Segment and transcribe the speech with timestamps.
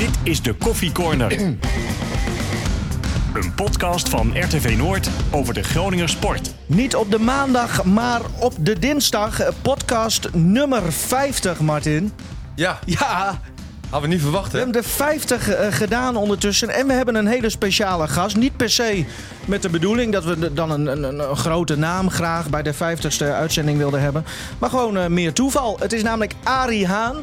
[0.00, 1.32] Dit is de Koffie Corner.
[3.34, 6.54] Een podcast van RTV Noord over de Groninger sport.
[6.66, 9.40] Niet op de maandag, maar op de dinsdag.
[9.62, 12.12] Podcast nummer 50, Martin.
[12.54, 13.40] Ja, Ja,
[13.90, 14.64] hadden we niet verwacht, we hè?
[14.64, 16.68] hebben er 50 eh, gedaan ondertussen.
[16.68, 18.36] En we hebben een hele speciale gast.
[18.36, 19.04] Niet per se
[19.44, 22.74] met de bedoeling dat we de- dan een, een, een grote naam graag bij de
[22.74, 24.24] 50ste uitzending wilden hebben.
[24.58, 25.76] Maar gewoon eh, meer toeval.
[25.80, 27.16] Het is namelijk Arie Haan.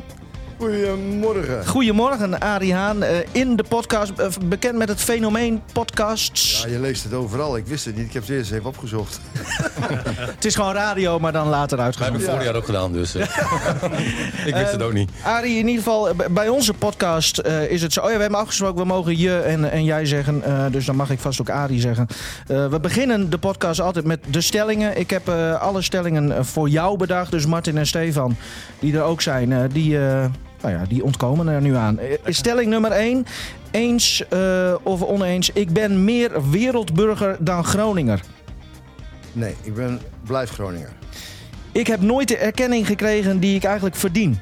[0.57, 1.67] Goedemorgen.
[1.67, 3.03] Goedemorgen, Arie Haan.
[3.03, 6.61] eh, in de podcast, eh, bekend met het fenomeen podcasts.
[6.65, 7.57] Ja, je leest het overal.
[7.57, 8.05] Ik wist het niet.
[8.05, 9.19] Ik heb het eerst even opgezocht.
[10.35, 12.19] Het is gewoon radio, maar dan later Wij uitgezonden.
[12.21, 13.15] hebben vorig jaar ook gedaan, dus...
[13.15, 13.21] eh,
[14.49, 15.09] ik wist het ook niet.
[15.23, 18.01] Arie, in ieder geval, bij onze podcast eh, is het zo.
[18.01, 20.43] Oh ja, we hebben afgesproken, we mogen je en, en jij zeggen.
[20.43, 22.07] eh, dus dan mag ik vast ook Arie zeggen.
[22.47, 24.97] Eh, we beginnen de podcast altijd met de stellingen.
[24.99, 27.31] Ik heb eh, alle stellingen voor jou bedacht.
[27.31, 28.35] Dus Martin en Stefan,
[28.79, 30.25] die er ook zijn, eh, die, eh,
[30.61, 31.99] nou ja, die ontkomen er nu aan.
[31.99, 33.25] Eh, stelling nummer 1.
[33.71, 35.49] Eens eh, of oneens.
[35.49, 38.21] Ik ben meer wereldburger dan Groninger.
[39.33, 40.91] Nee, ik ben blijf Groninger.
[41.71, 44.39] Ik heb nooit de erkenning gekregen die ik eigenlijk verdien.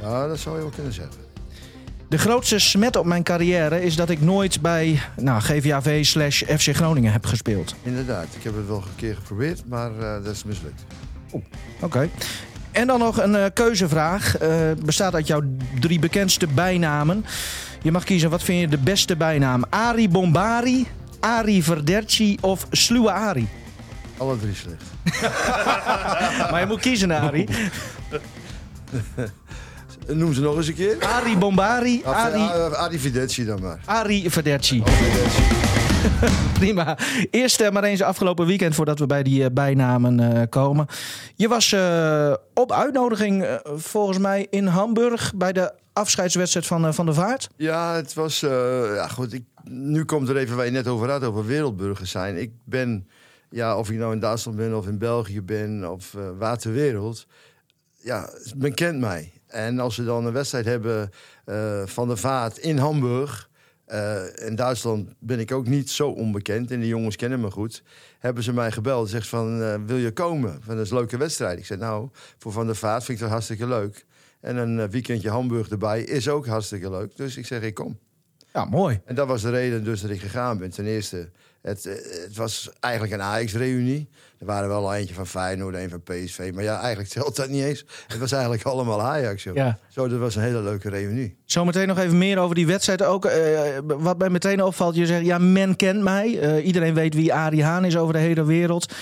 [0.00, 1.22] Ja, dat zou je wel kunnen zeggen.
[2.12, 6.74] De grootste smet op mijn carrière is dat ik nooit bij nou, GVAV slash FC
[6.74, 7.74] Groningen heb gespeeld.
[7.82, 10.84] Inderdaad, ik heb het wel een keer geprobeerd, maar eh, dat is mislukt.
[11.80, 12.08] Oké.
[12.72, 14.38] En dan nog een eh, keuzevraag.
[14.38, 14.48] Eh,
[14.84, 15.42] bestaat uit jouw
[15.80, 17.24] drie bekendste bijnamen.
[17.82, 19.64] Je mag kiezen, wat vind je de beste bijnaam?
[19.70, 20.86] Ari Bombari,
[21.20, 23.48] Ari Verderci of Sluwe Ari?
[24.16, 24.82] Alle drie slecht.
[26.50, 27.48] Maar je moet kiezen, Ari.
[30.06, 30.96] Noem ze nog eens een keer.
[31.00, 33.78] Ari Bombari, Ari, eh, Adi Videtsi dan maar.
[33.84, 34.82] Ari Verderci.
[34.84, 35.81] Videtsi.
[36.58, 36.98] Prima.
[37.30, 40.86] Eerst eh, maar eens afgelopen weekend voordat we bij die eh, bijnamen eh, komen.
[41.34, 41.74] Je was
[42.54, 47.48] op uitnodiging volgens mij in Hamburg bij de afscheidswedstrijd van, van de Vaart.
[47.56, 48.40] Ja, het was...
[48.94, 52.36] ja, goed, ik, nu komt er even waar je net over had, over wereldburgers zijn.
[52.36, 53.08] Ik ben,
[53.50, 56.72] ja, of ik nou in Duitsland ben of in België ben of eh, waar ter
[56.72, 57.26] wereld...
[58.04, 59.32] Ja, men kent mij.
[59.46, 61.10] En als ze dan een wedstrijd hebben
[61.84, 63.50] van de Vaart in Hamburg...
[63.92, 67.82] eh, in Duitsland ben ik ook niet zo onbekend en die jongens kennen me goed.
[68.18, 70.60] Hebben ze mij gebeld en zegt van, eh, wil je komen?
[70.62, 71.58] Van, dat is een leuke wedstrijd.
[71.58, 72.08] Ik zei, nou,
[72.38, 74.06] voor Van der Vaart vind ik dat hartstikke leuk.
[74.40, 77.16] En een eh, weekendje Hamburg erbij is ook hartstikke leuk.
[77.16, 77.98] Dus ik zeg, ik kom.
[78.52, 79.00] Ja, mooi.
[79.04, 80.70] En dat was de reden dus dat ik gegaan ben.
[80.70, 81.30] Ten eerste,
[81.62, 84.08] het, eh, het was eigenlijk een Ajax-reunie.
[84.38, 86.50] Er waren wel eentje van Feyenoord, een van PSV.
[86.54, 87.84] Maar ja, eigenlijk telt dat niet eens.
[88.06, 89.42] Het was eigenlijk allemaal Ajax.
[89.42, 89.54] Joh.
[89.54, 89.78] Ja.
[89.88, 91.36] Zo, dat was een hele leuke reunie.
[91.44, 93.02] Zometeen nog even meer over die wedstrijd.
[93.02, 96.38] Ook eh, wat mij meteen opvalt, je zegt, ja, men kent mij.
[96.40, 98.92] Eh, iedereen weet wie Arie Haan is over de hele wereld.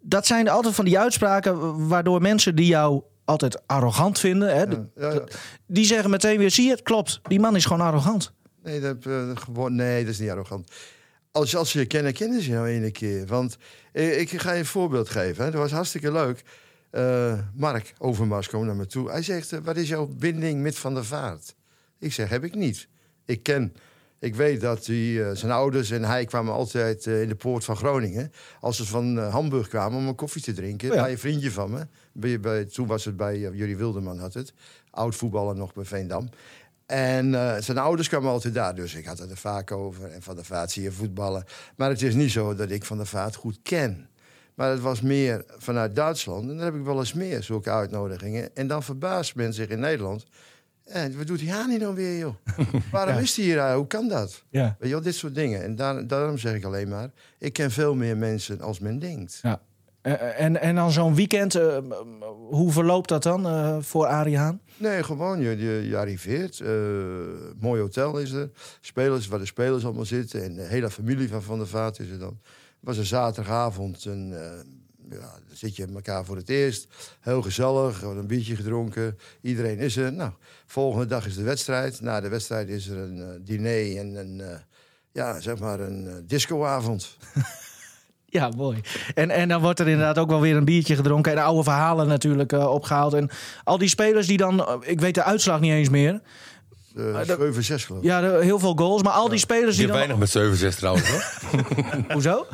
[0.00, 4.56] Dat zijn altijd van die uitspraken waardoor mensen die jou altijd arrogant vinden...
[4.56, 5.20] Hè, de- Ja, ja.
[5.66, 7.20] die zeggen meteen weer, zie je het, klopt.
[7.22, 8.32] Die man is gewoon arrogant.
[8.62, 8.96] Nee, dat,
[9.34, 10.70] gewoon, nee, dat is niet arrogant.
[11.30, 13.26] Als, als ze je kennen, kennen ze jou ene keer.
[13.26, 13.56] Want
[13.92, 15.44] ik ga je een voorbeeld geven.
[15.44, 15.50] Hè.
[15.50, 16.44] Dat was hartstikke leuk.
[16.90, 19.10] Eh, Mark Overmars kwam naar me toe.
[19.10, 21.54] Hij zegt, eh, wat is jouw binding met Van der Vaart?
[21.98, 22.88] Ik zeg, heb ik niet.
[23.24, 23.74] Ik ken...
[24.20, 27.76] Ik weet dat hij, eh, zijn ouders en hij kwamen altijd in de poort van
[27.76, 28.32] Groningen.
[28.60, 30.88] Als ze van Hamburg kwamen om een koffie te drinken.
[30.88, 31.02] Oh ja.
[31.02, 31.86] Bij een vriendje van me.
[32.12, 34.52] Bij, bij, toen was het bij Jurie Wilderman had het.
[34.90, 36.28] Oud voetballer nog bij Veendam.
[36.88, 40.10] En eh, zijn ouders kwamen altijd daar, dus ik had het er vaak over.
[40.10, 41.44] En Van der Vaart zie je voetballen.
[41.76, 44.08] Maar het is niet zo dat ik Van der Vaart goed ken.
[44.54, 46.42] Maar het was meer vanuit Duitsland.
[46.42, 48.50] En dan heb ik wel eens meer zulke uitnodigingen.
[48.56, 50.24] En dan verbaast men zich in Nederland.
[50.84, 52.34] Eh, wat doet hij aan hier dan weer, joh?
[52.92, 53.20] Waarom Ja.
[53.20, 53.72] is hij hier?
[53.74, 54.44] Hoe kan dat?
[54.50, 54.62] Ja.
[54.78, 55.62] Weet je wel, dit soort dingen.
[55.62, 57.10] En daar, daarom zeg ik alleen maar...
[57.38, 59.38] ik ken veel meer mensen als men denkt.
[59.42, 59.60] Ja.
[60.02, 61.78] Eh, en, en dan zo'n weekend, eh,
[62.48, 64.60] hoe verloopt dat dan eh, voor Arie Haan?
[64.76, 66.60] Nee, gewoon, je, je, je arriveert.
[66.60, 66.68] eh,
[67.58, 68.50] mooi hotel is er.
[68.80, 70.44] Spelers, waar de spelers allemaal zitten.
[70.44, 72.38] En de hele familie van Van der Vaart is er dan.
[72.42, 74.04] Het was een zaterdagavond.
[74.04, 74.50] En, eh,
[75.10, 76.86] ja, dan zit je elkaar voor het eerst.
[77.20, 79.18] Heel gezellig, een biertje gedronken.
[79.40, 80.12] Iedereen is er.
[80.12, 80.32] Nou,
[80.66, 82.00] volgende dag is de wedstrijd.
[82.00, 84.58] Na de wedstrijd is er een eh, diner en een, eh,
[85.12, 87.16] ja, zeg maar een eh, discoavond.
[88.30, 88.80] Ja, mooi.
[89.14, 91.32] En, en dan wordt er inderdaad ook wel weer een biertje gedronken.
[91.32, 93.14] En oude verhalen natuurlijk eh, opgehaald.
[93.14, 93.30] En
[93.64, 96.20] al die spelers die dan, eh, ik weet de uitslag niet eens meer.
[96.96, 98.08] Uh, dat- 7, 6 geloof ik.
[98.08, 99.02] Ja, de- heel veel goals.
[99.02, 100.06] Maar al die spelers die heb dan...
[100.18, 101.22] weinig met 7-6 trouwens, hoor.
[102.12, 102.46] Hoezo?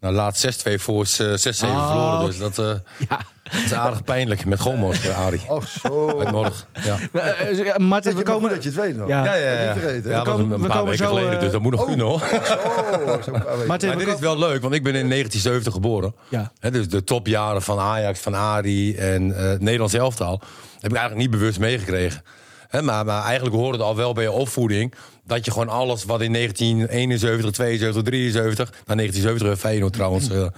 [0.00, 0.36] Nou, laat
[0.68, 1.86] 6-2 voor is, eh, 6-7 Oh.
[1.90, 2.66] verloren, dus dat, eh,
[3.08, 3.20] Ja.
[3.42, 4.44] dat is aardig pijnlijk.
[4.44, 5.40] Met Gomos, uh, Arie.
[5.48, 6.18] Oh, zo.
[6.18, 6.66] Uit Norg.
[6.84, 6.96] Ja.
[7.12, 8.50] Eh, eh, Martin, we komen...
[8.50, 9.08] dat je het weet nog.
[9.08, 9.24] Ja.
[9.24, 9.72] Ja, ja, ja.
[9.72, 10.10] Vergeten?
[10.10, 11.72] Ja, We dat was komen- een we paar komen weken zo, geleden, dus dat moet
[11.72, 11.86] nog oh.
[11.86, 12.20] kunnen, hoor.
[12.22, 12.26] Oh.
[13.66, 16.14] Martin, Maar we dit is wel leuk, want ik ben in 1970 geboren.
[16.28, 16.52] Ja.
[16.60, 20.40] Hè, dus de topjaren van Ajax, van Arie en eh, Nederlands elftal...
[20.80, 22.22] heb ik eigenlijk niet bewust meegekregen.
[22.70, 24.94] Maar, maar eigenlijk hoorde het al wel bij je opvoeding...
[25.24, 28.70] dat je gewoon alles wat in 1971, 72, 73...
[28.70, 30.30] na 1970 Feyenoord trouwens...
[30.30, 30.50] eh, eh,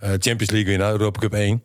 [0.00, 1.62] Champions League winnaar, Europa Cup 1...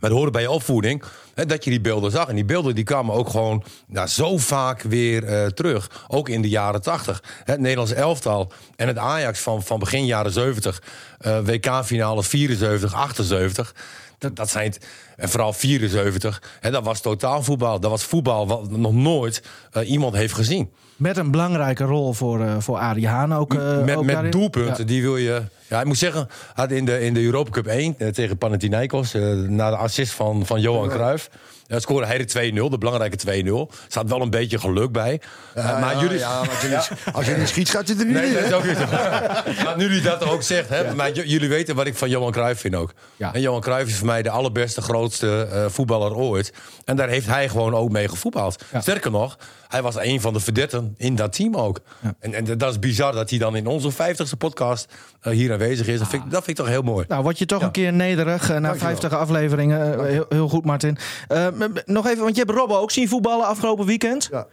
[0.00, 1.02] Maar het hoorde bij je opvoeding
[1.34, 2.28] hè, dat je die beelden zag.
[2.28, 6.04] En die beelden die kwamen ook gewoon nou, zo vaak weer eh, terug.
[6.08, 7.22] Ook in de jaren 80.
[7.44, 10.82] Het Nederlands elftal en het Ajax van, van begin jaren 70.
[11.18, 13.74] eh, WK-finale 74, 78.
[14.24, 14.86] Dat, dat zijn het,
[15.16, 16.42] en vooral 74.
[16.60, 17.80] Hè, dat was totaalvoetbal.
[17.80, 19.42] Dat was voetbal wat nog nooit
[19.72, 20.70] eh, iemand heeft gezien.
[20.96, 23.54] Met een belangrijke rol voor, eh voor Arie Haan ook.
[23.54, 24.84] eh, met ook met doelpunten, Ja.
[24.84, 25.42] die wil je...
[25.68, 29.12] Ja, ik moet zeggen, had in de, in de Europa Cup 1 eh, tegen Panathinaikos...
[29.48, 31.28] na de assist van, van Johan Cruijff...
[31.66, 33.70] Ja, scoorde hij de 2-0, de belangrijke 2-0.
[33.70, 35.20] Er zat wel een beetje geluk bij.
[35.54, 36.18] Eh, maar ja, jullie...
[36.18, 38.34] ja, maar als je, niet, als je niet schiet, gaat je er niet Nee, in.
[38.34, 38.64] dat is ook
[39.64, 42.60] maar nu jullie dat ook zegt, hè, maar jullie weten wat ik van Johan Cruijff
[42.60, 42.92] vind ook.
[43.18, 46.52] En Johan Cruijff is voor mij de allerbeste, grootste eh, voetballer ooit.
[46.84, 48.62] En daar heeft hij gewoon ook mee gevoetbald.
[48.80, 49.38] Sterker nog,
[49.68, 51.80] hij was een van de verdetten in dat team ook.
[52.18, 55.86] En, en dat is bizar dat hij dan in onze 50ste podcast eh, hier aanwezig
[55.86, 55.98] is.
[55.98, 57.04] Dat, vind, ik- dat vind ik toch heel mooi.
[57.08, 58.78] Nou, word je toch een keer nederig eh, na Dankjewel.
[58.88, 59.98] 50 afleveringen.
[59.98, 60.98] Eh, heel, heel goed, Martin.
[61.28, 61.46] Eh,
[61.84, 64.28] nog even, want je hebt Robbo ook zien voetballen afgelopen weekend.
[64.30, 64.46] Ja.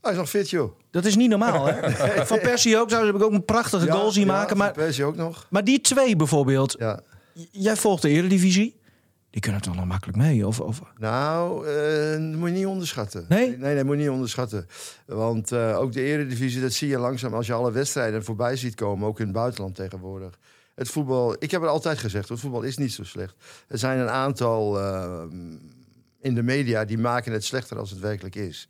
[0.00, 0.78] Hij is nog fit, joh.
[0.90, 1.90] Dat is niet normaal, hè?
[2.26, 2.90] Van Persie ook.
[2.90, 4.48] Zou heb ik ook een prachtige Ja, goal zien ja, maken.
[4.48, 5.46] Van Maar, Persie ook nog.
[5.50, 6.76] maar die twee bijvoorbeeld.
[7.50, 8.76] Jij volgt de Eredivisie.
[9.36, 10.46] Die kunnen toch nog makkelijk mee?
[10.46, 10.82] Of, of...
[10.98, 13.26] Nou, eh, dat moet je niet onderschatten.
[13.28, 13.56] Nee?
[13.56, 14.66] Nee, nee, moet je niet onderschatten.
[15.06, 18.74] Want eh, ook de eredivisie, dat zie je langzaam als je alle wedstrijden voorbij ziet
[18.74, 19.08] komen.
[19.08, 20.38] Ook in het buitenland tegenwoordig.
[20.74, 23.34] Het voetbal, ik heb het altijd gezegd, het voetbal is niet zo slecht.
[23.68, 25.22] Er zijn een aantal eh,
[26.20, 28.68] in de media die maken het slechter als het werkelijk is.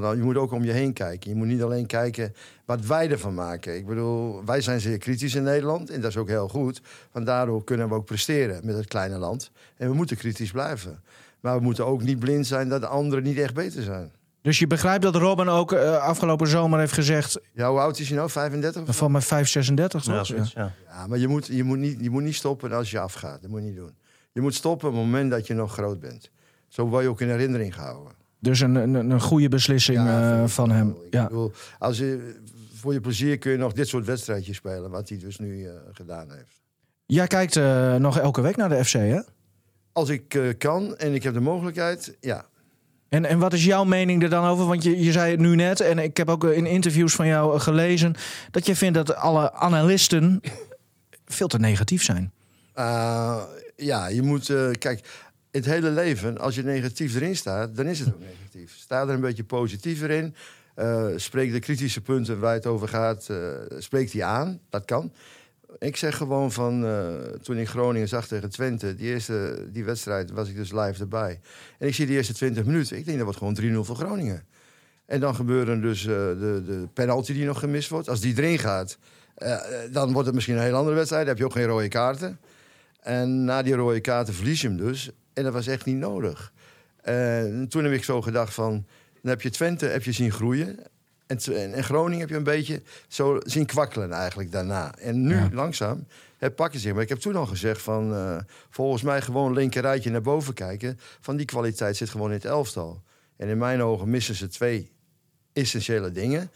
[0.00, 1.30] Je moet ook om je heen kijken.
[1.30, 2.34] Je moet niet alleen kijken
[2.64, 3.76] wat wij ervan maken.
[3.76, 5.90] Ik bedoel, wij zijn zeer kritisch in Nederland.
[5.90, 6.80] En dat is ook heel goed.
[7.12, 9.50] Want daardoor kunnen we ook presteren met het kleine land.
[9.76, 11.02] En we moeten kritisch blijven.
[11.40, 14.12] Maar we moeten ook niet blind zijn dat de anderen niet echt beter zijn.
[14.42, 17.40] Dus je begrijpt dat Robin ook eh, afgelopen zomer heeft gezegd...
[17.52, 18.30] Ja, hoe oud is hij nou?
[18.30, 18.80] 35?
[18.82, 18.92] of zo?
[18.92, 20.14] van mijn 536 toch?
[20.14, 20.72] Ja, zoiets, ja.
[20.88, 23.42] Ja, maar je moet, je, moet niet, je moet niet stoppen als je afgaat.
[23.42, 23.94] Dat moet je niet doen.
[24.32, 26.30] Je moet stoppen op het moment dat je nog groot bent.
[26.68, 28.12] Zo word je ook in herinnering gehouden.
[28.38, 30.88] Dus een, een, een goede beslissing Ja, eh, van hem.
[31.06, 31.22] Ik Ja.
[31.26, 32.34] bedoel, als je,
[32.74, 34.90] voor je plezier kun je nog dit soort wedstrijdjes spelen.
[34.90, 36.60] Wat hij dus nu eh, gedaan heeft.
[37.06, 39.20] Jij kijkt eh, nog elke week naar de FC, hè?
[39.92, 42.44] Als ik eh, kan en ik heb de mogelijkheid, ja.
[43.08, 44.66] En, en wat is jouw mening er dan over?
[44.66, 47.26] Want je, je zei het nu net, en ik heb ook eh, in interviews van
[47.26, 48.14] jou eh, gelezen...
[48.50, 50.40] dat je vindt dat alle analisten
[51.26, 52.32] veel te negatief zijn.
[53.76, 54.50] Ja, je moet...
[54.50, 55.25] eh, kijk,
[55.56, 58.74] het hele leven, als je negatief erin staat, dan is het ook negatief.
[58.76, 60.34] Sta er een beetje positiever in.
[60.74, 63.38] eh, spreek de kritische punten waar het over gaat, eh,
[63.78, 64.60] spreek die aan.
[64.70, 65.12] Dat kan.
[65.78, 70.30] Ik zeg gewoon van, eh, toen ik Groningen zag tegen Twente, die eerste die wedstrijd
[70.30, 71.40] was ik dus live erbij.
[71.78, 74.44] En ik zie de eerste 20 minuten, ik denk dat wordt gewoon 3-0 voor Groningen.
[75.06, 78.08] En dan gebeuren dus de, de penalty die nog gemist wordt.
[78.08, 78.98] Als die erin gaat,
[79.90, 81.26] dan wordt het misschien een heel andere wedstrijd.
[81.26, 82.38] Dan heb je ook geen rode kaarten.
[83.00, 85.10] En na die rode kaarten verlies je hem dus.
[85.36, 86.52] En dat was echt niet nodig.
[87.02, 88.86] En toen heb ik zo gedacht van...
[89.22, 90.78] Dan heb je Twente heb je zien groeien.
[91.26, 94.94] En, en, en Groningen heb je een beetje zo zien kwakkelen eigenlijk daarna.
[94.98, 95.48] En nu Ja.
[95.52, 96.06] langzaam
[96.38, 96.92] het pakken zich.
[96.92, 98.14] Maar ik heb toen al gezegd van...
[98.14, 98.36] eh,
[98.70, 100.98] volgens mij gewoon linker rijtje naar boven kijken.
[101.20, 103.02] Van die kwaliteit zit gewoon in het elftal.
[103.36, 104.92] En in mijn ogen missen ze twee
[105.52, 106.50] essentiële dingen.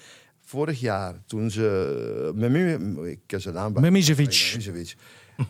[0.44, 2.32] Vorig jaar, toen ze...
[2.34, 3.82] Memi- ik ken zijn naam bij-.
[3.82, 4.96] Memisevic.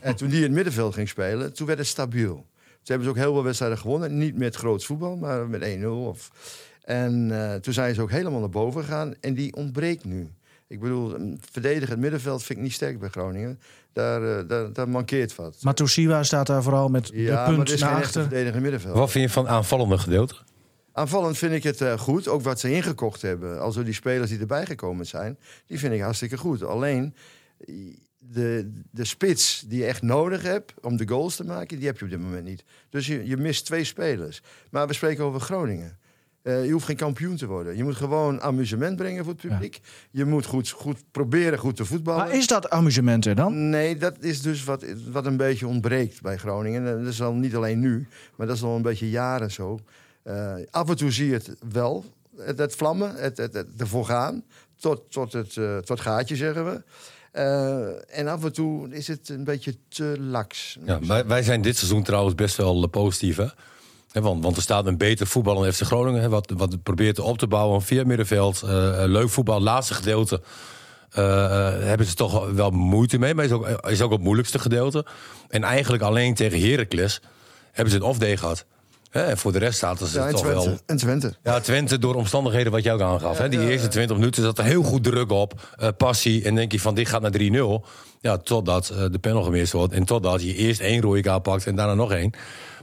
[0.00, 2.46] En toen die in het middenveld ging spelen, toen werd het stabiel.
[2.82, 4.18] Toen hebben ze ook heel veel wedstrijden gewonnen.
[4.18, 5.84] Niet met groot voetbal, maar met 1-0.
[5.86, 6.30] Of...
[6.82, 9.14] En eh, toen zijn ze ook helemaal naar boven gegaan.
[9.20, 10.30] En die ontbreekt nu.
[10.68, 13.60] Ik bedoel, een verdedigend middenveld vind ik niet sterk bij Groningen.
[13.92, 15.56] Daar, eh, daar, daar mankeert wat.
[15.62, 18.20] Matusiwa staat daar vooral met ja, de maar punt is naar achter.
[18.20, 18.96] verdedigend middenveld.
[18.96, 20.34] Wat vind je van aanvallende gedeelte?
[20.92, 22.28] Aanvallend vind ik het eh, goed.
[22.28, 23.60] Ook wat ze ingekocht hebben.
[23.60, 26.62] Also die spelers die erbij gekomen zijn, die vind ik hartstikke goed.
[26.62, 27.14] Alleen
[28.20, 31.98] de, de spits die je echt nodig hebt om de goals te maken, die heb
[31.98, 32.64] je op dit moment niet.
[32.88, 34.42] Dus je, je mist twee spelers.
[34.70, 35.98] Maar we spreken over Groningen.
[36.42, 37.76] Eh, je hoeft geen kampioen te worden.
[37.76, 39.80] Je moet gewoon amusement brengen voor het publiek.
[40.10, 42.24] Je moet goed, goed proberen goed te voetballen.
[42.24, 43.68] Maar is dat amusement er dan?
[43.68, 46.86] Nee, dat is dus wat, wat een beetje ontbreekt bij Groningen.
[46.86, 49.80] En dat is al niet alleen nu, maar dat is al een beetje jaren zo.
[50.22, 52.04] Eh, af en toe zie je het wel,
[52.36, 54.44] het, het vlammen, het, het, het ervoor gaan,
[54.76, 56.82] tot, tot het eh, tot gaatje zeggen we.
[57.32, 60.78] Eh, en af en toe is het een beetje te laks.
[60.84, 63.36] Ja, wij, wij zijn dit seizoen trouwens best wel eh, positief.
[63.36, 64.20] Hè?
[64.20, 66.30] Want, want er staat een beter voetbal in FC Groningen.
[66.30, 68.62] Wat, wat probeert op te bouwen via middenveld.
[68.62, 70.42] eh, leuk voetbal, laatste gedeelte.
[71.84, 73.34] hebben ze toch wel moeite mee.
[73.34, 75.06] Maar is ook, is ook het moeilijkste gedeelte.
[75.48, 77.20] En eigenlijk alleen tegen Heracles
[77.72, 78.64] hebben ze een off-day gehad.
[79.10, 80.64] Hè, en voor de rest staat Ja, en toch Twente.
[80.68, 80.78] wel...
[80.86, 81.34] En Twente.
[81.42, 83.38] Ja, Twente door omstandigheden wat je ook aangaf.
[83.38, 83.48] hè?
[83.48, 85.74] Die eerste 20 minuten zat er heel goed druk op.
[85.76, 86.44] eh, passie.
[86.44, 87.86] En denk je van dit gaat naar 3-0.
[88.20, 89.92] Ja, totdat eh, de panel gemist wordt.
[89.92, 92.30] En totdat je eerst één rode kaart pakt en daarna nog één.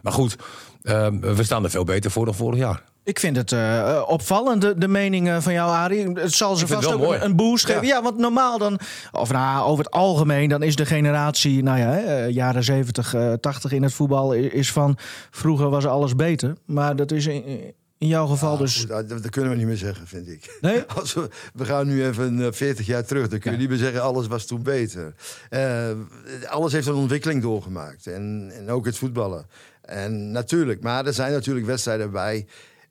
[0.02, 0.36] Maar goed,
[0.82, 2.84] eh, we staan er veel beter voor dan vorig jaar.
[3.08, 6.12] Ik vind het eh, opvallend, de, de mening van jou, Arie.
[6.12, 7.20] Het zal ze vast ook een, mooi.
[7.20, 7.82] een boost geven.
[7.88, 7.96] Ja.
[7.96, 8.80] Ja, want normaal dan,
[9.12, 13.34] of nou, over het algemeen, dan is de generatie, nou ja, hè, jaren 70, eh
[13.34, 14.98] 80 in het voetbal, is van
[15.32, 16.56] vroeger was alles beter.
[16.66, 17.44] Maar dat is in,
[17.98, 18.78] in jouw geval dus.
[18.80, 20.58] Goed, dat, dat kunnen we niet meer zeggen, vind ik.
[20.62, 20.84] Nee?
[21.00, 23.28] Als we, we gaan nu even eh, 40 jaar terug.
[23.28, 23.62] Dan kun je Ja.
[23.62, 25.14] niet meer zeggen, alles was toen beter.
[25.50, 25.90] Eh,
[26.48, 28.08] alles heeft een ontwikkeling doorgemaakt.
[28.08, 29.46] En, en ook het voetballen.
[29.82, 32.46] En natuurlijk, maar er zijn natuurlijk wedstrijden bij.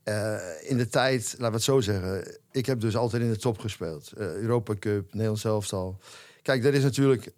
[0.07, 2.39] Eh, in de tijd, laten we het zo zeggen.
[2.51, 4.13] Ik heb dus altijd in de top gespeeld.
[4.13, 5.99] Eh, Europa Cup, Nederlands elftal.
[6.43, 7.33] Kijk, dat is natuurlijk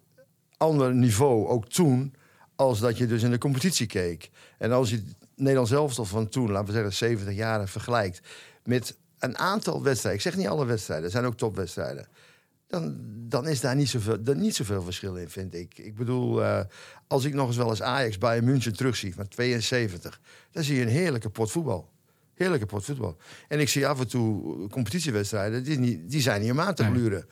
[0.57, 2.13] ander niveau, ook toen,
[2.55, 4.29] als dat je dus in de competitie keek.
[4.57, 5.03] En als je
[5.35, 8.21] Nederlands elftal van toen, laten we zeggen 70 jaren, vergelijkt
[8.63, 10.21] met een aantal wedstrijden.
[10.21, 12.07] Ik zeg niet alle wedstrijden, er zijn ook topwedstrijden.
[12.67, 12.97] Dan,
[13.27, 15.77] dan is daar niet zoveel, er niet zoveel verschil in, vind ik.
[15.77, 16.61] Ik bedoel, eh,
[17.07, 20.21] als ik nog eens wel eens Ajax bij München terugzie van 72,
[20.51, 21.89] dan zie je een heerlijke pot voetbal.
[22.39, 23.17] Heerlijke pot voetbal.
[23.47, 26.83] En ik zie af en toe competitiewedstrijden, die, niet, die zijn niet om aan te
[26.83, 26.91] Nee.
[26.91, 27.25] gluren.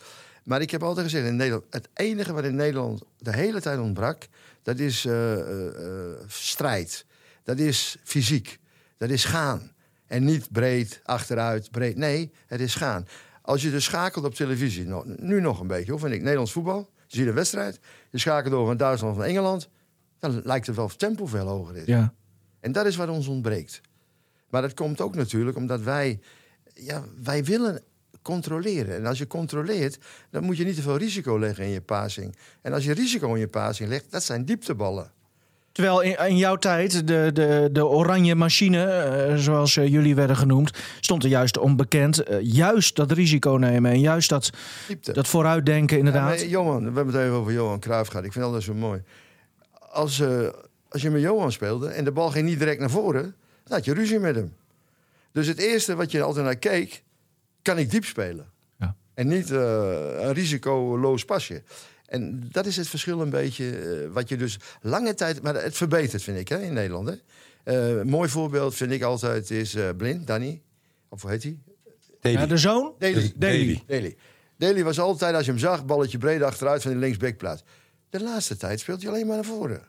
[0.43, 3.79] Maar ik heb altijd gezegd, in Nederland, het enige wat in Nederland de hele tijd
[3.79, 4.27] ontbrak,
[4.63, 7.05] dat is eh, eh, eh, strijd.
[7.43, 8.59] Dat is fysiek.
[8.97, 9.71] Dat is gaan.
[10.07, 11.95] En niet breed, achteruit, breed.
[11.97, 13.07] Nee, het is gaan.
[13.41, 16.51] Als je dus schakelt op televisie, nou, nu nog een beetje, hoor, vind ik, Nederlands
[16.51, 16.89] voetbal.
[17.07, 17.79] Je ziet een wedstrijd,
[18.11, 19.69] je schakelt over van Duitsland of van Engeland.
[20.19, 21.85] Dan lijkt het wel of tempo veel hoger is.
[21.85, 22.13] Ja.
[22.59, 23.81] En dat is wat ons ontbreekt.
[24.49, 26.19] Maar dat komt ook natuurlijk omdat wij,
[26.73, 27.81] ja, wij willen
[28.21, 28.95] controleren.
[28.95, 29.97] En als je controleert,
[30.29, 32.35] dan moet je niet te veel risico leggen in je passing.
[32.61, 35.11] En als je risico in je passing legt, dat zijn diepteballen.
[35.77, 40.35] Terwijl in, in jouw tijd de, de, de oranje machine, eh, zoals eh, jullie werden
[40.35, 42.23] genoemd, stond er juist onbekend.
[42.23, 44.49] Eh, juist dat risico nemen en juist dat,
[44.87, 45.13] Diepte.
[45.13, 46.49] dat vooruitdenken inderdaad.
[46.49, 48.25] Johan, we hebben het even over Johan Cruijff gehad.
[48.25, 49.01] Ik vind dat zo mooi.
[49.89, 50.23] Als,
[50.89, 53.35] als je met Johan speelde en de bal ging niet direct naar voren,
[53.67, 54.55] dan had je ruzie met hem.
[55.31, 57.03] Dus het eerste wat je altijd naar keek,
[57.61, 58.51] kan ik diep spelen?
[58.79, 58.95] Ja.
[59.13, 59.57] En niet eh,
[60.19, 61.63] een risicoloos pasje.
[62.07, 65.41] En dat is het verschil een beetje, eh, wat je dus lange tijd...
[65.41, 67.07] Maar het verbetert, vind ik, hè, in Nederland.
[67.07, 67.15] Hè?
[67.63, 70.61] Eh, een mooi voorbeeld vind ik altijd is eh, Blind, Danny.
[71.09, 71.59] Of hoe heet hij?
[72.21, 72.93] Ja, de zoon?
[72.99, 73.33] Daly.
[73.35, 73.79] Davy.
[73.85, 74.15] Daly.
[74.57, 77.63] Daly was altijd, als je hem zag, balletje breed achteruit van de linksbackplaats.
[78.09, 79.81] De laatste tijd speelt hij alleen maar naar voren.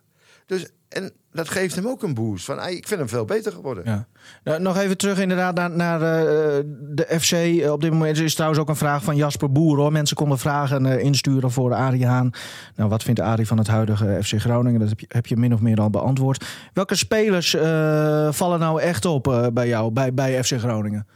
[0.47, 2.45] Dus, en dat geeft hem ook een boost.
[2.45, 3.85] Van, "Ai, ik vind hem veel beter geworden.
[3.87, 4.07] Ja.
[4.45, 7.33] Nou, nog even terug inderdaad naar, naar eh, de FC.
[7.33, 9.77] Eh, op dit moment is trouwens ook een vraag van Jasper Boer.
[9.77, 9.93] Hoor.
[9.93, 12.31] Mensen konden vragen eh, insturen voor Arie Haan.
[12.77, 14.81] Nou, wat vindt Arie van het huidige FC Groningen?
[14.81, 16.45] Dat heb je, heb je min of meer al beantwoord.
[16.73, 17.51] Welke spelers
[18.37, 21.07] vallen nou echt op bij jou, bij, bij FC Groningen?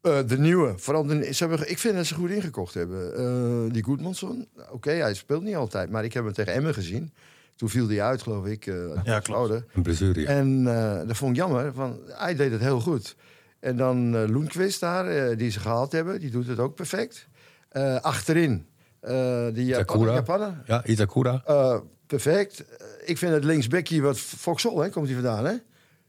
[0.00, 0.74] De nieuwe.
[0.76, 3.72] Vooral de, ze hebben, ik vind dat ze goed ingekocht hebben.
[3.72, 4.48] Die Goedmanson.
[4.70, 5.90] Oké, hij speelt niet altijd.
[5.90, 7.12] Maar ik heb hem tegen Emmen gezien.
[7.58, 8.66] Toen viel hij uit, geloof ik.
[8.66, 8.74] eh,
[9.04, 9.50] Ja, klopt.
[9.74, 10.26] Een blessure.
[10.26, 13.16] En eh, dat vond ik jammer, want hij deed het heel goed.
[13.60, 17.28] En dan eh Loenquist daar, eh, die ze gehaald hebben, die doet het ook perfect.
[17.68, 18.66] Eh, achterin,
[19.00, 20.12] eh die Itakura.
[20.14, 21.42] Japaner, Ja, Itakura.
[21.46, 22.64] eh, perfect.
[23.04, 25.54] Ik vind het linksbekkie wat Foxol, hè, komt hij vandaan, hè?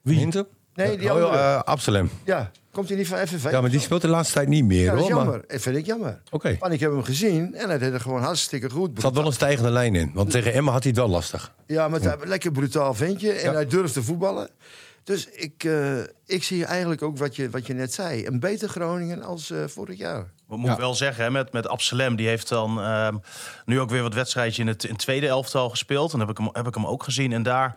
[0.01, 0.27] Wie?
[0.73, 1.63] Nee, die Oh, andere.
[1.65, 2.09] Absalem.
[2.25, 3.51] Ja, komt hij niet van FNV?
[3.51, 5.15] Ja, maar die speelt de laatste tijd niet meer, Ja, dat is hoor.
[5.15, 5.43] Maar- jammer.
[5.47, 6.21] Dat vind ik jammer.
[6.31, 6.55] Oké.
[6.59, 8.95] Want ik heb hem gezien en hij deed het gewoon hartstikke goed.
[8.95, 10.11] Er zat wel een stijgende lijn in.
[10.13, 11.51] Want tegen Emma had hij het wel lastig.
[11.65, 13.31] Ja, maar het lekker brutaal ventje.
[13.31, 13.53] En Ja.
[13.53, 14.49] hij durft te voetballen.
[15.03, 18.25] Dus ik, eh, ik zie eigenlijk ook wat je, wat je net zei.
[18.25, 20.31] Een beter Groningen als eh, vorig jaar.
[20.47, 23.15] We moeten wel zeggen, hè, met, met Absalem, die heeft dan ehm,
[23.65, 26.13] nu ook weer wat wedstrijdjes in het, in tweede elftal gespeeld.
[26.13, 27.33] En heb ik, hem, heb ik hem ook gezien.
[27.33, 27.75] En daar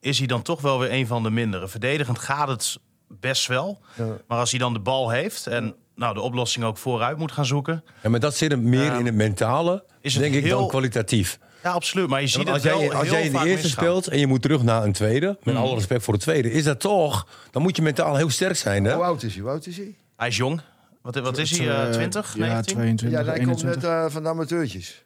[0.00, 1.68] is hij dan toch wel weer een van de mindere.
[1.68, 2.78] Verdedigend gaat het
[3.20, 3.78] best wel.
[3.94, 4.04] Ja.
[4.26, 7.46] Maar als hij dan de bal heeft en nou, de oplossing ook vooruit moet gaan
[7.46, 7.84] zoeken.
[8.02, 10.66] Ja, maar dat zit hem meer in het mentale, Is het denk ik, dan heel-
[10.68, 11.38] kwalitatief.
[11.62, 12.08] Ja, absoluut.
[12.08, 13.70] Maar je ziet het als jij, wel als heel jij in de eerste misgaan.
[13.84, 15.60] speelt en je moet terug naar een tweede, met Mm.
[15.60, 18.84] alle respect voor de tweede, is dat toch, dan moet je mentaal heel sterk zijn.
[18.84, 18.94] Hè?
[18.94, 19.42] Hoe oud is hij?
[19.42, 19.94] Hoe oud is hij?
[20.16, 20.60] Hij is jong.
[21.02, 21.68] Wat, wat is hij?
[21.68, 22.74] Eh, eh, 20, Ja, 19?
[22.74, 23.82] 22, Ja, hij komt 21.
[23.90, 25.04] net eh, van de amateurtjes.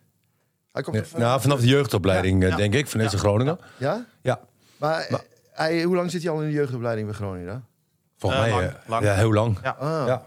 [0.72, 2.56] Hij komt Ja, van- nou, vanaf de jeugdopleiding, Ja, eh, ja.
[2.56, 3.06] denk ik, van Ja.
[3.06, 3.58] deze Groningen.
[3.76, 4.06] Ja?
[4.22, 4.40] Ja,
[4.76, 5.20] Maar,
[5.52, 7.64] hij, hoe lang zit hij al in de jeugdopleiding bij Groningen?
[8.18, 9.04] Volgens Eh, mij lang, eh, lang.
[9.04, 9.58] Ja, heel lang.
[9.62, 9.70] Ja.
[9.70, 10.06] Ah.
[10.06, 10.26] Ja.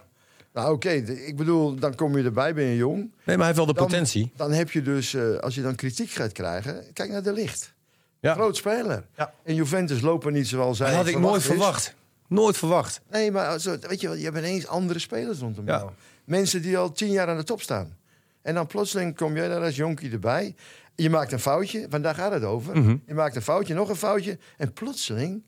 [0.54, 0.90] Nou, oké.
[0.90, 2.98] ik bedoel, dan kom je erbij, ben je jong.
[2.98, 4.32] Nee, maar hij heeft wel de Dan- potentie.
[4.36, 7.74] Dan heb je dus, eh, als je dan kritiek gaat krijgen, kijk naar de licht.
[8.20, 8.34] Ja.
[8.34, 9.04] Groot speler.
[9.18, 9.34] Ja.
[9.44, 11.48] En Juventus lopen niet zoals zij Dat had ik nooit is.
[11.48, 11.96] verwacht.
[12.28, 13.02] Nooit verwacht.
[13.12, 15.78] Nee, maar zo, weet je, wel, je hebt ineens andere spelers rondom Ja.
[15.78, 15.90] jou.
[16.24, 17.96] Mensen die al tien jaar aan de top staan.
[18.42, 20.56] En dan plotseling kom jij daar als jonkie erbij.
[20.96, 22.78] Je maakt een foutje, want daar gaat het over.
[22.78, 22.96] Mhm.
[23.08, 24.38] Je maakt een foutje, nog een foutje.
[24.58, 25.44] En plotseling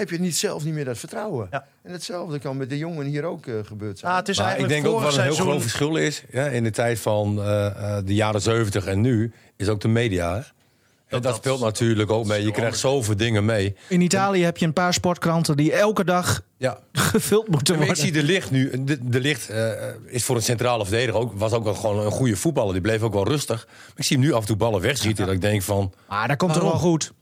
[0.00, 1.48] heb je niet zelf niet meer dat vertrouwen.
[1.50, 1.66] Ja.
[1.82, 4.12] En hetzelfde kan met de jongen hier ook eh, gebeurd zijn.
[4.12, 6.24] Ah, het is Maar ik eigenlijk denk ook wat een heel seizoen- groot verschil is
[6.30, 9.88] ja, in de tijd van eh, eh, de jaren 70 en nu, is ook de
[9.88, 10.34] media.
[10.34, 10.36] Hè?
[10.38, 12.42] En dat, dat- speelt natuurlijk ook mee.
[12.44, 13.76] Je krijgt zoveel dingen mee.
[13.88, 16.78] In Italië heb je een paar sportkranten die elke dag Ja.
[16.92, 18.04] gevuld moeten Maar ik worden.
[18.14, 18.84] zie de licht nu.
[18.84, 19.70] De, de licht eh,
[20.06, 22.72] is voor een centrale verdediger ook, was ook wel gewoon een goede voetballer.
[22.72, 23.66] Die bleef ook wel rustig.
[23.66, 25.24] Maar ik zie hem nu af en toe ballen wegschieten.
[25.26, 27.12] Dat ik denk van, Maar dat komt er wel goed.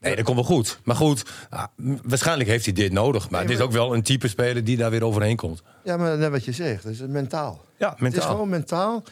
[0.00, 0.78] Nee, dat komt wel goed.
[0.84, 1.64] Maar goed, ah,
[2.02, 3.30] waarschijnlijk heeft hij dit nodig.
[3.30, 5.62] Maar het is ook wel een type speler die daar weer overheen komt.
[5.84, 7.64] Ja, maar net wat je zegt, dat is mentaal.
[7.76, 8.30] Ja, Het is mentaal.
[8.30, 9.02] gewoon mentaal.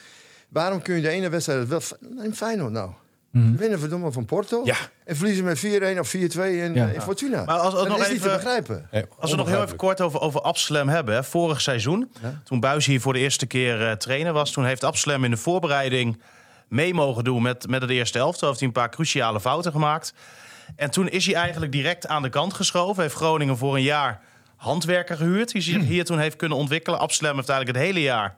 [0.48, 1.80] Waarom kun je de ene wedstrijd wel...
[2.00, 2.90] Neem Feyenoord nou.
[3.30, 4.60] Winnen verdomme van Porto.
[4.64, 4.76] Ja.
[5.04, 6.18] En verliezen met 4-1 of 4-2
[6.62, 6.86] in, Ja.
[6.88, 7.44] in Fortuna.
[7.44, 8.88] Maar als- als dat nog is niet te begrijpen.
[8.90, 11.14] Nee, Als we nog heel even kort over, over Absalem hebben.
[11.14, 11.24] Hè.
[11.24, 12.10] Vorig seizoen,
[12.44, 14.50] toen Buis hier voor de eerste keer eh, trainer was...
[14.50, 16.20] toen heeft Absalem in de voorbereiding
[16.68, 18.48] mee mogen doen met, met het eerste elftal.
[18.48, 20.12] Heeft hij een paar cruciale fouten gemaakt.
[20.76, 23.02] En toen is hij eigenlijk direct aan de kant geschoven.
[23.02, 24.20] Heeft Groningen voor een jaar
[24.56, 25.52] handwerker gehuurd...
[25.52, 26.98] die zich hier toen heeft kunnen ontwikkelen.
[26.98, 28.36] Absalem heeft eigenlijk het hele jaar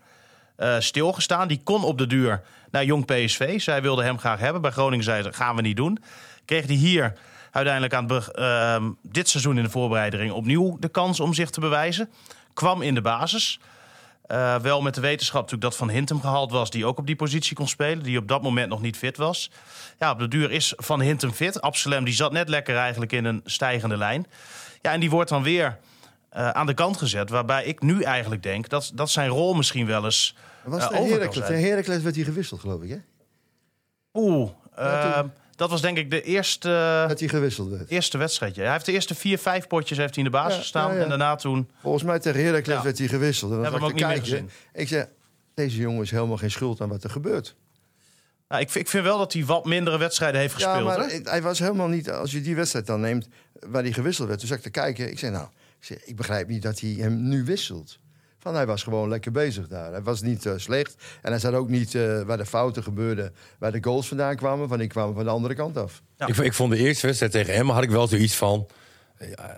[0.57, 1.49] eh, stilgestaan.
[1.49, 3.61] Die kon op de duur naar Jong PSV.
[3.61, 4.63] Zij wilden hem graag hebben.
[4.63, 5.99] Bij Groningen zeiden ze, gaan we niet doen.
[6.45, 7.13] Kreeg hij hier
[7.51, 10.33] uiteindelijk aan ehm, dit seizoen in de voorbereiding...
[10.33, 12.11] opnieuw de kans om zich te bewijzen.
[12.55, 13.61] Kwam in de basis.
[14.31, 16.71] Eh, wel met de wetenschap natuurlijk dat Van Hintem gehaald was...
[16.71, 18.03] die ook op die positie kon spelen.
[18.03, 19.51] Die op dat moment nog niet fit was.
[19.99, 21.61] Ja, op de duur is Van Hintem fit.
[21.61, 24.27] Absalem die zat net lekker eigenlijk in een stijgende lijn.
[24.81, 25.79] Ja, en die wordt dan weer
[26.29, 27.31] eh, aan de kant gezet.
[27.31, 31.11] Waarbij ik nu eigenlijk denk dat, dat zijn rol misschien wel eens Was de over
[31.19, 32.99] Heracles, Heracles werd hij gewisseld, geloof ik, hè?
[34.13, 35.25] Oeh, Ja, eh,
[35.61, 37.91] dat was denk ik de eerste, Dat hij gewisseld werd.
[37.91, 38.63] eerste wedstrijdje.
[38.63, 40.91] Hij heeft de eerste vier, vijf potjes heeft hij in de basis Ja, gestaan.
[40.91, 41.03] ja, ja.
[41.03, 41.71] En daarna toen...
[41.81, 43.51] Volgens mij tegen Heracles werd hij gewisseld.
[43.51, 44.45] En dan Hebben ik ook niet meer.
[44.73, 45.07] Ik zeg,
[45.55, 47.55] deze jongen is helemaal geen schuld aan wat er gebeurt.
[48.49, 50.77] Nou, ik, vind- ik vind wel dat hij wat mindere wedstrijden heeft gespeeld.
[50.77, 51.21] ja, maar hè?
[51.25, 52.11] hij was helemaal niet...
[52.11, 53.29] Als je die wedstrijd dan neemt
[53.67, 54.39] waar hij gewisseld werd...
[54.41, 55.11] toen zag ik te kijken.
[55.11, 55.47] Ik zei, nou,
[55.89, 57.99] ik, ik begrijp niet dat hij hem nu wisselt.
[58.41, 59.91] Van, hij was gewoon lekker bezig daar.
[59.91, 60.95] Hij was niet eh, slecht.
[61.23, 63.35] En hij zat ook niet eh, waar de fouten gebeurden...
[63.59, 64.69] waar de goals vandaan kwamen.
[64.69, 66.03] Want die kwamen van de andere kant af.
[66.17, 66.27] Ja.
[66.27, 68.67] Ik, ik vond de eerste wedstrijd tegen Emma had ik wel zoiets van...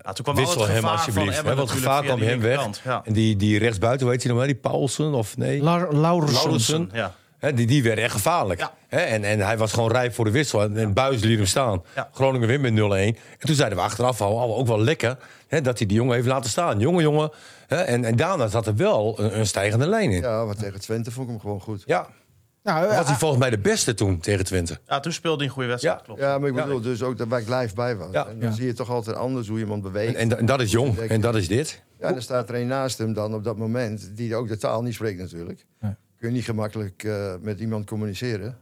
[0.05, 1.37] Ja, toen kwam Wissel hem alsjeblieft.
[1.37, 2.85] van want gevaar kwam hem weg.
[2.85, 3.03] Ja.
[3.05, 4.51] En die, die rechtsbuiten, hoe heet hij nog maar?
[4.53, 5.63] Die Paulsen of nee?
[5.63, 6.43] La Laurensen.
[6.43, 6.91] Laurensen.
[6.93, 7.15] Ja.
[7.51, 8.61] Die, die werd echt gevaarlijk.
[8.61, 8.73] Ja.
[8.89, 10.63] En, en hij was gewoon rijp voor de wissel.
[10.63, 11.83] En, en Buis liet hem staan.
[11.95, 12.09] Ja.
[12.13, 12.77] Groningen wint met 0-1.
[12.77, 15.17] En toen zeiden we achteraf al, ook wel lekker...
[15.49, 16.79] Hè, dat hij die jongen heeft laten staan.
[16.79, 17.31] Jongen, jongen.
[17.69, 20.21] En, en daarna zat er wel een, een stijgende lijn in.
[20.21, 20.29] Ja.
[20.29, 21.87] Ja, wat tegen Twente vond ik hem gewoon goed.
[21.87, 24.79] Nou, Was hij volgens mij de beste toen tegen Twente.
[24.87, 25.99] ja, toen speelde hij een goede wedstrijd.
[25.99, 26.05] Ja.
[26.05, 26.21] Klopt.
[26.21, 26.63] Ja, maar ik Ja.
[26.65, 28.09] bedoel dus ook dat ik live bij was.
[28.13, 28.27] Ja.
[28.27, 28.55] En dan Ja.
[28.55, 30.15] zie je toch altijd anders hoe iemand beweegt.
[30.15, 30.99] En, en, en dat is jong.
[30.99, 31.83] En dat is dit.
[32.01, 34.57] Ja, en dan staat er een naast hem dan op dat moment, die ook de
[34.57, 35.65] taal niet spreekt natuurlijk.
[35.81, 35.93] Nee.
[36.23, 38.57] Kun je niet gemakkelijk eh, met iemand communiceren.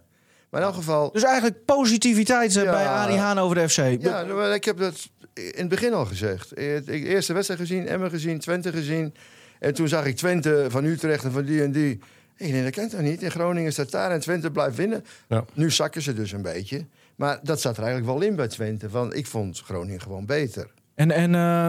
[0.50, 2.70] Maar in elk geval, dus eigenlijk positiviteit eh, Ja.
[2.70, 3.76] bij Arie Haan over de FC.
[3.76, 6.58] ja, nou, ik heb dat in het begin al gezegd.
[6.58, 9.14] Ik de eerste wedstrijd gezien, Emmen gezien, Twente gezien.
[9.58, 11.98] En toen zag ik Twente van Utrecht en van die en die.
[12.36, 13.22] Ik denk, dat kent toch niet?
[13.22, 15.04] In Groningen staat daar en Twente blijft winnen.
[15.28, 15.44] Ja.
[15.54, 16.86] Nu zakken ze dus een beetje.
[17.16, 18.88] Maar dat zat er eigenlijk wel in bij Twente.
[18.88, 20.70] Want ik vond Groningen gewoon beter.
[20.94, 21.68] En, en eh,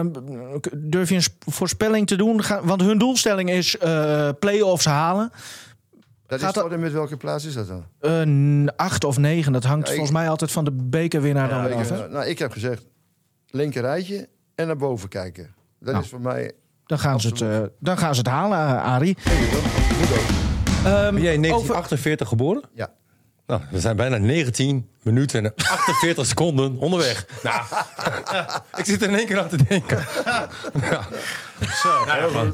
[0.76, 2.40] durf je een sp- voorspelling te doen?
[2.62, 5.30] Want hun doelstelling is eh play-offs halen.
[6.32, 7.84] Dat Gaat is dat- tot en met welke plaats is dat dan?
[8.00, 11.48] Eh, n- acht of negen, dat hangt Ja, ik- volgens mij altijd van de bekerwinnaar
[11.48, 11.88] dan Ik, af.
[11.88, 12.08] hè?
[12.08, 12.84] nou, ik heb gezegd,
[13.50, 15.54] linker rijtje en naar boven kijken.
[15.80, 16.04] Dat Nou.
[16.04, 16.52] is voor mij...
[16.86, 19.16] Dan gaan, ze het, eh, dan gaan ze het halen, eh, Arie.
[20.84, 22.62] Ehm, Ben jij in over- 1948 geboren?
[22.74, 22.90] Ja.
[23.52, 27.26] Nou, we zijn bijna 19 minuten en 48 seconden onderweg.
[27.42, 27.60] Nou,
[28.80, 30.04] ik zit er in één keer aan te denken.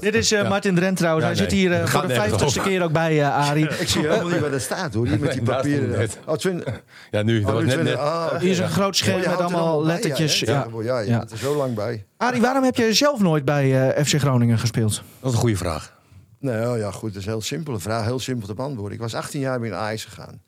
[0.00, 1.26] Dit is eh, Martin Drent trouwens.
[1.26, 3.68] Ja, Hij zit hier eh, voor de vijftigste keer ook bij eh, Arie.
[3.68, 6.08] Ik zie helemaal niet waar dat staat hoor, hier met die papieren.
[6.26, 6.64] Oh, twin-
[7.10, 9.78] Ja, nu, dat oh, was net, ah, Hier is een groot scherm Oh, met allemaal
[9.78, 10.40] bij, lettertjes.
[10.40, 10.82] Ja, Ja.
[10.82, 11.18] ja, je Ja.
[11.18, 12.04] bent er zo lang bij.
[12.16, 14.94] Arie, waarom heb je zelf nooit bij eh, FC Groningen gespeeld?
[15.20, 15.96] Dat is een goede vraag.
[16.40, 18.04] Nou ja, goed, dat is een heel simpele vraag.
[18.04, 18.94] Heel simpel te beantwoorden.
[18.94, 20.40] Ik was 18 jaar bij Ajax gegaan.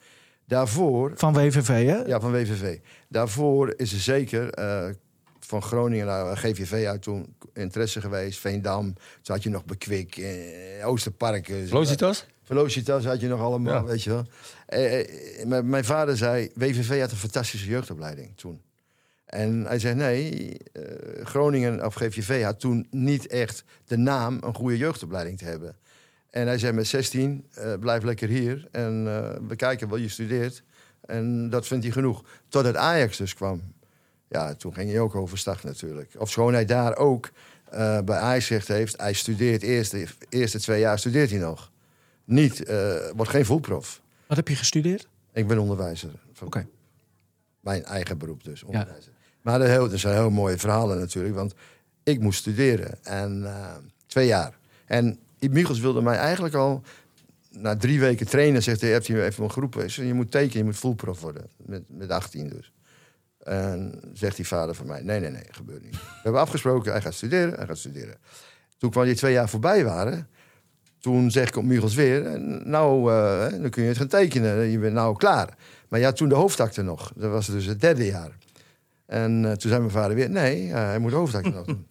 [0.51, 1.97] Daarvoor, Van WVV, hè?
[2.07, 2.79] ja, van WVV.
[3.09, 4.89] Daarvoor is er zeker eh,
[5.39, 8.39] van Groningen naar GVV uit toen interesse geweest.
[8.39, 11.49] Veendam, toen had je nog Bekwik, eh, Oosterpark.
[11.49, 12.27] eh, Velocitas?
[12.43, 13.85] Velocitas had je nog allemaal, Ja.
[13.85, 14.25] weet je wel.
[14.67, 18.61] Eh, mijn- vader zei, WVV had een fantastische jeugdopleiding toen.
[19.27, 20.83] En hij zei, nee, eh,
[21.25, 25.77] Groningen of GVV had toen niet echt de naam een goede jeugdopleiding te hebben.
[26.31, 30.09] En hij zei met 16, eh, blijf lekker hier en eh, we kijken wel, je
[30.09, 30.63] studeert.
[31.01, 32.25] En dat vindt hij genoeg.
[32.49, 33.63] Totdat Ajax dus kwam.
[34.29, 36.11] Ja, toen ging hij ook overstag natuurlijk.
[36.19, 37.31] Of schoon hij daar ook
[37.65, 39.01] eh, bij Ajax gezegd heeft...
[39.01, 41.71] hij studeert eerste, eerste twee jaar studeert hij nog.
[42.25, 42.73] Niet,
[43.17, 44.01] wordt geen voetprof.
[44.27, 45.09] Wat heb je gestudeerd?
[45.33, 46.11] Ik ben onderwijzer.
[46.43, 46.67] Oké.
[47.61, 49.13] Mijn eigen beroep dus, onderwijzer.
[49.43, 51.35] Maar dat, heel, dat zijn heel mooie verhalen natuurlijk.
[51.35, 51.55] Want
[52.03, 53.05] ik moest studeren.
[53.05, 53.47] En
[54.07, 54.59] twee jaar.
[54.87, 56.83] En Michels wilde mij eigenlijk al...
[57.51, 60.65] Na drie weken trainen, zegt hij, heeft hij even een zei, Je moet tekenen, je
[60.65, 61.51] moet fullprof worden.
[61.57, 62.73] Met, met 18 dus.
[63.39, 65.95] En zegt die vader van mij, nee, nee, nee, gebeurt niet.
[65.95, 68.17] We hebben afgesproken, hij gaat studeren, hij gaat studeren.
[68.79, 70.29] Toen kwam die twee jaar voorbij waren...
[71.01, 74.71] Toen zeg ik op Michels weer, nou, eh, dan kun je het gaan tekenen.
[74.71, 75.57] Je bent nou klaar.
[75.89, 77.13] Maar ja, toen de hoofdakte nog.
[77.17, 78.37] Dat was dus het derde jaar.
[79.07, 81.87] En eh, toen zei mijn vader weer, nee, eh, hij moet de hoofdakte nog doen.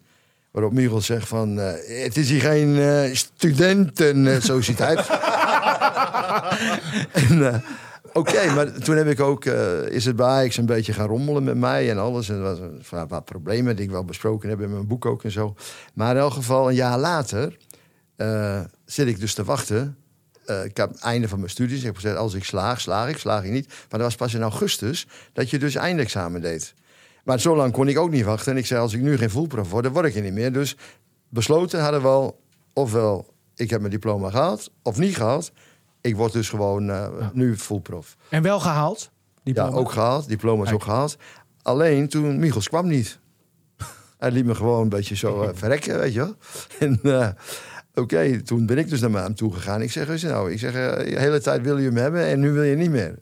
[0.59, 5.09] Waarop Michels zegt van, eh, het is hier geen uh, studentensociëteit.
[7.29, 7.59] en, eh,
[8.13, 11.43] Oké, maar toen heb ik ook, eh, is het bij Ajax een beetje gaan rommelen
[11.43, 12.29] met mij en alles.
[12.29, 15.31] En er van, wat problemen die ik wel besproken heb in mijn boek ook en
[15.31, 15.55] zo.
[15.93, 17.57] Maar in elk geval, een jaar later
[18.15, 19.97] eh, zit ik dus te wachten.
[20.45, 21.79] Eh, ik heb het einde van mijn studies.
[21.79, 23.67] Ik heb gezegd, als ik slaag, slaag ik, slaag ik niet.
[23.67, 26.73] Maar dat was pas in augustus dat je dus eindexamen deed.
[27.23, 28.51] Maar zo lang kon ik ook niet wachten.
[28.51, 30.53] En ik zei, als ik nu geen voelprof word, dan word ik er niet meer.
[30.53, 30.75] Dus
[31.29, 32.39] besloten hadden we al,
[32.73, 35.51] ofwel ik heb mijn diploma gehaald, of niet gehaald.
[36.01, 38.15] Ik word dus gewoon eh, nu voelprof.
[38.29, 39.11] En wel gehaald?
[39.43, 40.27] Ja, ook gehaald.
[40.27, 41.17] Diploma is ook gehaald.
[41.61, 43.19] Alleen toen Michels kwam niet.
[44.17, 46.35] Hij liet me gewoon een beetje zo eh, verrekken, weet je wel.
[46.79, 47.29] En eh,
[47.93, 49.81] oké, toen ben ik dus naar hem toe gegaan.
[49.81, 52.63] Ik zeg, nou, ik zeg, de hele tijd wil je hem hebben en nu wil
[52.63, 53.19] je niet meer.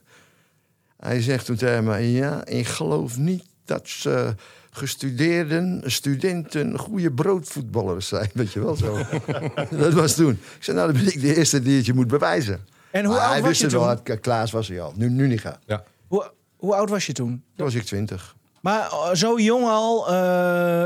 [0.97, 4.35] Hij zegt toen tegen mij, ja, ik geloof niet dat ze
[4.71, 8.29] gestudeerden, studenten, goede broodvoetballers zijn.
[8.33, 8.97] Weet je wel zo.
[9.83, 10.31] dat was toen.
[10.31, 12.65] Ik zei, nou, dan ben ik de eerste die het je moet bewijzen.
[12.91, 14.05] En hoe Maar oud hij was wist je het wel, toen?
[14.13, 14.93] had- Klaas was hij al.
[14.95, 15.57] Nu, nu niet gaan.
[15.65, 15.83] Ja.
[16.07, 17.43] Hoe, hoe oud was je toen?
[17.55, 18.35] Toen was ik twintig.
[18.61, 20.13] Maar eh, zo jong al, eh,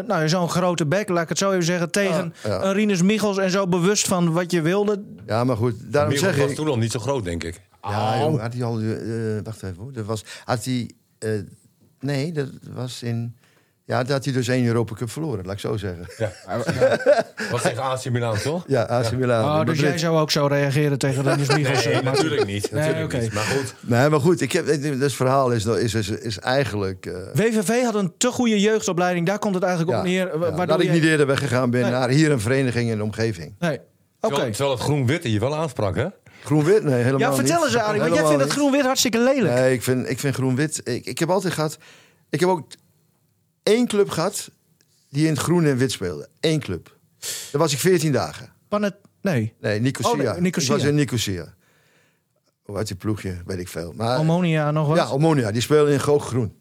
[0.07, 2.63] nou, zo'n grote bek, laat ik het zo even zeggen, tegen Ja, ja.
[2.63, 5.03] een Rinus Michels en zo bewust van wat je wilde.
[5.25, 6.55] Ja, maar goed, daarom Michels zeg was ik...
[6.55, 7.61] toen nog niet zo groot, denk ik.
[7.83, 8.79] Ja, joh, had hij al...
[8.79, 8.87] eh,
[9.43, 9.91] wacht even hoor.
[9.93, 10.91] Dat was, had hij...
[11.19, 11.29] eh,
[12.01, 13.35] nee, dat was in...
[13.85, 16.05] Ja, dat had hij dus één Europa Cup verloren, laat ik zo zeggen.
[17.51, 18.63] Was tegen AC Milan, toch?
[18.67, 19.43] Ja, AC Milan.
[19.59, 21.85] Oh, dus jij zou ook zo reageren tegen Rinus Michels?
[21.85, 22.71] Nee, natuurlijk niet.
[22.71, 23.21] Nee, Natuurlijk oké.
[23.23, 23.33] niet.
[23.33, 24.65] Maar goed, Nee, maar goed, ik heb,
[24.99, 27.05] het verhaal is, is, is, is eigenlijk...
[27.05, 30.39] eh, WVV had een te goede jeugdopleiding, daar komt het eigenlijk op ja, neer.
[30.55, 31.91] ja, dat ik niet eerder weggegaan ben Nee.
[31.91, 33.55] naar hier een vereniging in de omgeving.
[33.59, 33.83] Nee, oké.
[34.19, 36.05] terwijl, terwijl het groen-witte je wel aansprak, hè?
[36.43, 36.83] Groen-wit?
[36.83, 37.65] Nee, helemaal Ja, vertel niet.
[37.65, 38.57] eens Arie, want jij vindt het niet.
[38.57, 39.53] groen-wit hartstikke lelijk.
[39.53, 40.81] Nee, ik vind, ik vind groen-wit...
[40.83, 41.77] Ik, ik heb altijd gehad...
[42.29, 42.67] Ik heb ook
[43.63, 44.51] één club gehad
[45.09, 46.29] die in het groen en wit speelde.
[46.39, 46.97] Eén club.
[47.51, 48.53] Daar was ik 14 dagen.
[48.67, 49.53] Panet, nee.
[49.59, 50.11] Nee, Nicosia.
[50.11, 50.73] Oh, nee, Nicosia.
[50.73, 51.53] Ik was in Nicosia.
[52.61, 53.41] Hoe heet die ploegje?
[53.45, 53.93] Weet ik veel.
[53.95, 54.97] Maar, Ammonia nog wat?
[54.97, 55.51] ja, Omonia.
[55.51, 56.59] Die speelde in groen.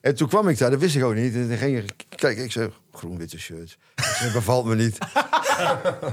[0.00, 1.34] En toen kwam ik daar, dat wist ik ook niet.
[1.34, 3.78] En dan ging ik, kijk, ik zei, groen-witte shirt.
[3.94, 4.98] Dat bevalt me niet.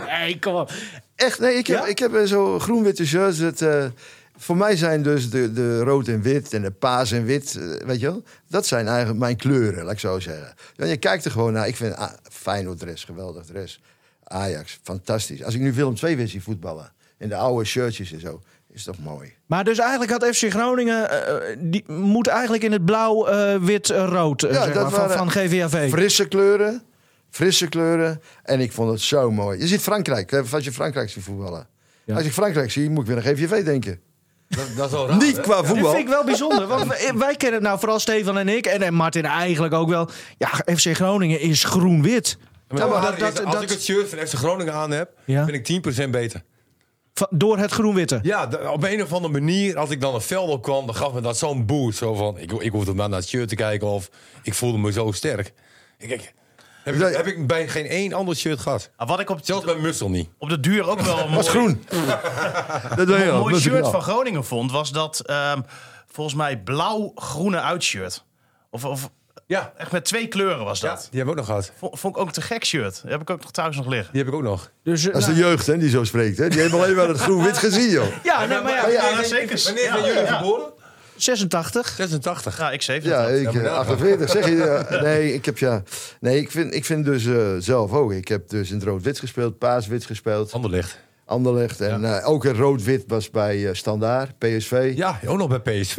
[0.08, 0.72] Nee, kom op.
[1.16, 1.86] Echt, nee, ik heb, Ja?
[1.86, 3.38] ik heb eh, zo groen-witte shirts.
[3.38, 3.86] Dat, eh,
[4.38, 7.88] voor mij zijn dus de, de rood en wit en de paas en wit, eh,
[7.88, 8.24] weet je wel?
[8.48, 10.54] Dat zijn eigenlijk mijn kleuren, laat ik zo zeggen.
[10.76, 11.68] Ja, je kijkt er gewoon naar.
[11.68, 13.82] Ik vind ah, Feyenoord dress, geweldig dress.
[14.24, 15.44] Ajax, fantastisch.
[15.44, 18.42] Als ik nu Willem II weer zie voetballen, in de oude shirtjes en zo,
[18.74, 19.34] is toch mooi.
[19.46, 23.56] Maar dus eigenlijk had FC Groningen, eh, eh, die moet eigenlijk in het blauw, eh,
[23.62, 25.90] wit, rood Ja, zeg dat maar, van, van GVAV.
[25.90, 26.84] Frisse kleuren,
[27.30, 28.22] frisse kleuren.
[28.44, 29.60] En ik vond het zo mooi.
[29.60, 31.68] Je ziet Frankrijk, als je Frankrijk ziet voetballen.
[32.06, 32.16] Ja.
[32.16, 34.00] Als ik Frankrijk zie, moet ik weer aan GVV denken.
[34.48, 35.42] Dat, dat is wel raar, Niet hè?
[35.42, 35.92] qua Dat voetbal.
[35.92, 36.68] vind ik wel bijzonder.
[36.68, 39.90] Want wij, wij kennen het nou, vooral Stefan en ik, en, en Martin eigenlijk ook
[39.90, 40.10] wel.
[40.38, 42.38] Ja, FC Groningen is groen-wit.
[42.68, 44.74] Maar Ja, maar dat- dat- dat- dat- als dat- ik het shirt van FC Groningen
[44.74, 45.46] aan heb, Ja.
[45.46, 46.42] ben ik 10% beter.
[47.30, 48.20] Door het groen-witte.
[48.24, 50.96] Ja, de- op een of andere manier, als ik dan het veld op kwam, dan
[50.96, 51.98] gaf me dat zo'n boost.
[51.98, 54.10] Zo van, ik, ik hoefde maar naar het shirt te kijken of
[54.44, 55.54] ik voelde me zo sterk.
[55.98, 56.34] Ik, ik,
[56.84, 58.90] heb, ik, heb ik bij geen één ander shirt gehad.
[58.96, 60.30] Ah, Wat ik op, Zelfs bij Mussel niet.
[60.38, 61.84] op de duur ook wel een Was groen.
[62.96, 65.62] dat een mooi shirt van Groningen vond, was dat ehm,
[66.08, 68.24] volgens mij blauw-groene uitshirt.
[68.70, 69.10] Of, of
[69.54, 71.08] Ja, echt met twee kleuren was ja dat.
[71.12, 71.72] die heb ik ook nog gehad.
[71.78, 73.00] Vond, vond ik ook een te gek shirt.
[73.02, 74.10] Die heb ik ook nog thuis nog liggen.
[74.14, 74.72] Die heb ik ook nog.
[74.84, 76.38] Dus, eh, Dat is de nou, jeugd hè, die zo spreekt.
[76.38, 76.50] Hè?
[76.50, 78.06] Die hebben alleen maar het groen-wit gezien, joh.
[78.24, 79.32] ja, nee, maar ja, ja, zeker.
[79.38, 80.38] Wanneer zijn Ja, jullie ja.
[80.38, 80.66] geboren?
[81.16, 81.88] 86.
[81.98, 82.58] 86.
[82.58, 83.10] Ja, ik 7.
[83.10, 84.30] Ja, ik, maar eh, 48.
[84.30, 84.88] Zeg je, ja.
[85.02, 85.84] nee, ik heb ja.
[86.20, 88.14] Nee, ik vind, ik vind dus eh, zelf ook.
[88.14, 91.00] Ik heb dus in het rood-wit gespeeld, paars-wit gespeeld, Anderlicht.
[91.26, 91.82] Anderlecht.
[91.82, 94.94] En eh, ook in rood-wit was bij eh Standaard, PSV.
[94.96, 95.18] Ja.
[95.22, 95.98] Ja, ook nog bij PSV.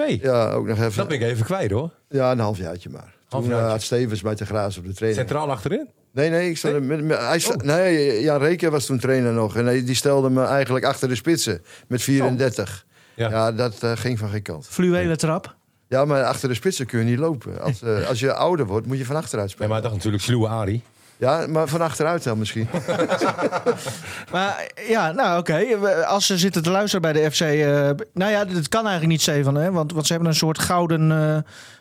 [0.55, 0.97] ook nog even.
[0.97, 1.91] Dat ben ik even kwijt hoor.
[2.09, 3.13] Ja, een halfjaartje maar.
[3.29, 5.27] Toen eh, had Stevens mij te grazen op de training.
[5.29, 5.89] Centraal achterin.
[6.13, 9.57] Nee, nee, ik sta Met, met- hij sta- nee, Jan Reken was toen trainer nog.
[9.57, 12.85] En hij- die stelde me eigenlijk achter de spitsen met 34.
[13.15, 13.31] Ja.
[13.31, 14.67] Ja, dat eh, ging van geen kant.
[14.71, 15.55] Fluwelen trap.
[15.89, 17.61] Ja, maar achter de spitsen kun je niet lopen.
[17.61, 19.71] Als, eh, als je ouder wordt, moet je van achteruit Nee, spelen.
[19.73, 20.83] maar dat natuurlijk sluwe Ari.
[21.17, 22.69] Ja, maar van achteruit dan misschien.
[24.33, 25.65] Maar ja, nou oké.
[26.07, 27.41] Als ze zitten te luisteren bij de FC.
[27.41, 29.55] eh, nou ja, dat kan eigenlijk niet, Steven.
[29.55, 29.71] Hè?
[29.71, 31.11] Want, want ze hebben een soort gouden.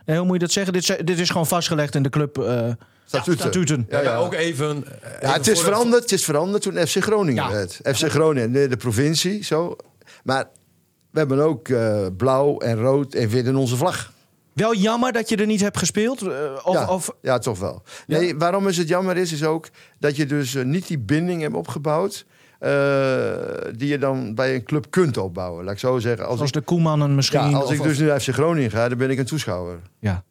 [0.05, 0.73] Eh, nee, hoe moet je dat zeggen?
[0.73, 2.37] Dit, is- dit is gewoon vastgelegd in de club.
[2.37, 2.69] eh
[3.05, 3.39] Statuten.
[3.39, 3.85] statuten.
[3.89, 4.15] Ja, Ja, ja.
[4.17, 4.85] ook even...
[5.21, 7.51] Ja, het is veranderd, het is veranderd toen FC Groningen Ja.
[7.51, 7.79] werd.
[7.83, 9.75] FC Groningen, de, de provincie, zo.
[10.23, 10.45] Maar
[11.11, 14.11] we hebben ook eh, blauw en rood en wit in onze vlag.
[14.53, 16.21] Wel jammer dat je er niet hebt gespeeld.
[16.21, 16.27] eh,
[16.63, 17.83] of, ja, of, ja, toch wel.
[18.07, 19.67] Nee, waarom is het jammer is, is ook
[19.99, 22.25] dat je dus eh, niet die binding hebt opgebouwd...
[22.63, 25.63] eh, die je dan bij een club kunt opbouwen.
[25.63, 26.25] Laat ik zo zeggen.
[26.25, 27.49] Als, zoals ik, de Koemannen misschien.
[27.49, 29.79] ja, als of- ik dus naar FC Groningen ga, dan ben ik een toeschouwer.
[29.99, 30.23] ja.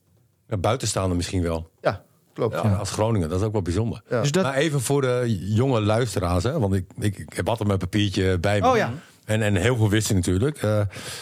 [0.49, 1.71] Ja, buitenstaander misschien wel.
[1.81, 2.55] Ja, klopt.
[2.55, 4.03] Ja, Als Groningen, dat is ook wel bijzonder.
[4.09, 4.21] Ja.
[4.21, 7.67] Dus dat, Maar even voor de jonge luisteraars, hè, want ik, ik, ik heb altijd
[7.69, 8.69] mijn papiertje bij me.
[8.69, 8.93] Oh ja.
[9.25, 10.63] En, en heel veel wisten natuurlijk.
[10.63, 10.81] Eh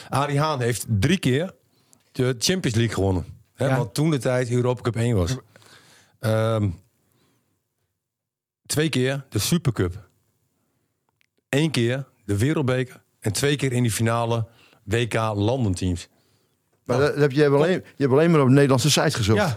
[0.09, 1.55] Arie Haan heeft drie keer
[2.12, 3.25] de Champions League gewonnen.
[3.55, 3.77] Hè, Ja.
[3.77, 5.37] Wat toen de tijd Europa Cup 1 was.
[6.20, 6.68] Ehm,
[8.66, 10.09] twee keer de Supercup.
[11.50, 13.00] Eén keer de Wereldbeker.
[13.20, 14.46] En twee keer in die finale
[14.84, 16.08] WK landenteams.
[16.84, 19.16] Maar dat, dat heb je, hebt alleen, je hebt alleen maar op de Nederlandse site
[19.16, 19.38] gezocht.
[19.38, 19.54] ja.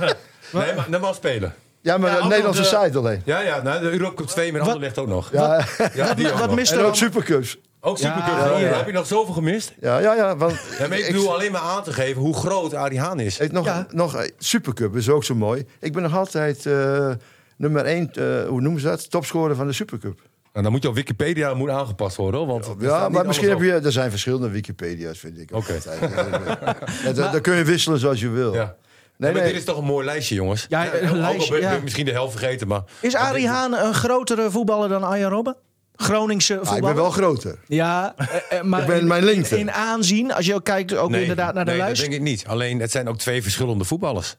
[0.52, 1.54] Nee, maar dat was spelen.
[1.80, 3.22] Ja, maar Ja, de Nederlandse de- site alleen.
[3.24, 5.32] Ja, ja nou, de Europa Cup 2 met Anderlecht ook nog.
[5.32, 6.56] Ja, Ja, die ook wat nog.
[6.56, 6.96] mist er ook dan?
[6.96, 7.58] Supercups.
[7.80, 8.26] Ook Supercup.
[8.26, 8.76] Ja, Ja, ja.
[8.76, 9.74] Heb je nog zoveel gemist?
[9.80, 10.36] Ja, ja, ja.
[10.36, 13.38] Want Ja, maar ik bedoel alleen maar aan te geven hoe groot Arie Haan is.
[13.38, 13.86] Ik nog, Ja.
[13.90, 15.66] nog eh, Supercup is ook zo mooi.
[15.80, 17.10] Ik ben nog altijd eh,
[17.56, 18.10] nummer 1,
[18.48, 19.10] hoe noemen ze dat?
[19.10, 20.20] Topscorer van de Supercup.
[20.58, 23.60] En dan moet je op Wikipedia moet aangepast worden, hoor, want Ja, maar misschien heb
[23.60, 23.72] je...
[23.72, 25.50] Er zijn verschillende Wikipedia's, vind ik.
[25.52, 25.78] Oké.
[27.04, 28.54] Ja, Dan kun je wisselen zoals je wil.
[28.54, 28.74] Ja.
[29.16, 29.50] Nee, maar nee.
[29.50, 30.66] dit is toch een mooi lijstje, jongens.
[30.68, 31.76] Ja, een lijstje, ben- ben ja.
[31.76, 32.82] ik misschien de helft vergeten, maar...
[33.00, 35.56] Is Arie Haan een grotere voetballer dan Arjen Robben?
[35.96, 36.94] Groningse Ah, ik voetballer?
[36.94, 37.58] ben wel groter.
[37.66, 39.58] Ja, eh, eh, maar Ik ben in- mijn lengte.
[39.58, 42.00] In aanzien, als je ook kijkt ook Nee, inderdaad naar de nee, lijst.
[42.00, 42.46] dat denk ik niet.
[42.46, 44.36] Alleen, het zijn ook twee verschillende voetballers.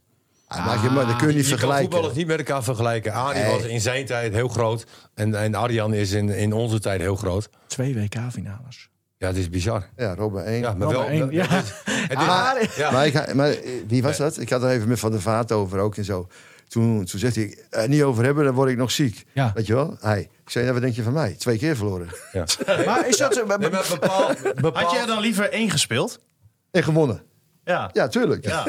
[0.58, 1.82] Ah, maar je, maar, dat kun je niet je kan vergelijken.
[1.92, 3.14] voetballers niet met elkaar vergelijken.
[3.14, 4.86] Arie was in zijn tijd heel groot.
[5.14, 7.50] En, en Arjan is in, in onze tijd heel groot.
[7.68, 8.90] Twee WK-finales.
[9.18, 9.90] Ja, het is bizar.
[9.96, 10.60] Ja, Robben 1.
[10.60, 10.92] Ja, maar wel...
[11.02, 11.48] Robben één, ja.
[11.56, 12.92] dat is- het is- Ah, ja.
[12.92, 14.40] Maar, ik, maar eh, wie was dat?
[14.40, 16.28] Ik had er even met Van der Vaart over ook en zo.
[16.68, 19.26] Toen, toen zegt hij, eh, niet over hebben, dan word ik nog ziek.
[19.34, 19.52] Ja.
[19.56, 19.98] Weet je wel?
[20.00, 20.20] Hij.
[20.44, 21.34] Ik zei, ja, wat denk je van mij?
[21.38, 22.08] Twee keer verloren.
[22.32, 22.44] Ja.
[22.86, 23.38] Maar is dat...
[23.38, 26.20] eh, Nee, bepaald, bepaald, Had jij dan liever één gespeeld?
[26.72, 27.22] En gewonnen.
[27.64, 27.90] Ja.
[27.94, 28.46] Ja, tuurlijk.
[28.46, 28.66] Ja.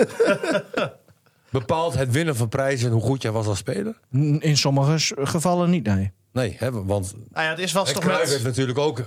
[1.51, 4.01] Bepaalt het winnen van prijzen hoe goed jij was als speler?
[4.39, 6.13] In sommige s- gevallen niet, nee.
[6.33, 8.43] Nee, hè, want Nou ja, het is wel toch Cruijff heeft met...
[8.43, 9.07] natuurlijk ook eh,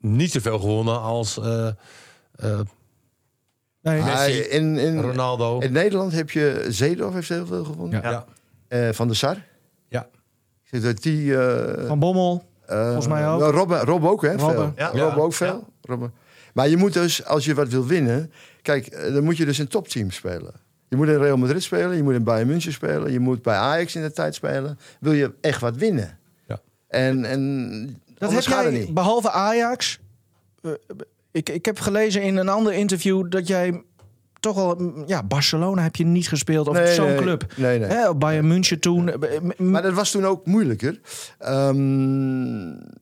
[0.00, 1.66] niet zoveel gewonnen als eh,
[2.34, 2.60] eh,
[3.82, 4.00] nee.
[4.00, 5.58] Ah, Messi, in, in, Ronaldo.
[5.58, 8.00] in Nederland heb je Zeedorf heeft heel veel gewonnen.
[8.02, 8.10] Ja.
[8.10, 8.24] ja.
[8.68, 9.36] Eh, van der Sar.
[9.88, 10.08] Ja.
[10.62, 12.44] Zit er die, eh, Van Bommel.
[12.66, 13.40] eh, volgens mij ook.
[13.40, 14.36] nou, Rob, Rob ook, hè?
[14.36, 14.54] Robben.
[14.54, 14.72] Veel.
[14.76, 14.88] Ja.
[14.88, 15.22] Rob Ja.
[15.22, 15.66] ook veel.
[15.82, 16.12] Robben.
[16.54, 18.32] Maar je moet dus, als je wat wil winnen...
[18.62, 20.52] Kijk, eh, dan moet je dus in topteams spelen.
[20.88, 23.12] Je moet in Real Madrid spelen, je moet in Bayern München spelen...
[23.12, 24.78] je moet bij Ajax in de tijd spelen.
[25.00, 26.18] Wil je echt wat winnen.
[26.46, 26.60] Ja.
[26.88, 28.94] En, en Dat heb jij, niet.
[28.94, 29.98] behalve Ajax...
[30.62, 30.70] eh,
[31.32, 33.82] ik, ik heb gelezen in een ander interview dat jij
[34.40, 34.74] toch wel...
[34.74, 36.68] mm, Ja, Barcelona heb je niet gespeeld.
[36.68, 37.44] Of Nee, zo'n nee, club.
[37.56, 37.88] Nee, nee.
[37.88, 39.22] Hè, op Bayern München toen.
[39.22, 41.00] eh, Maar dat was toen ook moeilijker.
[41.38, 41.76] Ehm,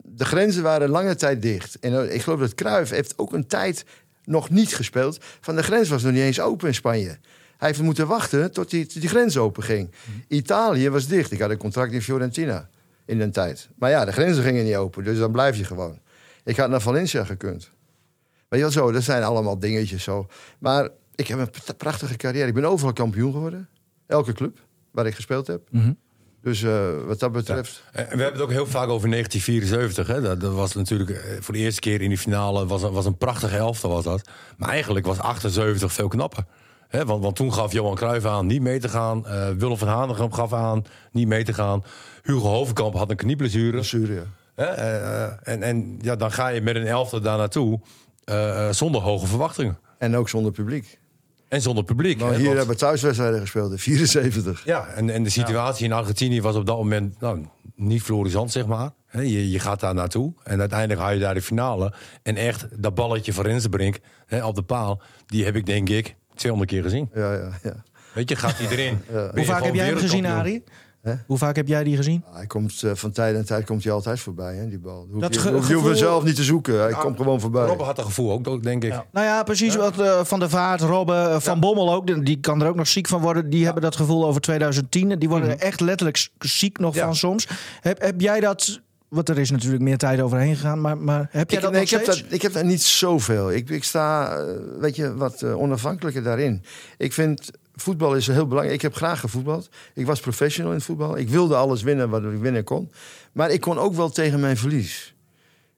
[0.03, 1.79] de grenzen waren lange tijd dicht.
[1.79, 3.85] En eh, ik geloof dat Cruijff heeft ook een tijd
[4.25, 5.19] nog niet gespeeld.
[5.41, 7.19] Van de grens was nog niet eens open in Spanje.
[7.59, 9.91] Hij heeft moeten wachten tot die, tot die grens open ging.
[10.29, 11.33] Italië was dicht.
[11.33, 12.69] Ik had een contract in Fiorentina
[13.05, 13.69] in een tijd.
[13.79, 15.05] Maar ja, de grenzen gingen niet open.
[15.05, 15.99] Dus dan blijf je gewoon.
[16.45, 17.71] Ik had naar Valencia gekund.
[18.49, 20.27] Weet je wel zo, dat zijn allemaal dingetjes zo.
[20.59, 22.47] Maar ik heb een prachtige carrière.
[22.47, 23.69] Ik ben overal kampioen geworden.
[24.07, 24.59] Elke club
[24.91, 25.61] waar ik gespeeld heb.
[25.71, 25.93] Mhm.
[26.43, 27.83] Dus eh, wat dat betreft.
[27.93, 30.07] En we hebben het ook heel vaak over 1974.
[30.07, 30.21] Hè?
[30.21, 33.05] Dat, dat was natuurlijk eh, voor de eerste keer in die finale was, een- was
[33.07, 34.29] een prachtige elftal was dat.
[34.57, 36.45] Maar eigenlijk was 78 veel knapper.
[36.91, 39.27] Want, want toen gaf Johan Cruijff aan niet mee te gaan.
[39.27, 41.85] Eh, Willem van Hanegem gaf aan niet mee te gaan.
[42.23, 43.71] Hugo Hovenkamp had een knieblessure.
[43.71, 44.23] Blessure, ja.
[44.55, 44.65] Hè?
[44.65, 47.81] Eh, eh, en en ja, dan ga je met een elftal daar naartoe
[48.71, 49.79] zonder hoge verwachtingen.
[49.99, 50.99] En ook zonder publiek.
[51.49, 52.21] En zonder publiek.
[52.21, 54.65] Hè, hier want- hebben we thuiswedstrijden gespeeld, in 74.
[54.65, 58.67] Ja, en, en de situatie in Argentinië was op dat moment nou, niet florissant, zeg
[58.67, 58.91] maar.
[59.11, 61.93] Je, je gaat daar naartoe en uiteindelijk haal je daar de finale.
[62.23, 66.17] En echt, dat balletje van Rensenbrink hè, op de paal, die heb ik denk ik
[66.37, 67.11] 200 keer gezien.
[67.15, 67.75] Ja, ja, ja.
[68.15, 68.99] Weet je, gaat hij erin.
[69.35, 70.27] Hoe vaak heb jij hem gezien.
[70.27, 70.65] Arie?
[71.03, 71.15] Hè?
[71.27, 72.25] Hoe vaak heb jij die gezien?
[72.33, 75.07] Hij komt eh, van tijd en tijd komt hij altijd voorbij, hè, die bal.
[75.11, 76.81] Hoef Dat je, zelf niet te zoeken.
[76.81, 77.67] Hij komt gewoon voorbij.
[77.67, 78.91] Robben had dat gevoel ook, denk ik.
[78.93, 79.05] Ja.
[79.13, 82.07] Nou ja, precies wat eh, Van der Vaart, Robben, eh, Van Bommel ook.
[82.07, 83.51] die- Die kan er ook nog ziek van worden.
[83.51, 85.19] Die hebben dat gevoel over 2010.
[85.19, 87.05] Die worden er echt letterlijk ziek nog Ja.
[87.05, 87.49] van soms.
[87.81, 88.81] Heb, heb jij dat...
[89.09, 90.81] Want er is natuurlijk meer tijd overheen gegaan.
[90.81, 92.23] Maar, maar heb Ik, dat nee, nog ik, heb steeds?
[92.23, 93.53] dat, ik heb daar niet zoveel.
[93.53, 96.63] Ik, ik sta, eh, weet je, wat eh, onafhankelijker daarin.
[96.99, 98.77] Ik vind voetbal is heel belangrijk.
[98.77, 99.69] Ik heb graag gevoetbald.
[99.95, 101.17] Ik was professional in het voetbal.
[101.17, 102.91] Ik wilde alles winnen wat ik winnen kon.
[103.33, 105.15] Maar ik kon ook wel tegen mijn verlies.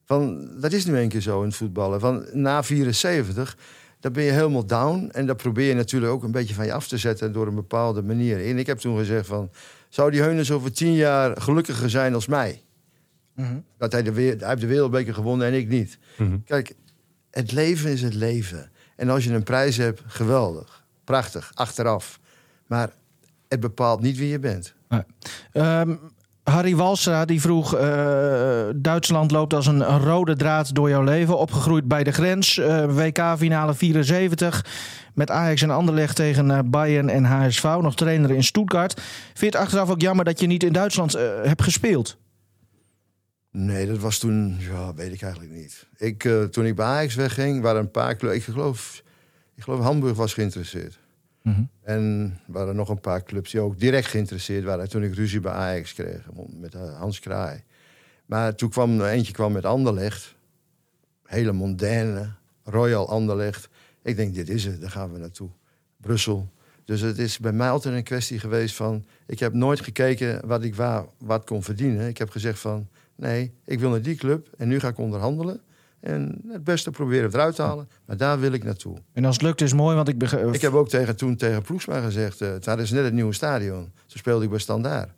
[0.04, 2.00] Van, dat is nu een keer zo in het voetballen.
[2.00, 3.56] Van, na 74,
[4.00, 5.08] dan ben je helemaal down.
[5.12, 7.32] En dat probeer je natuurlijk ook een beetje van je af te zetten...
[7.32, 8.46] door een bepaalde manier.
[8.46, 9.50] En ik heb toen gezegd van...
[9.88, 12.62] zou die Heunes over tien jaar gelukkiger zijn als mij?
[13.78, 15.98] Dat hij, de, hij heeft de wereldbeker gewonnen en ik niet.
[16.44, 16.74] Kijk,
[17.30, 18.70] het leven is het leven.
[18.96, 20.84] En als je een prijs hebt, geweldig.
[21.04, 22.18] Prachtig, achteraf.
[22.66, 22.90] Maar
[23.48, 24.74] het bepaalt niet wie je bent.
[25.52, 25.94] Ehm,
[26.42, 31.38] Harry Walstra die vroeg: eh, Duitsland loopt als een, een rode draad door jouw leven.
[31.38, 32.58] Opgegroeid bij de grens.
[32.58, 34.64] eh, WK-finale 74.
[35.14, 37.62] Met Ajax en Anderlecht tegen eh, Bayern en HSV.
[37.62, 39.00] Nog trainer in Stuttgart.
[39.34, 42.16] Vind je het achteraf ook jammer dat je niet in Duitsland hebt gespeeld?
[43.50, 45.86] Nee, dat was toen, ja, weet ik eigenlijk niet.
[45.96, 48.34] Ik, eh, toen ik bij Ajax wegging, waren een paar clubs.
[48.34, 49.02] Ik geloof,
[49.54, 50.98] ik geloof Hamburg was geïnteresseerd.
[51.82, 54.88] En er waren nog een paar clubs die ook direct geïnteresseerd waren.
[54.88, 57.62] Toen ik ruzie bij Ajax kreeg met eh, Hans Kraai.
[58.26, 60.34] Maar toen kwam eentje kwam met Anderlecht.
[61.24, 62.32] Hele mondaine,
[62.64, 63.68] Royal Anderlecht.
[64.02, 65.48] Ik denk, dit is het, daar gaan we naartoe.
[65.96, 66.48] Brussel.
[66.84, 69.04] Dus het is bij mij altijd een kwestie geweest van...
[69.26, 72.08] Ik heb nooit gekeken wat ik waar, wat kon verdienen.
[72.08, 74.48] Ik heb gezegd van, nee, ik wil naar die club.
[74.56, 75.60] En nu ga ik onderhandelen.
[76.00, 77.88] En het beste proberen eruit te halen.
[78.04, 78.98] Maar daar wil ik naartoe.
[79.12, 80.22] En als het lukt is mooi, want ik.
[80.52, 82.40] Ik heb ook tegen, toen tegen Ploegsma gezegd...
[82.40, 83.92] Uh, daar is net het nieuwe stadion.
[84.06, 85.10] Toen speelde ik bij Standaard.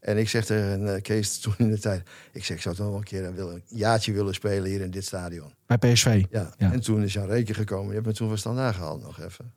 [0.00, 2.08] En ik zeg tegen uh, Kees toen in de tijd...
[2.32, 4.90] Ik zeg, ik zou toch wel een keer een, een jaartje willen spelen hier in
[4.90, 5.54] dit stadion.
[5.66, 6.24] Bij PSV?
[6.30, 6.52] Ja.
[6.58, 6.72] Ja.
[6.72, 7.84] En toen is Jan Reken gekomen.
[7.84, 9.52] Die heeft me toen van Standaard gehaald nog even.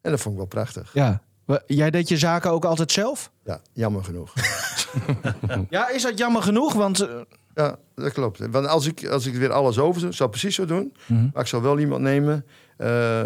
[0.00, 0.90] En dat vond ik wel prachtig.
[0.92, 1.22] Ja.
[1.66, 3.30] Jij deed je zaken ook altijd zelf?
[3.44, 4.32] Ja, jammer genoeg.
[5.70, 6.72] Ja, is dat jammer genoeg?
[6.72, 7.08] Want eh,
[7.54, 8.46] Ja, dat klopt.
[8.50, 10.94] Want als ik, als ik weer alles over zou, zou ik precies zo doen.
[11.06, 11.28] Mhm.
[11.32, 12.44] Maar ik zou wel iemand nemen
[12.76, 13.24] eh,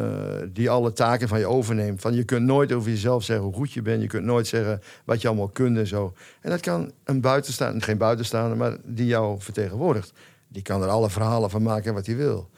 [0.49, 2.01] die alle taken van je overneemt.
[2.01, 4.03] Van je kunt nooit over jezelf zeggen hoe goed je bent.
[4.03, 6.13] Je kunt nooit zeggen wat je allemaal kunt en zo.
[6.41, 10.13] En dat kan een buitenstaander, geen buitenstaander, maar die jou vertegenwoordigt.
[10.49, 12.51] Die kan er alle verhalen van maken wat hij wil.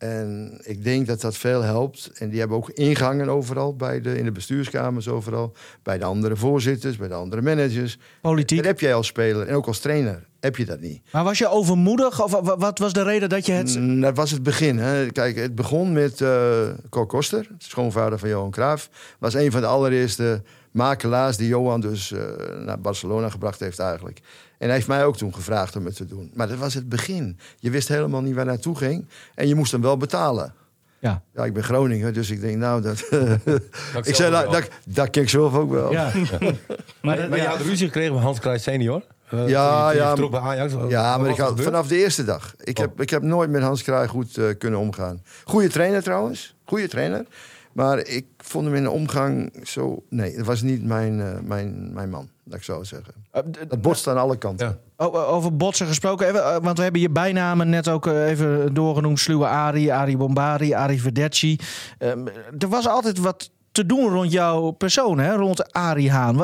[0.00, 2.10] En ik denk dat dat veel helpt.
[2.14, 5.52] En die hebben ook ingangen overal, bij de, in de bestuurskamers overal.
[5.82, 7.98] Bij de andere voorzitters, bij de andere managers.
[8.20, 8.56] politiek.
[8.58, 10.26] Dat heb jij als speler en ook als trainer.
[10.40, 11.02] Heb je dat niet.
[11.12, 12.22] Maar was je overmoedig?
[12.24, 13.76] Of wa- wa- wat was de reden dat je het...
[13.78, 14.78] Mm, Dat was het begin.
[14.78, 15.06] Hè.
[15.10, 18.88] Kijk, het begon met eh Cor Koster, schoonvader van Johan Cruijff.
[19.18, 22.20] Was een van de allereerste makelaars die Johan dus eh,
[22.64, 24.20] naar Barcelona gebracht heeft eigenlijk.
[24.60, 26.30] En hij heeft mij ook toen gevraagd om het te doen.
[26.34, 27.38] Maar dat was het begin.
[27.58, 29.06] Je wist helemaal niet waar naartoe ging.
[29.34, 30.54] En je moest hem wel betalen.
[30.98, 31.22] Ja.
[31.34, 33.04] Ja, ik ben Groningen, dus ik denk nou dat...
[33.94, 35.92] Dat ik zei, nou, dat, dat ken ik zelf ook wel.
[35.92, 36.10] Ja.
[37.02, 39.02] Maar, maar je had ruzie gekregen met Hans Kruijs senior?
[39.34, 40.74] Uh, Ja, toen je ja, vertrok bij Ajax?
[40.88, 42.54] Ja, maar ik had, vanaf de eerste dag.
[42.58, 42.84] Ik, Oh.
[42.84, 45.22] heb, ik heb nooit met Hans Kraai goed eh, kunnen omgaan.
[45.44, 46.54] Goeie trainer trouwens.
[46.64, 47.26] Goeie trainer.
[47.72, 50.02] Maar ik vond hem in de omgang zo...
[50.08, 53.14] Nee, dat was niet mijn, eh, mijn, mijn man, dat ik zo zeggen.
[53.30, 54.78] Eh, d- Dat botst aan alle kanten.
[54.96, 55.04] Ja.
[55.06, 59.18] Over botsen gesproken, even, eh, want we hebben je bijnamen net ook eh, even doorgenoemd.
[59.20, 61.58] Sluwe Ari, Ari Bombari, Ari Verdecci.
[61.98, 62.26] Ehm,
[62.58, 65.34] er was altijd wat te doen rond jouw persoon, hè?
[65.36, 66.36] rond Ari Haan.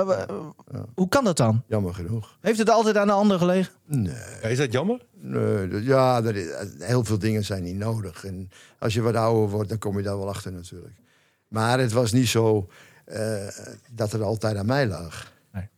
[0.94, 1.62] Hoe kan dat dan?
[1.68, 2.36] Jammer genoeg.
[2.40, 3.72] Heeft het altijd aan de ander gelegen?
[3.86, 5.00] Nee, Ja, is dat jammer?
[5.20, 8.24] nee dat- ja, dat is- heel veel dingen zijn niet nodig.
[8.24, 10.94] En als je wat ouder wordt, dan kom je daar wel achter natuurlijk.
[11.48, 12.68] Maar het was niet zo
[13.04, 13.48] eh,
[13.92, 15.32] dat het altijd aan mij lag.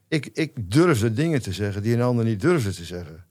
[0.09, 3.25] Ik, ik durfde dingen te zeggen die een ander niet durfde te zeggen.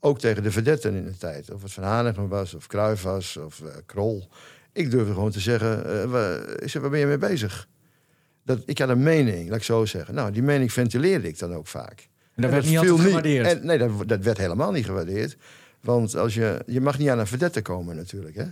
[0.00, 1.50] Ook tegen de verdetten in de tijd.
[1.50, 4.28] Of het Van Hanegem was, of Cruijff was, of eh, Krol.
[4.72, 7.68] Ik durfde gewoon te zeggen, eh, wa- ik zeg, waar ben je mee bezig?
[8.44, 10.14] Dat, ik had een mening, laat ik zo zeggen.
[10.14, 12.08] Nou, die mening ventileerde ik dan ook vaak.
[12.34, 13.46] En dat En werd niet viel altijd gewaardeerd.
[13.46, 15.36] En, nee, dat, dat werd helemaal niet gewaardeerd.
[15.80, 18.36] Want als je, je mag niet aan een verdette komen natuurlijk.
[18.36, 18.44] Hè?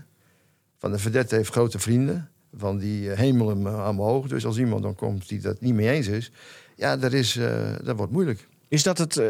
[0.79, 2.31] Van de verdette heeft grote vrienden.
[2.57, 4.29] Van die eh, hemel hem eh, omhoog.
[4.29, 6.33] Dus als iemand dan komt die dat niet mee eens is...
[6.77, 7.51] Ja, dat, is, eh,
[7.85, 8.49] dat wordt moeilijk.
[8.69, 9.27] Is dat het, eh,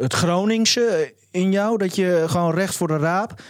[0.00, 1.78] het Groningse in jou?
[1.78, 3.40] Dat je gewoon recht voor de raap...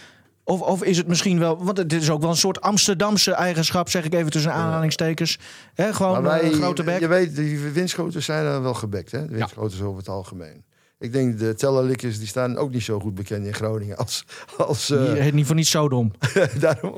[0.43, 3.89] Of, of is het misschien wel, want het is ook wel een soort Amsterdamse eigenschap,
[3.89, 5.39] zeg ik even tussen aanhalingstekens.
[5.73, 6.99] Hè, gewoon een grote bek.
[6.99, 9.11] Je weet, die windschoters zijn er wel gebekt.
[9.11, 9.27] Hè?
[9.27, 10.63] De windschoters over het algemeen.
[10.99, 14.25] Ik denk de tellerlikkers die staan ook niet zo goed bekend in Groningen als...
[14.57, 16.11] als eh, Die heet niet voor niets zo dom.
[16.59, 16.95] Daarom.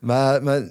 [0.00, 0.70] Maar, maar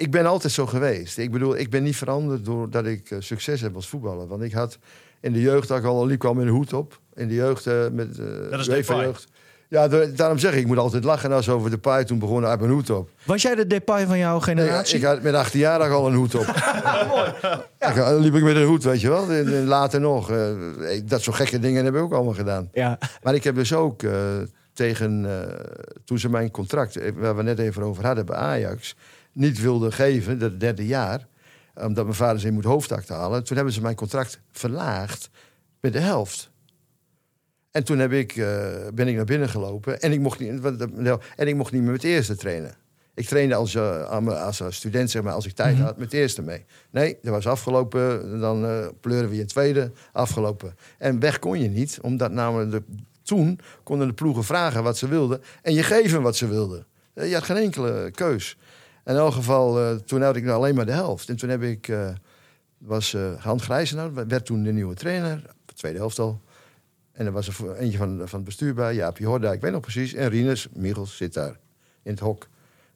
[0.00, 1.18] ik ben altijd zo geweest.
[1.18, 4.26] Ik bedoel, ik ben niet veranderd doordat ik eh, succes heb als voetballer.
[4.26, 4.78] Want ik had
[5.20, 6.98] in de jeugd ook al liep ik al met een hoed op.
[7.14, 9.04] In de jeugd eh, met eh Dat is UEFA Depay.
[9.04, 9.26] jeugd.
[9.68, 12.50] Ja, da- daarom zeg ik, ik moet altijd lachen als over de paai toen begonnen
[12.50, 13.10] uit mijn hoed op.
[13.24, 14.96] Was jij de Depay van jouw Nee, generatie?
[14.98, 16.44] ik had met 18 jaar al een hoed op.
[17.80, 19.30] ja, dan liep ik met een hoed, weet je wel.
[19.30, 20.30] En, en later nog.
[20.30, 20.48] eh,
[20.94, 22.68] ik- dat soort gekke dingen heb ik ook allemaal gedaan.
[22.72, 22.98] Ja.
[23.22, 24.00] Maar ik heb dus ook
[24.72, 25.54] tegen, eh,
[26.04, 28.96] toen ze mijn contract, waar we net even over hadden bij Ajax,
[29.32, 31.26] niet wilden geven, dat derde jaar.
[31.74, 33.44] Omdat mijn vader zei, je moet hoofdakte halen.
[33.44, 35.30] Toen hebben ze mijn contract verlaagd
[35.80, 36.50] met de helft.
[37.70, 40.00] En toen heb ik, eh, ben ik naar binnen gelopen.
[40.00, 40.62] En ik, mocht niet,
[40.96, 42.74] nou, en ik mocht niet meer met de eerste trainen.
[43.14, 46.16] Ik trainde als, eh, als een student, zeg maar, als ik tijd had, met de
[46.16, 46.64] eerste mee.
[46.90, 48.40] Nee, dat was afgelopen.
[48.40, 49.92] Dan eh pleuren we je een tweede.
[50.12, 50.74] Afgelopen.
[50.98, 52.82] En weg kon je niet, omdat namelijk de,
[53.22, 55.42] toen konden de ploegen vragen wat ze wilden.
[55.62, 56.86] En je geven wat ze wilden.
[57.14, 58.58] Eh, Je had geen enkele keus.
[59.04, 61.28] In elk geval, eh, toen had ik nou alleen maar de helft.
[61.28, 62.10] En toen heb ik, eh,
[62.78, 65.42] was eh Hans Grijzenaar, werd toen de nieuwe trainer.
[65.64, 66.40] De tweede helft al.
[67.12, 69.80] En er was er eentje van, van het bestuur bij, Jaapie Horda, ik weet nog
[69.80, 70.14] precies.
[70.14, 71.58] En Rinus, Michels, zit daar
[72.02, 72.48] in het hok.